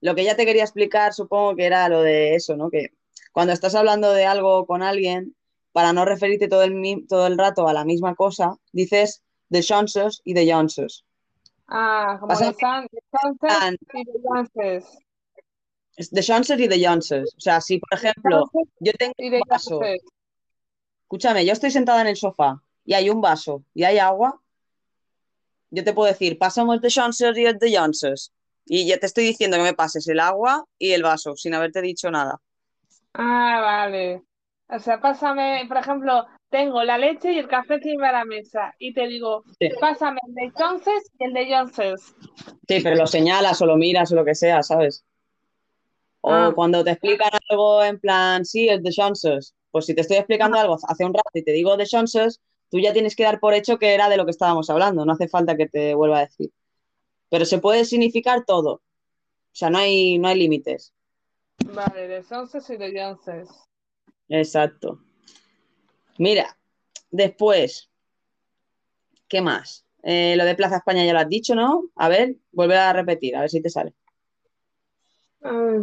[0.00, 2.68] Lo que ya te quería explicar, supongo que era lo de eso, ¿no?
[2.68, 2.88] Que
[3.32, 5.34] cuando estás hablando de algo con alguien,
[5.72, 10.20] para no referirte todo el, todo el rato a la misma cosa, dices de Johnsos
[10.24, 11.04] y de Johnsos.
[11.68, 14.98] Ah, como de San, de y de Sánchez.
[16.10, 17.34] De Johnsos y de Johnsos.
[17.36, 18.50] O sea, si por ejemplo
[18.80, 19.80] yo tengo un vaso,
[21.02, 24.40] escúchame, yo estoy sentada en el sofá y hay un vaso y hay agua,
[25.70, 28.32] yo te puedo decir, pasamos de Johnsos y el de Johnsos.
[28.66, 31.82] Y yo te estoy diciendo que me pases el agua y el vaso, sin haberte
[31.82, 32.40] dicho nada.
[33.12, 34.22] Ah, vale.
[34.68, 38.72] O sea, pásame, por ejemplo, tengo la leche y el café encima de la mesa
[38.78, 39.70] y te digo, Sí.
[39.80, 42.14] pásame el de Johnses y el de Johnses.
[42.68, 45.04] Sí, pero lo señalas o lo miras o lo que sea, ¿sabes?
[46.20, 46.52] O Ah.
[46.54, 49.52] cuando te explican algo en plan, sí, es de Johnsos.
[49.72, 52.40] Pues si te estoy explicando algo hace un rato y te digo de Johnsos,
[52.70, 55.04] tú ya tienes que dar por hecho que era de lo que estábamos hablando.
[55.04, 56.52] No hace falta que te vuelva a decir.
[57.30, 58.74] Pero se puede significar todo.
[58.74, 58.80] O
[59.56, 60.92] sea, no hay, no hay límites.
[61.74, 63.48] Vale, de Johnses y de Johnses.
[64.28, 65.00] Exacto.
[66.18, 66.56] Mira,
[67.10, 67.90] después,
[69.28, 69.84] ¿qué más?
[70.02, 71.84] Eh, lo de Plaza España ya lo has dicho, ¿no?
[71.96, 73.94] A ver, vuelve a repetir, a ver si te sale.
[75.42, 75.82] Eh,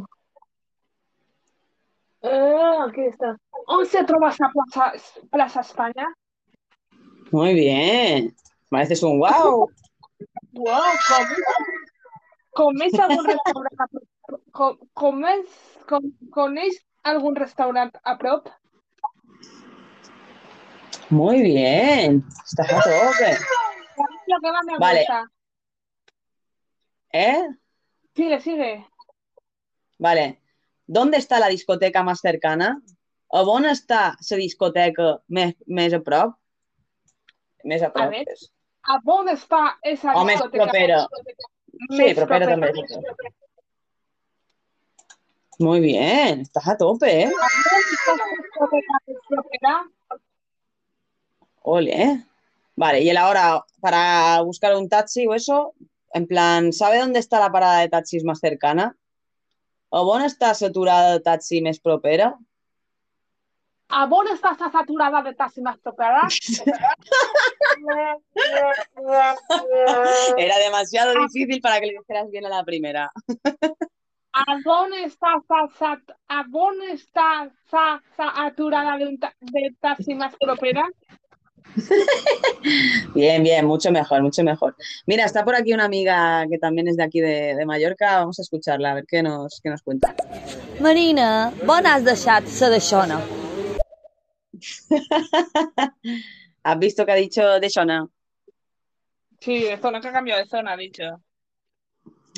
[2.22, 3.38] eh, aquí está.
[3.68, 4.52] On se trobes a
[5.30, 6.08] Plaça Espanya?
[7.32, 8.36] Muy bien.
[8.70, 9.70] Pareces un wow.
[10.54, 11.26] Wow, com,
[12.60, 14.06] coneix algun restaurant a prop?
[14.52, 15.60] Com, coneix,
[15.90, 18.52] com, coneix algun restaurant a prop?
[21.12, 22.24] Muy bien.
[22.46, 23.38] Estás a tope.
[24.28, 25.00] Lo que más me Vale.
[25.00, 25.32] gusta.
[27.14, 27.48] ¿Eh?
[28.16, 28.86] Sigue, sigue.
[30.00, 30.42] Vale.
[30.88, 32.82] ¿Dónde está la discoteca más cercana?
[33.28, 36.34] ¿O on està la discoteca més, més a prop?
[37.64, 38.12] Més a prop.
[38.12, 40.66] ¿A dónde está esa O més discoteca?
[40.66, 40.98] propera.
[41.08, 42.74] Sí, Més propera propera.
[42.74, 43.32] també.
[45.60, 46.42] Muy bien.
[46.42, 47.32] Estás a tope, ¿eh?
[51.64, 52.02] ¿A dónde está?
[52.04, 52.26] Ole.
[52.76, 55.74] Vale, y él ahora, para buscar un taxi o eso,
[56.14, 58.96] en plan, ¿sabe dónde está la parada de taxis más cercana?
[59.90, 62.38] ¿O on està saturada de taxi més propera?
[63.90, 66.22] ¿A dónde está saturada de taxi más propera?
[70.38, 73.12] Era demasiado difícil para que le dijeras bien a la primera.
[74.34, 75.28] ¿A dónde está
[76.94, 77.52] está
[78.16, 80.88] saturada de, un ta- de taxi más propera?
[83.16, 84.76] Bien, bien, mucho mejor, mucho mejor.
[85.06, 88.18] Mira, está por aquí una amiga que también es de aquí de, de Mallorca.
[88.20, 90.16] Vamos a escucharla, a ver qué nos, qué nos cuenta.
[90.80, 93.20] Marina, bon has deixat ser d'aixona.
[96.64, 98.08] ¿Has visto que ha dicho de Shona?
[99.40, 101.04] Sí, de zona, que ha cambiado de zona, ha dicho.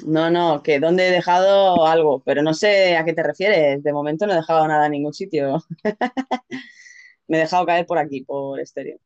[0.06, 3.84] No, no, que dónde he dejado algo, pero no sé a qué te refieres.
[3.84, 5.64] De momento no he dejado nada en ningún sitio.
[7.34, 9.00] Me he dejado caer por aquí, por estéreo.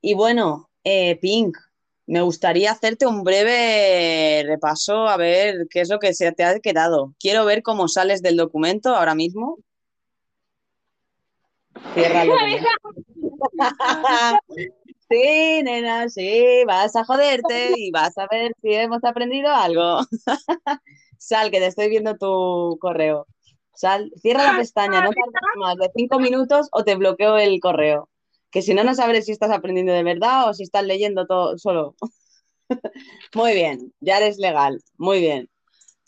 [0.00, 1.58] Y bueno, eh, Pink,
[2.06, 6.60] me gustaría hacerte un breve repaso a ver qué es lo que se te ha
[6.60, 7.12] quedado.
[7.18, 9.58] Quiero ver cómo sales del documento ahora mismo.
[11.92, 12.68] Cierra el documento.
[15.10, 19.98] Sí, nena, sí, vas a joderte y vas a ver si hemos aprendido algo.
[21.18, 23.26] Sal, que te estoy viendo tu correo.
[23.74, 28.08] Sal, cierra la pestaña, no tardes más de cinco minutos o te bloqueo el correo.
[28.50, 31.56] Que si no, no sabré si estás aprendiendo de verdad o si estás leyendo todo
[31.58, 31.96] solo.
[33.34, 35.48] Muy bien, ya eres legal, muy bien.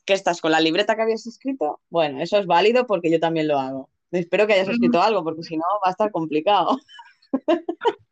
[0.05, 1.81] ¿Qué estás con la libreta que habías escrito?
[1.89, 3.89] Bueno, eso es válido porque yo también lo hago.
[4.11, 6.78] Espero que hayas escrito algo porque si no va a estar complicado.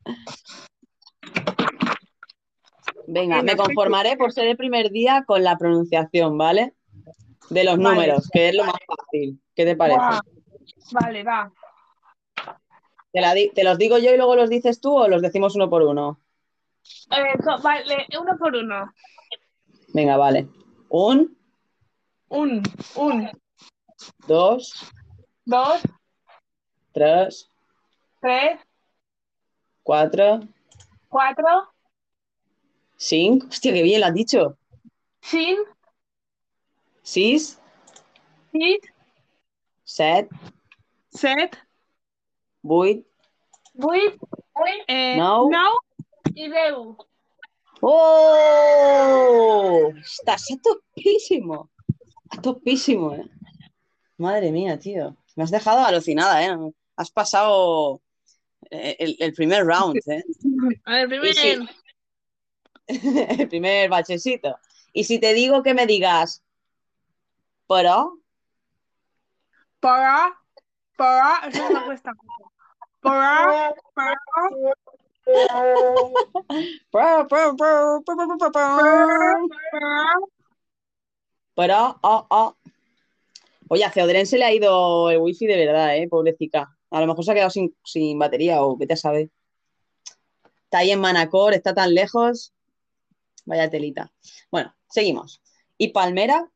[3.06, 6.72] Venga, me conformaré por ser el primer día con la pronunciación, ¿vale?
[7.50, 7.88] De los Vale.
[7.90, 9.40] números, que es lo más fácil.
[9.54, 10.00] ¿Qué te parece?
[10.92, 11.52] Vale, va.
[13.12, 15.54] ¿Te, la di- te los digo yo y luego los dices tú o los decimos
[15.54, 16.18] uno por uno?
[17.10, 18.92] Eh, vale, uno por uno.
[19.92, 20.48] Venga, vale.
[20.88, 21.36] Un,
[22.28, 22.62] Un,
[22.96, 23.30] un,
[24.26, 24.72] dos,
[25.44, 25.82] dos,
[26.92, 27.50] tres,
[28.20, 28.58] tres,
[29.82, 30.40] cuatro,
[31.08, 31.68] cuatro,
[32.96, 33.46] cinco.
[33.50, 34.56] Hostia, qué bien lo has dicho.
[35.20, 35.58] cinc,
[37.02, 37.58] Sis,
[38.52, 38.80] sis,
[39.84, 40.28] set,
[41.10, 41.56] set,
[42.62, 43.04] vuit.
[43.74, 44.14] vuit,
[44.86, 45.50] eh, nou
[46.34, 46.96] i deu.
[47.82, 49.02] ¡Oh!
[49.98, 51.70] Estás a topísimo.
[52.30, 53.28] A topísimo, ¿eh?
[54.16, 55.16] Madre mía, tío.
[55.34, 56.56] Me has dejado alucinada, ¿eh?
[56.94, 58.00] Has pasado
[58.70, 60.22] eh, el, el primer round, ¿eh?
[60.28, 61.58] Y sí.
[63.38, 64.56] El primer bachecito.
[64.92, 66.42] Y si te digo que me digas,
[67.72, 68.18] pero,
[69.80, 70.38] Para,
[70.96, 72.52] para, eso me cuesta mucho.
[73.00, 74.14] Para, para,
[81.54, 82.56] para, oh, oh.
[83.68, 86.08] Oye, a Ceodren se le ha ido el wifi de verdad, ¿eh?
[86.08, 86.76] Pobrecita.
[86.90, 89.30] A lo mejor se ha quedado sin, sin batería o vete a saber.
[90.64, 92.52] Está ahí en Manacor, está tan lejos.
[93.46, 94.12] Vaya telita.
[94.50, 95.40] Bueno, seguimos.
[95.78, 96.52] Y Palmera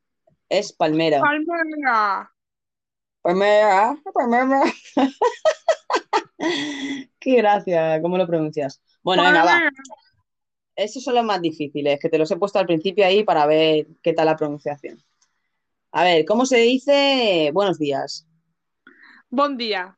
[0.49, 1.21] es Palmera.
[1.21, 2.33] Palmera.
[3.23, 4.63] Palmera, Palmera.
[7.19, 8.83] Qué gracia, ¿cómo lo pronuncias?
[9.03, 9.51] Bueno, venga, va.
[9.53, 9.71] Palmera.
[10.77, 13.87] Esos son los más difíciles, que te los he puesto al principio ahí para ver
[14.03, 15.03] qué tal la pronunciación.
[15.93, 18.27] A ver, ¿cómo se dice buenos días
[19.31, 19.97] Bon dia.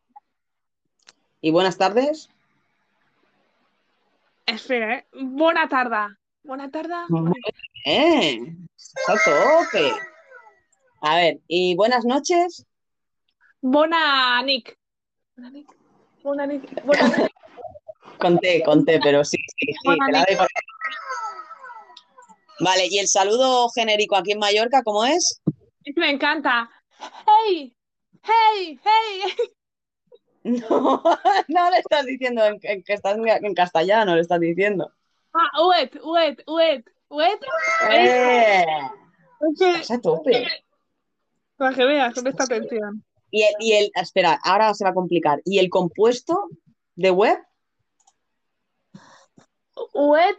[1.40, 2.30] y buenas tardes?
[4.46, 5.06] Espera, eh?
[5.12, 6.16] Bona tarda.
[6.44, 7.06] Bona tarda.
[7.84, 9.92] Bien, está a tope.
[11.00, 12.66] A ver, ¿y buenas noches?
[13.60, 14.76] Bona Nick.
[15.36, 15.76] Bona Nick.
[16.22, 16.84] Bona nit.
[16.84, 17.30] Bona nit.
[18.18, 20.28] Conté, conté, pero sí, sí, sí, Buena te la nit.
[20.28, 20.48] doy por-
[22.60, 25.40] Vale, ¿y el saludo genérico aquí en Mallorca cómo es?
[25.94, 26.68] Me encanta.
[27.26, 27.72] Hey,
[28.24, 29.32] hey, hey.
[30.44, 31.02] No,
[31.48, 34.90] no le estás diciendo en, en que estás en, castellano, le estás diciendo.
[35.34, 37.40] Ah, wet, wet, wet, wet.
[37.90, 38.64] ¡Eh!
[39.52, 40.46] Estás a tope.
[41.58, 43.04] Para que veas, con esta atención.
[43.30, 45.40] Y el, y el, espera, ahora se va a complicar.
[45.44, 46.48] ¿Y el compuesto
[46.94, 47.38] de web?
[49.92, 50.38] Wet,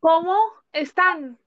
[0.00, 0.34] ¿cómo
[0.72, 1.38] están?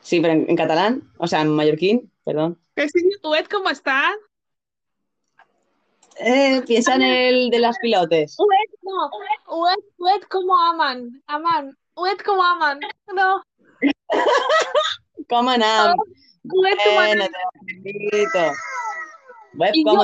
[0.00, 2.58] Sí, pero en, en catalán, o sea, en mallorquín, perdón.
[2.74, 4.14] Que sí, wet, ¿cómo están?
[6.16, 8.36] Eh, piensa en el de las pilotes.
[8.38, 9.58] Wet, no.
[9.58, 11.22] Wet, wet, ¿cómo aman?
[11.26, 11.76] Aman.
[11.96, 12.80] Wet, ¿cómo aman?
[13.14, 13.42] No.
[15.28, 15.96] ¿cómo aman?
[19.72, 20.02] Y yo,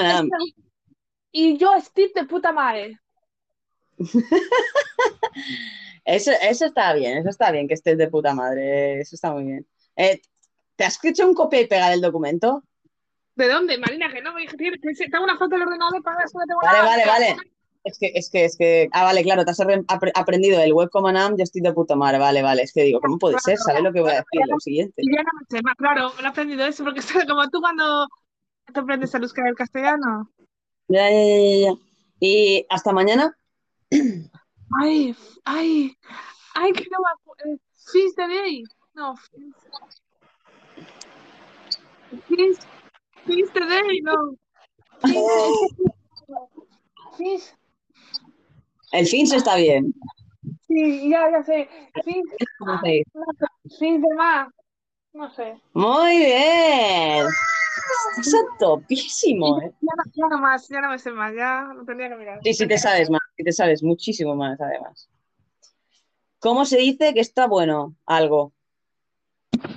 [1.32, 2.98] y yo, Steve de puta madre.
[6.06, 9.00] Eso, eso está bien, eso está bien que estés de puta madre.
[9.00, 9.66] Eso está muy bien.
[9.96, 10.20] Eh,
[10.76, 12.62] ¿te has hecho un copia y pega del documento?
[13.34, 14.12] ¿De dónde, Marina?
[14.12, 16.88] Que no me dije, tengo una foto del ordenador para si no tengo Vale, nada.
[16.88, 17.55] vale, vale.
[17.86, 18.88] Es que, es que, es que.
[18.92, 21.72] Ah, vale, claro, te has apre- apre- aprendido el web coman am, yo estoy de
[21.72, 22.18] puta madre.
[22.18, 22.62] Vale, vale.
[22.62, 23.56] Es que digo, ¿cómo puede ser?
[23.58, 24.40] ¿Sabes lo que voy a decir?
[24.48, 24.94] Lo siguiente.
[24.98, 27.60] Y ya no me sé más, claro, lo he aprendido eso, porque es como tú
[27.60, 28.08] cuando
[28.74, 30.28] te aprendes euskera y el castellano.
[30.88, 31.74] Ya, ya, ya, ya.
[32.18, 33.36] Y hasta mañana.
[34.82, 35.14] Ay,
[35.44, 35.96] ay,
[36.56, 37.56] ay, que no me acuerdo.
[37.92, 38.64] Fins de day.
[38.94, 39.14] No.
[42.26, 42.58] Fins,
[43.24, 44.34] fins de day, no.
[48.92, 49.94] El fin se está bien.
[50.66, 51.68] Sí, ya, ya sé.
[52.04, 52.26] Fins,
[52.58, 53.10] ¿Cómo se dice?
[53.14, 54.48] no sé, fins de más.
[55.12, 55.60] No sé.
[55.72, 57.26] Muy bien.
[58.18, 59.72] Estás a topísimo, ¿eh?
[59.80, 62.40] Ya no, ya no más, ya no me sé más, ya lo tendría que mirar.
[62.42, 65.08] Sí, sí te sabes más, sí te sabes muchísimo más, además.
[66.38, 68.52] ¿Cómo se dice que está bueno algo?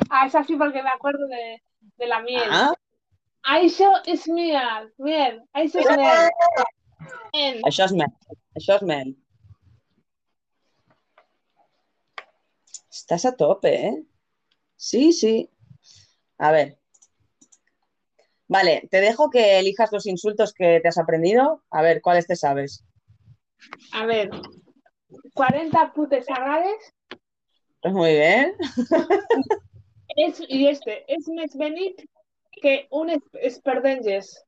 [0.10, 1.62] Ah, es así porque me acuerdo de,
[1.98, 2.44] de la miel.
[2.50, 2.74] Ah,
[3.44, 5.42] Aisho es miel, miel.
[5.54, 6.30] Aisho es miel.
[7.34, 7.62] Miel.
[7.64, 8.12] això és mel.
[8.60, 9.14] Això és mel.
[12.92, 14.04] Estás a tope, ¿eh?
[14.76, 15.50] Sí, sí.
[16.38, 16.78] A ver.
[18.48, 21.64] Vale, te dejo que elijas los insultos que te has aprendido.
[21.70, 22.84] A ver, ¿cuáles te sabes?
[23.94, 24.30] A ver,
[25.34, 26.94] 40 putes sagades
[27.82, 28.56] Pues muy bien.
[30.16, 32.04] es, y este, es més benic
[32.62, 34.44] que un es- esperdenges.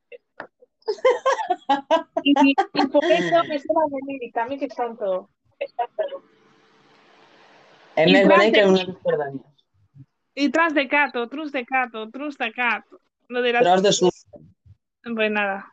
[2.24, 2.34] Y,
[2.74, 4.76] y por eso me suena venir, también que es
[8.12, 9.46] més tras bonic de- que unes espardanyes.
[10.36, 13.00] Y tras de cato, trus de cato, trus de cato.
[13.28, 13.64] Lo dirás.
[13.64, 14.14] Tros de suc.
[15.16, 15.72] Pues nada.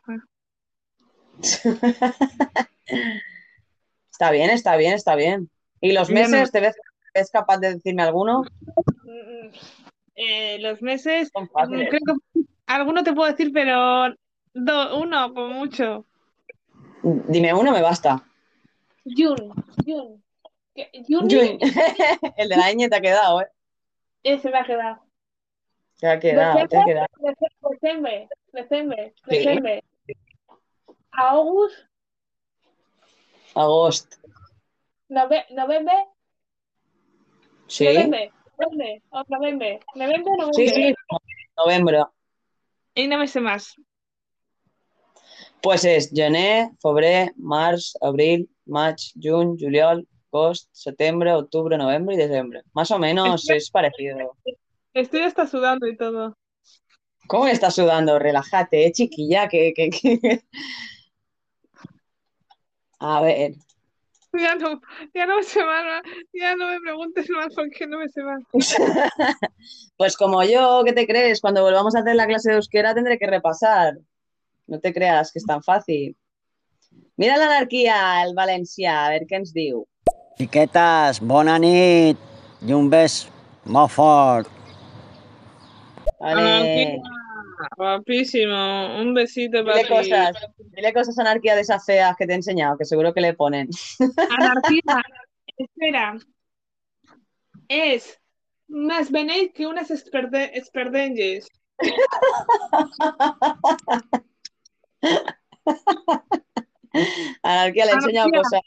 [4.11, 5.49] Está bien, está bien, está bien.
[5.79, 6.51] ¿Y los no- meses?
[6.51, 6.75] ¿Te ves,
[7.13, 8.43] ves capaz de decirme alguno?
[9.03, 9.49] Mm,
[10.15, 11.45] eh, los meses, mm,
[11.87, 14.13] creo que alguno te puedo decir, pero
[14.53, 16.05] do- uno, como mucho.
[17.03, 18.23] Dime uno, me basta.
[19.05, 19.53] Jun,
[19.85, 20.23] Jun.
[21.07, 21.59] Jun.
[22.37, 23.47] El de la ñ te ha quedado, ¿eh?
[24.23, 24.99] ese me ha quedado.
[25.99, 27.07] Te ha quedado, te ha quedado.
[27.71, 29.37] Decembre, decembre, Sí.
[29.37, 29.83] decembre.
[31.11, 31.77] August,
[33.55, 34.15] Agost.
[35.09, 36.07] nove, noviembre,
[37.67, 37.85] Sí.
[37.85, 40.95] noviembre, noviembre, o noviembre, noviembre, Sí, noviembre.
[41.09, 41.15] sí.
[41.57, 42.03] Novembre.
[42.95, 43.75] Y no me sé más.
[45.61, 52.61] Pues es gener, febrer, març, abril, maig, juny, juliol, agost, septiembre, octubre, noviembre y diciembre.
[52.73, 54.37] Más o menos es parecido.
[54.93, 56.33] Estoy hasta sudando y todo.
[57.27, 58.17] ¿Cómo estás sudando?
[58.17, 60.41] Relájate, eh, chiquilla, que, que, que-
[62.99, 63.53] A ver,
[64.33, 64.81] Ya no,
[65.13, 66.03] ya no me sé más,
[66.33, 68.43] ya no me preguntes más porque no me sé más.
[69.97, 71.41] pues como yo, ¿qué te crees?
[71.41, 73.95] Cuando volvamos a hacer la clase de euskera tendré que repasar.
[74.69, 76.15] No te creas que es tan fácil.
[77.17, 79.83] Mira l'anarquia, el valencià, a ver què ens diu.
[80.39, 82.17] Xiquetes, bona nit
[82.63, 83.25] i un bes
[83.65, 84.47] molt fort.
[86.19, 86.99] Vale.
[87.75, 88.55] Guapísimo.
[89.01, 90.35] Un besito Dile cosas,
[90.77, 93.67] dile cosas anarquía de esas feas que te he enseñado, que seguro que le ponen.
[94.37, 95.01] Anarquía.
[95.57, 96.15] Espera.
[97.67, 98.17] Es
[98.67, 101.47] más benéis que unas esperde- esperdenges.
[107.43, 108.23] Anarquía le Anarquía.
[108.41, 108.61] cosas.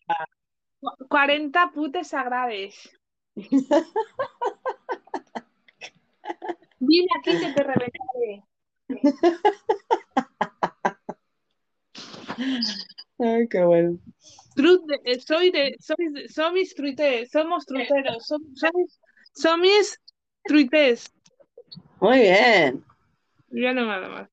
[0.81, 2.75] Cu- 40 putes sagrades.
[6.81, 8.43] Viene aquí que te reventaré.
[13.19, 13.99] Ay, qué bueno.
[14.57, 19.01] De- eh, soy de, soy de- somis truites, somos truteros, som- somis,
[19.35, 19.99] somis
[20.45, 21.13] truites.
[22.01, 22.85] Muy bien.
[23.51, 24.29] Ya no nada más.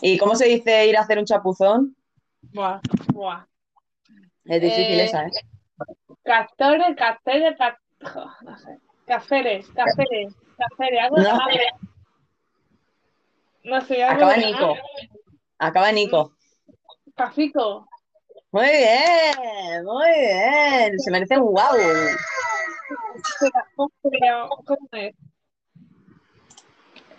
[0.00, 1.96] ¿Y cómo se dice ir a hacer un chapuzón?
[2.52, 2.80] Buah,
[3.12, 3.46] buah.
[4.44, 5.30] Es difícil Eh, esa, ¿eh?
[6.22, 7.80] Castore, castore, ca-
[8.12, 8.78] jo, no sé.
[9.06, 11.36] Caceres, caceres, caceres, algo de No.
[11.36, 11.52] nada.
[13.64, 14.76] No sé, algo Acaba de Nico.
[15.58, 16.32] Acaba Nico.
[17.16, 17.88] Cafico.
[18.52, 20.98] Muy bien, muy bien.
[21.00, 21.76] Se merece un wow.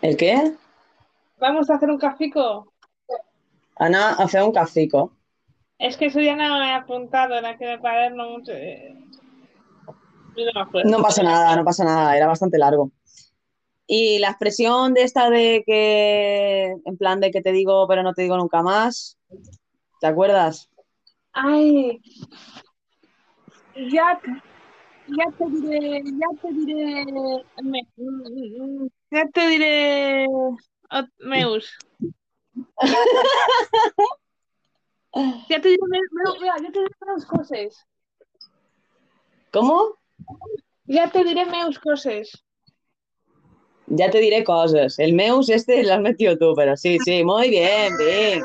[0.02, 0.54] ¿El qué?
[1.38, 2.74] Vamos a hacer un cafico.
[3.78, 5.12] Ana hace un cacico.
[5.78, 8.52] Es que eso ya no me he apuntado en aquel cuaderno mucho.
[8.54, 8.96] eh.
[10.36, 10.84] No me.
[10.84, 12.92] No pasa nada, no pasa nada, era bastante largo.
[13.88, 18.14] Y la expresión de esta de que, en plan de que te digo, pero no
[18.14, 19.18] te digo nunca más,
[20.00, 20.70] ¿te acuerdas?
[21.34, 22.02] Ay,
[23.92, 24.32] ya, te-
[25.08, 27.06] ya te diré, ya te diré,
[27.64, 27.88] me-
[29.12, 30.28] ya te diré,
[31.20, 31.78] Meus.
[35.48, 37.88] Ya te mira, ya te diré meus cosas.
[39.52, 39.98] ¿Cómo?
[40.88, 42.44] Ya te diré meus cosas.
[43.88, 45.00] Ya te diré cosas.
[45.00, 48.44] El Meus este lo has metido tú, pero sí, sí, muy bien, Pink.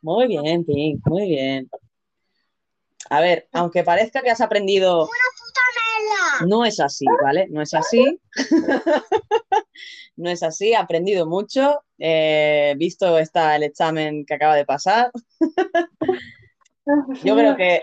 [0.00, 1.68] Muy bien, Pink, muy bien.
[3.10, 5.08] A ver, aunque parezca que has aprendido,
[6.46, 7.46] no es así, ¿vale?
[7.50, 8.18] No es así.
[10.16, 11.82] No es así, he aprendido mucho.
[11.98, 15.10] Eh, visto está el examen que acaba de pasar.
[17.24, 17.82] Yo creo que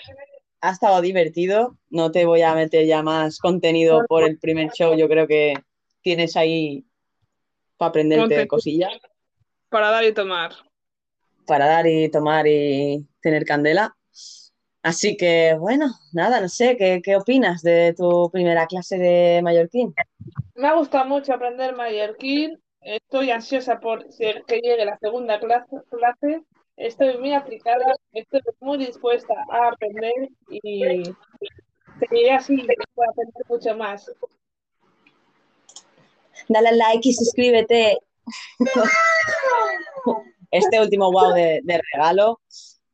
[0.61, 1.77] ha estado divertido.
[1.89, 4.95] No te voy a meter ya más contenido por el primer show.
[4.95, 5.53] Yo creo que
[6.01, 6.85] tienes ahí
[7.77, 8.91] para aprenderte cosillas,
[9.69, 10.51] Para dar y tomar.
[11.47, 13.95] para dar y tomar y tener candela.
[14.83, 19.93] Así que, bueno, nada, no sé, ¿qué, qué opinas de tu primera clase de mallorquín?
[20.61, 22.61] Me ha gustado mucho aprender mallorquín.
[22.81, 26.43] Estoy ansiosa por que llegue la segunda clase, clase.
[26.77, 31.01] Estoy muy aplicada, estoy muy dispuesta a aprender y
[31.99, 32.57] seguiré así
[32.93, 34.11] para aprender mucho más.
[36.47, 37.97] Dale like y suscríbete.
[40.51, 42.39] Este último wow de, de regalo.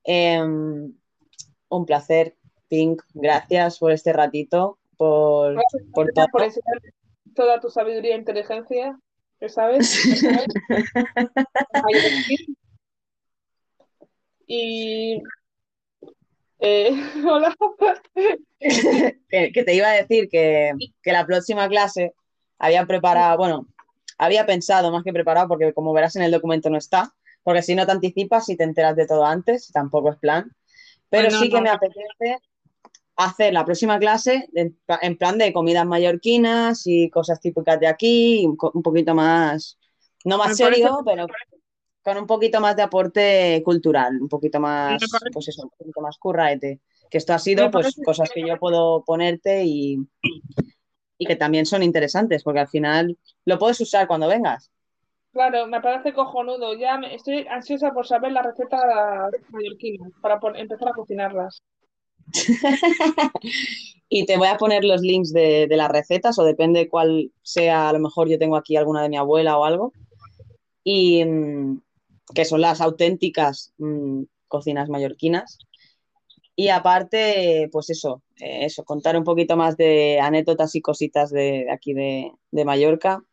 [0.06, 2.38] Eh, un placer,
[2.70, 3.02] Pink.
[3.14, 5.56] Gracias por este ratito, por,
[5.92, 6.28] por todo.
[6.32, 6.44] Por
[7.38, 9.00] toda tu sabiduría e inteligencia,
[9.40, 10.04] que sabes.
[11.84, 12.58] Mallorquín.
[14.50, 15.22] Y
[16.60, 16.90] eh,
[17.28, 17.54] hola.
[19.30, 20.72] que, te iba a decir que,
[21.04, 22.14] que la próxima clase
[22.58, 23.68] había preparado, bueno,
[24.18, 27.76] había pensado más que preparado, porque como verás en el documento no está, porque si
[27.76, 30.50] no te anticipas y te enteras de todo antes, tampoco es plan.
[31.10, 31.64] Pero Bueno, sí que no.
[31.64, 32.40] me apetece
[33.18, 38.84] hacer la próxima clase en, plan de comidas mallorquinas y cosas típicas de aquí, un,
[38.84, 39.78] poquito más,
[40.24, 41.28] no más Me parece- serio, pero
[42.04, 45.02] con un poquito más de aporte cultural, un poquito más,
[45.34, 46.80] pues eso, un poquito más curraete.
[47.10, 49.98] Que esto ha sido pues cosas que yo puedo ponerte y,
[51.18, 54.72] y que también son interesantes, porque al final lo puedes usar cuando vengas.
[55.34, 56.76] Claro, me parece cojonudo.
[56.76, 58.82] Ya me- estoy ansiosa por saber las recetas
[59.50, 61.62] mallorquinas para empezar a cocinarlas.
[64.10, 67.94] Y te voy a poner los links de, las recetas, o depende cuál sea, a
[67.94, 69.92] lo mejor yo tengo aquí alguna de mi abuela o algo.
[70.84, 71.82] Y mm,
[72.34, 75.60] que son las auténticas mm, cocinas mallorquinas.
[76.56, 81.66] Y aparte, pues eso, eh, eso, contar un poquito más de anécdotas y cositas de,
[81.66, 83.24] de aquí de, de Mallorca.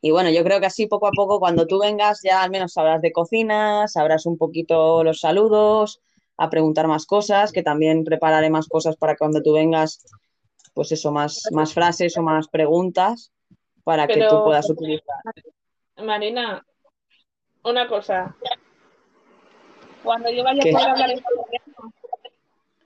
[0.00, 2.72] Y bueno, yo creo que así poco a poco, cuando tú vengas, ya al menos
[2.72, 6.00] sabrás de cocina, sabrás un poquito los saludos,
[6.38, 10.06] a preguntar más cosas, que también prepararé más cosas para cuando tú vengas,
[10.72, 13.32] pues eso, más, más frases o más preguntas
[13.84, 15.16] para que tú puedas utilizar.
[16.02, 16.64] Marina,
[17.64, 18.36] una cosa.
[20.04, 21.92] Cuando yo vaya a hablar en castellano,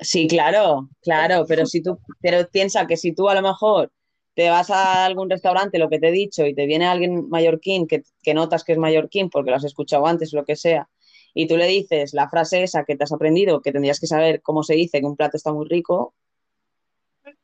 [0.01, 3.93] Sí, claro, claro, pero si tú, pero piensa que si tú a lo mejor
[4.35, 7.87] te vas a algún restaurante, lo que te he dicho, y te viene alguien mallorquín
[7.87, 10.89] que, que notas que es mallorquín porque lo has escuchado antes, lo que sea,
[11.35, 14.43] y tú le dices la frase esa que te has aprendido, que tendrías que saber
[14.43, 16.15] cómo se dice que un plato está muy rico,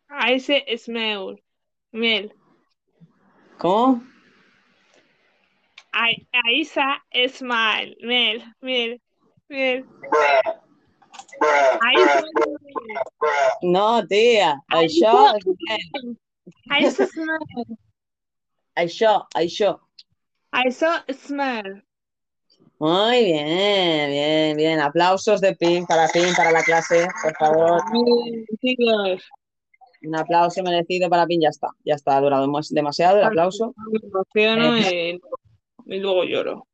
[0.09, 1.39] a ese es meu,
[1.93, 2.32] miel.
[3.59, 4.02] ¿cómo?
[5.93, 9.01] A, a esa es mal, miel, miel,
[9.48, 9.86] miel.
[11.40, 12.24] A esa.
[13.62, 16.19] No, tía, és miel.
[16.70, 17.78] A esa es miel.
[18.77, 19.78] Això, això.
[20.52, 21.82] A eso es miel.
[22.78, 24.80] Muy bien, bien, bien.
[24.80, 27.82] Aplausos de Pink para Pink, para la clase, por favor.
[30.02, 31.68] Un aplauso merecido para Pink, ya está.
[31.84, 33.74] Ya está, ha durado demasiado el aplauso.
[33.90, 35.20] me emociono y,
[35.86, 36.66] y luego lloro.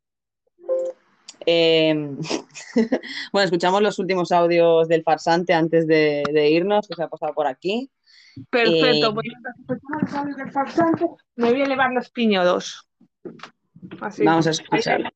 [1.47, 1.95] Eh,
[3.33, 7.33] bueno, escuchamos los últimos audios del farsante antes de, de irnos, que se ha pasado
[7.35, 7.91] por aquí.
[8.51, 9.15] Perfecto, Eh,
[9.67, 11.07] pues del farsante,
[11.37, 12.89] me voy a elevar los piñodos.
[14.01, 14.25] Así.
[14.25, 15.13] Vamos a escuchar.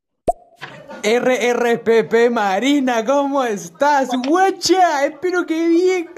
[1.02, 5.04] RRPP Marina, ¿cómo estás, guacha?
[5.04, 6.10] Espero que bien.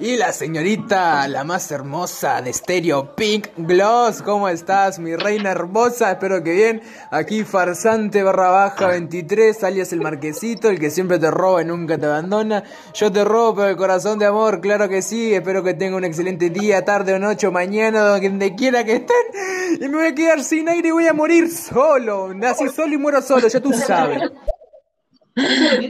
[0.00, 6.10] Y la señorita, la más hermosa de Stereo Pink Gloss, ¿cómo estás, mi reina hermosa?
[6.10, 6.82] Espero que bien.
[7.10, 11.96] Aquí farsante barra baja 23, alias el marquesito, el que siempre te roba y nunca
[11.96, 12.64] te abandona.
[12.94, 15.32] Yo te robo pero el corazón de amor, claro que sí.
[15.32, 19.80] Espero que tenga un excelente día, tarde o noche o mañana, donde quiera que estén.
[19.80, 22.34] Y me voy a quedar sin aire y voy a morir solo.
[22.34, 24.23] Nací solo y muero solo, ya tú sabes.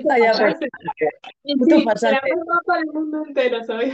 [0.05, 0.69] Vaya farsante.
[1.59, 2.21] Puto Sí, farsante.
[2.29, 3.93] la más guapa del mundo entero soy.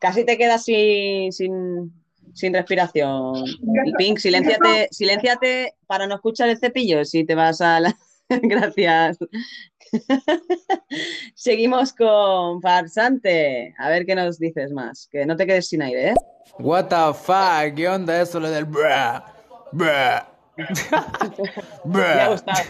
[0.00, 1.92] Casi te quedas sin, sin,
[2.34, 3.44] sin respiración.
[3.98, 7.96] Pink, silénciate, silénciate para no escuchar el cepillo si te vas a la...
[8.28, 9.18] Gracias.
[11.34, 13.74] Seguimos con Farsante.
[13.78, 15.08] A ver qué nos dices más.
[15.10, 16.14] Que no te quedes sin aire, ¿eh?
[16.58, 19.24] What the fuck, ¿qué onda eso lo del bra?
[19.72, 20.33] Bra.
[21.84, 22.60] Me ha gustado.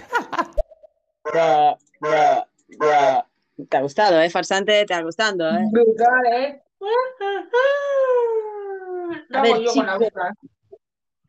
[3.68, 4.30] Te ha gustado, ¿eh?
[4.30, 5.64] Farsante, te ha gustando, ¿eh?
[5.70, 6.62] Brutal, ¿eh?
[9.32, 10.20] A ver, con la chico.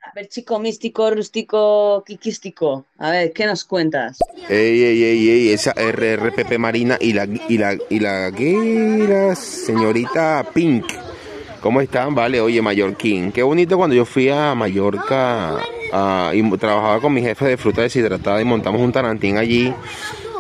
[0.02, 2.86] A ver, chico místico, rústico, quiquístico.
[3.00, 4.20] A ver, ¿qué nos cuentas?
[4.50, 9.06] Ey, ey, ey, ey, esa RRPP Marina y la, y la, y la, ¿qué?
[9.10, 10.86] La señorita Pink.
[11.66, 12.14] ¿Cómo están?
[12.14, 13.32] Vale, oye, Mallorquín.
[13.32, 15.58] Qué bonito cuando yo fui a Mallorca
[16.32, 19.74] y trabajaba con mi jefe de fruta deshidratada y montamos un tarantín allí.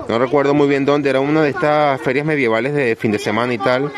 [0.07, 3.51] No recuerdo muy bien dónde, era una de estas ferias medievales de fin de semana
[3.55, 3.91] y tal.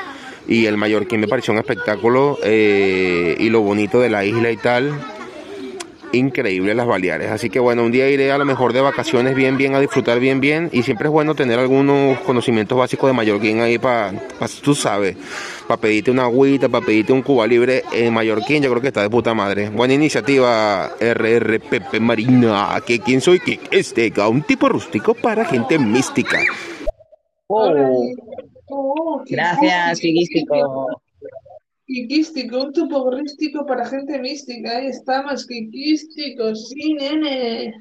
[0.47, 4.55] Y el Mallorquín me pareció un espectáculo eh, y lo bonito de la isla y
[4.55, 4.97] tal
[6.13, 7.31] increíble las Baleares.
[7.31, 10.19] Así que bueno, un día iré a lo mejor de vacaciones bien, bien, a disfrutar
[10.19, 10.69] bien, bien.
[10.71, 14.13] Y siempre es bueno tener algunos conocimientos básicos de mallorquín ahí para,
[14.61, 15.15] tú sabes,
[15.67, 18.63] para pedirte una agüita, para pedirte un Cuba libre en mallorquín.
[18.63, 19.69] Yo creo que está de puta madre.
[19.69, 22.81] Buena iniciativa, RRPP Marina.
[22.85, 26.39] Que quién soy, que este, un tipo rústico para gente mística.
[27.47, 27.71] Oh,
[28.69, 31.01] Oh, gracias, quiquístico.
[31.88, 34.77] Quiquístico, un topogrístico para gente mística.
[34.77, 37.73] Ahí estamos, quiquísticos, sí, nene.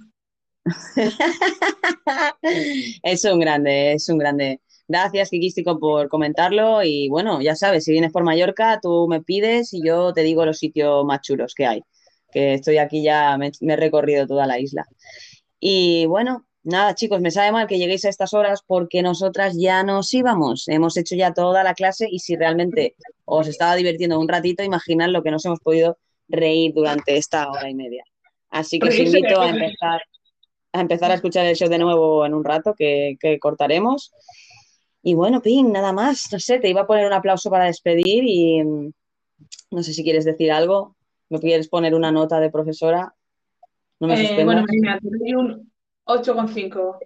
[3.03, 4.61] Es un grande, es un grande.
[4.89, 6.83] Gracias, Kikístico, por comentarlo.
[6.85, 10.47] Y bueno, ya sabes, si vienes por Mallorca, tú me pides y yo te digo
[10.47, 11.83] los sitios más chulos que hay.
[12.31, 14.85] Que estoy aquí ya, me, me he recorrido toda la isla.
[15.59, 19.83] Y bueno, nada, chicos, me sabe mal que lleguéis a estas horas porque nosotras ya
[19.83, 20.69] nos íbamos.
[20.69, 22.95] Hemos hecho ya toda la clase y si realmente
[23.27, 25.99] os estaba divirtiendo un ratito, imaginad lo que nos hemos podido
[26.29, 28.05] reír durante esta hora y media.
[28.51, 30.01] Así que os invito a empezar,
[30.73, 34.13] a empezar a escuchar el show de nuevo en un rato que, que cortaremos.
[35.03, 38.25] Y bueno, Ping, nada más, no sé, te iba a poner un aplauso para despedir
[38.25, 38.93] y mm,
[39.73, 40.97] no sé si quieres decir algo,
[41.29, 43.15] me quieres poner una nota de profesora,
[43.99, 45.73] no me Eh, bueno, Marina, te doy un
[46.05, 46.99] 8,5.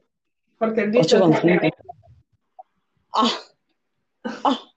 [0.59, 1.72] Porque el dicho 8,5.
[3.14, 3.30] Ah,
[4.44, 4.69] ah.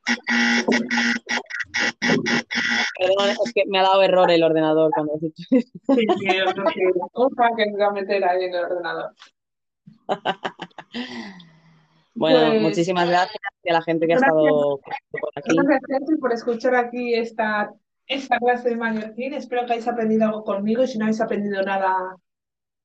[3.17, 5.71] Perdón, es que me ha dado error el ordenador cuando has dicho eso.
[5.95, 9.13] Sí, sí, yo creo que opa, que me va a meter ahí en el ordenador.
[12.15, 14.93] Bueno, Pues- muchísimas gracias y a la gente que ha estado por
[15.35, 15.55] aquí.
[15.57, 17.73] Gracias, por escuchar aquí esta,
[18.05, 19.33] esta clase de mallorquín.
[19.33, 22.15] Espero que hayáis aprendido algo conmigo y si no habéis aprendido nada,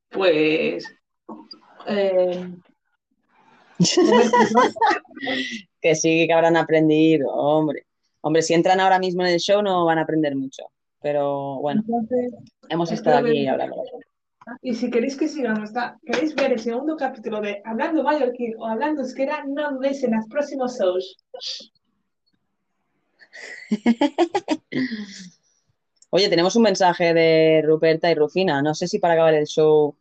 [0.09, 0.91] pues...
[1.89, 2.49] eh,
[5.81, 7.87] Que sí, que habrán aprendido, hombre.
[8.21, 10.65] Hombre, si entran ahora mismo en el show no van a aprender mucho,
[11.01, 12.35] pero bueno, entonces,
[12.69, 13.83] hemos estado aquí hablando.
[14.63, 15.71] Y si queréis que sigamos,
[16.05, 20.27] queréis ver el segundo capítulo de Hablando Mallorquín o Hablando Euskera, no dudéis en los
[20.27, 21.19] próximos shows.
[26.11, 28.63] Oye, tenemos un mensaje de Ruperta y Rufina.
[28.63, 29.95] No sé si para acabar el show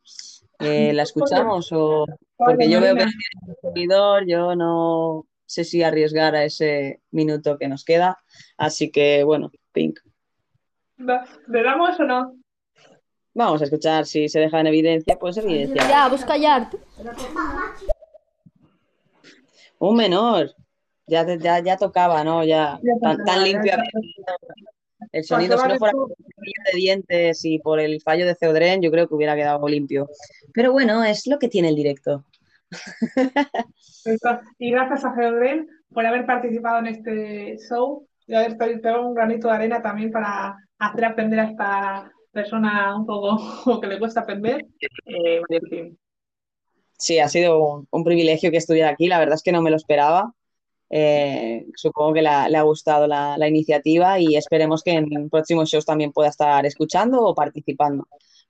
[0.60, 2.06] eh, la escuchamos o
[2.38, 7.68] porque yo veo que un servidor, yo no sé si arriesgar a ese minuto que
[7.68, 8.20] nos queda.
[8.58, 10.00] Así que bueno, Pink,
[10.98, 12.36] ¿Le damos o no?
[13.38, 15.88] vamos a escuchar si se deja en evidencia, pues evidencia.
[15.88, 16.80] Ya, vos callarte.
[19.78, 20.56] Un menor.
[21.06, 22.44] Ya, ya, ya tocaba, ¿no?
[22.44, 22.80] Ya
[23.26, 23.74] tan, limpio.
[25.12, 28.90] El sonido, si no fuera por de dientes y por el fallo de Ceodren, yo
[28.90, 30.10] creo que hubiera quedado limpio.
[30.54, 32.26] Pero bueno, es lo que tiene el directo.
[34.60, 39.48] Y gracias a Geodren por haber participado en este show y haber pegado un granito
[39.48, 43.38] de arena también para hacer aprender a esta persona un poco
[43.82, 44.66] que le cuesta aprender.
[45.06, 45.94] Eh.
[46.98, 49.08] Sí, ha sido un, privilegio que estuviera aquí.
[49.08, 50.34] La verdad es que no me lo esperaba.
[50.90, 55.86] Eh, supongo que le ha gustado la, la iniciativa y esperemos que en próximos shows
[55.86, 58.08] también pueda estar escuchando o participando.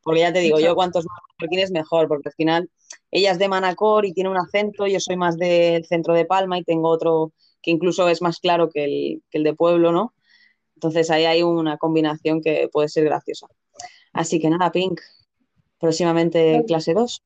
[0.07, 2.69] Porque ya te digo, yo cuantos más mallorquines mejor, porque al final
[3.11, 6.57] ella es de Manacor y tiene un acento, yo soy más del centro de Palma
[6.57, 10.13] y tengo otro que incluso es más claro que el, que el de pueblo, ¿no?
[10.75, 13.47] Entonces ahí hay una combinación que puede ser graciosa.
[14.13, 15.01] Así que nada, Pink,
[15.77, 17.23] próximamente clase 2.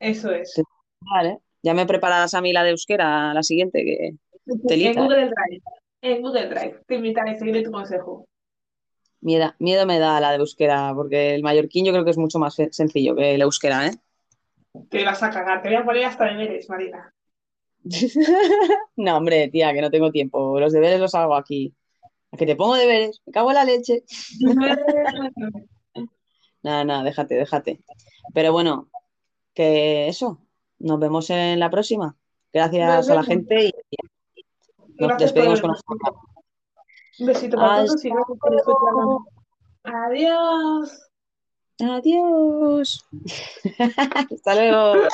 [0.00, 0.60] Eso es.
[1.00, 4.08] Vale, ya me prepararás a mí la de euskera, la siguiente, que
[4.44, 4.90] En telita.
[4.90, 5.02] ¿eh?
[5.04, 5.62] Google Drive.
[6.02, 6.80] En Google Drive.
[6.86, 8.26] Te invitaré a seguir tu consejo.
[9.24, 12.38] Miedo, miedo me da la de euskera, porque el mallorquín yo creo que es mucho
[12.38, 13.92] más sencillo que el euskera, ¿eh?
[14.90, 15.62] Te vas a cagar.
[15.62, 17.14] Te voy a poner hasta deberes, Marina.
[18.96, 20.60] No, hombre, tía, que no tengo tiempo.
[20.60, 21.74] Los deberes los hago aquí.
[22.32, 23.22] ¿A que te pongo deberes?
[23.24, 24.04] Me cago en la leche.
[26.62, 27.80] Nada, nada, déjate, déjate.
[28.32, 28.90] Pero bueno,
[29.54, 30.40] que eso.
[30.78, 32.16] Nos vemos en la próxima.
[32.52, 33.72] Gracias a la gente y
[34.96, 36.33] nos Gracias despedimos con habernos
[37.18, 39.22] Un besito para Hasta todos y gracias por escucharnos.
[39.84, 41.10] Adiós.
[41.80, 43.04] Adiós.
[44.32, 45.08] Hasta luego.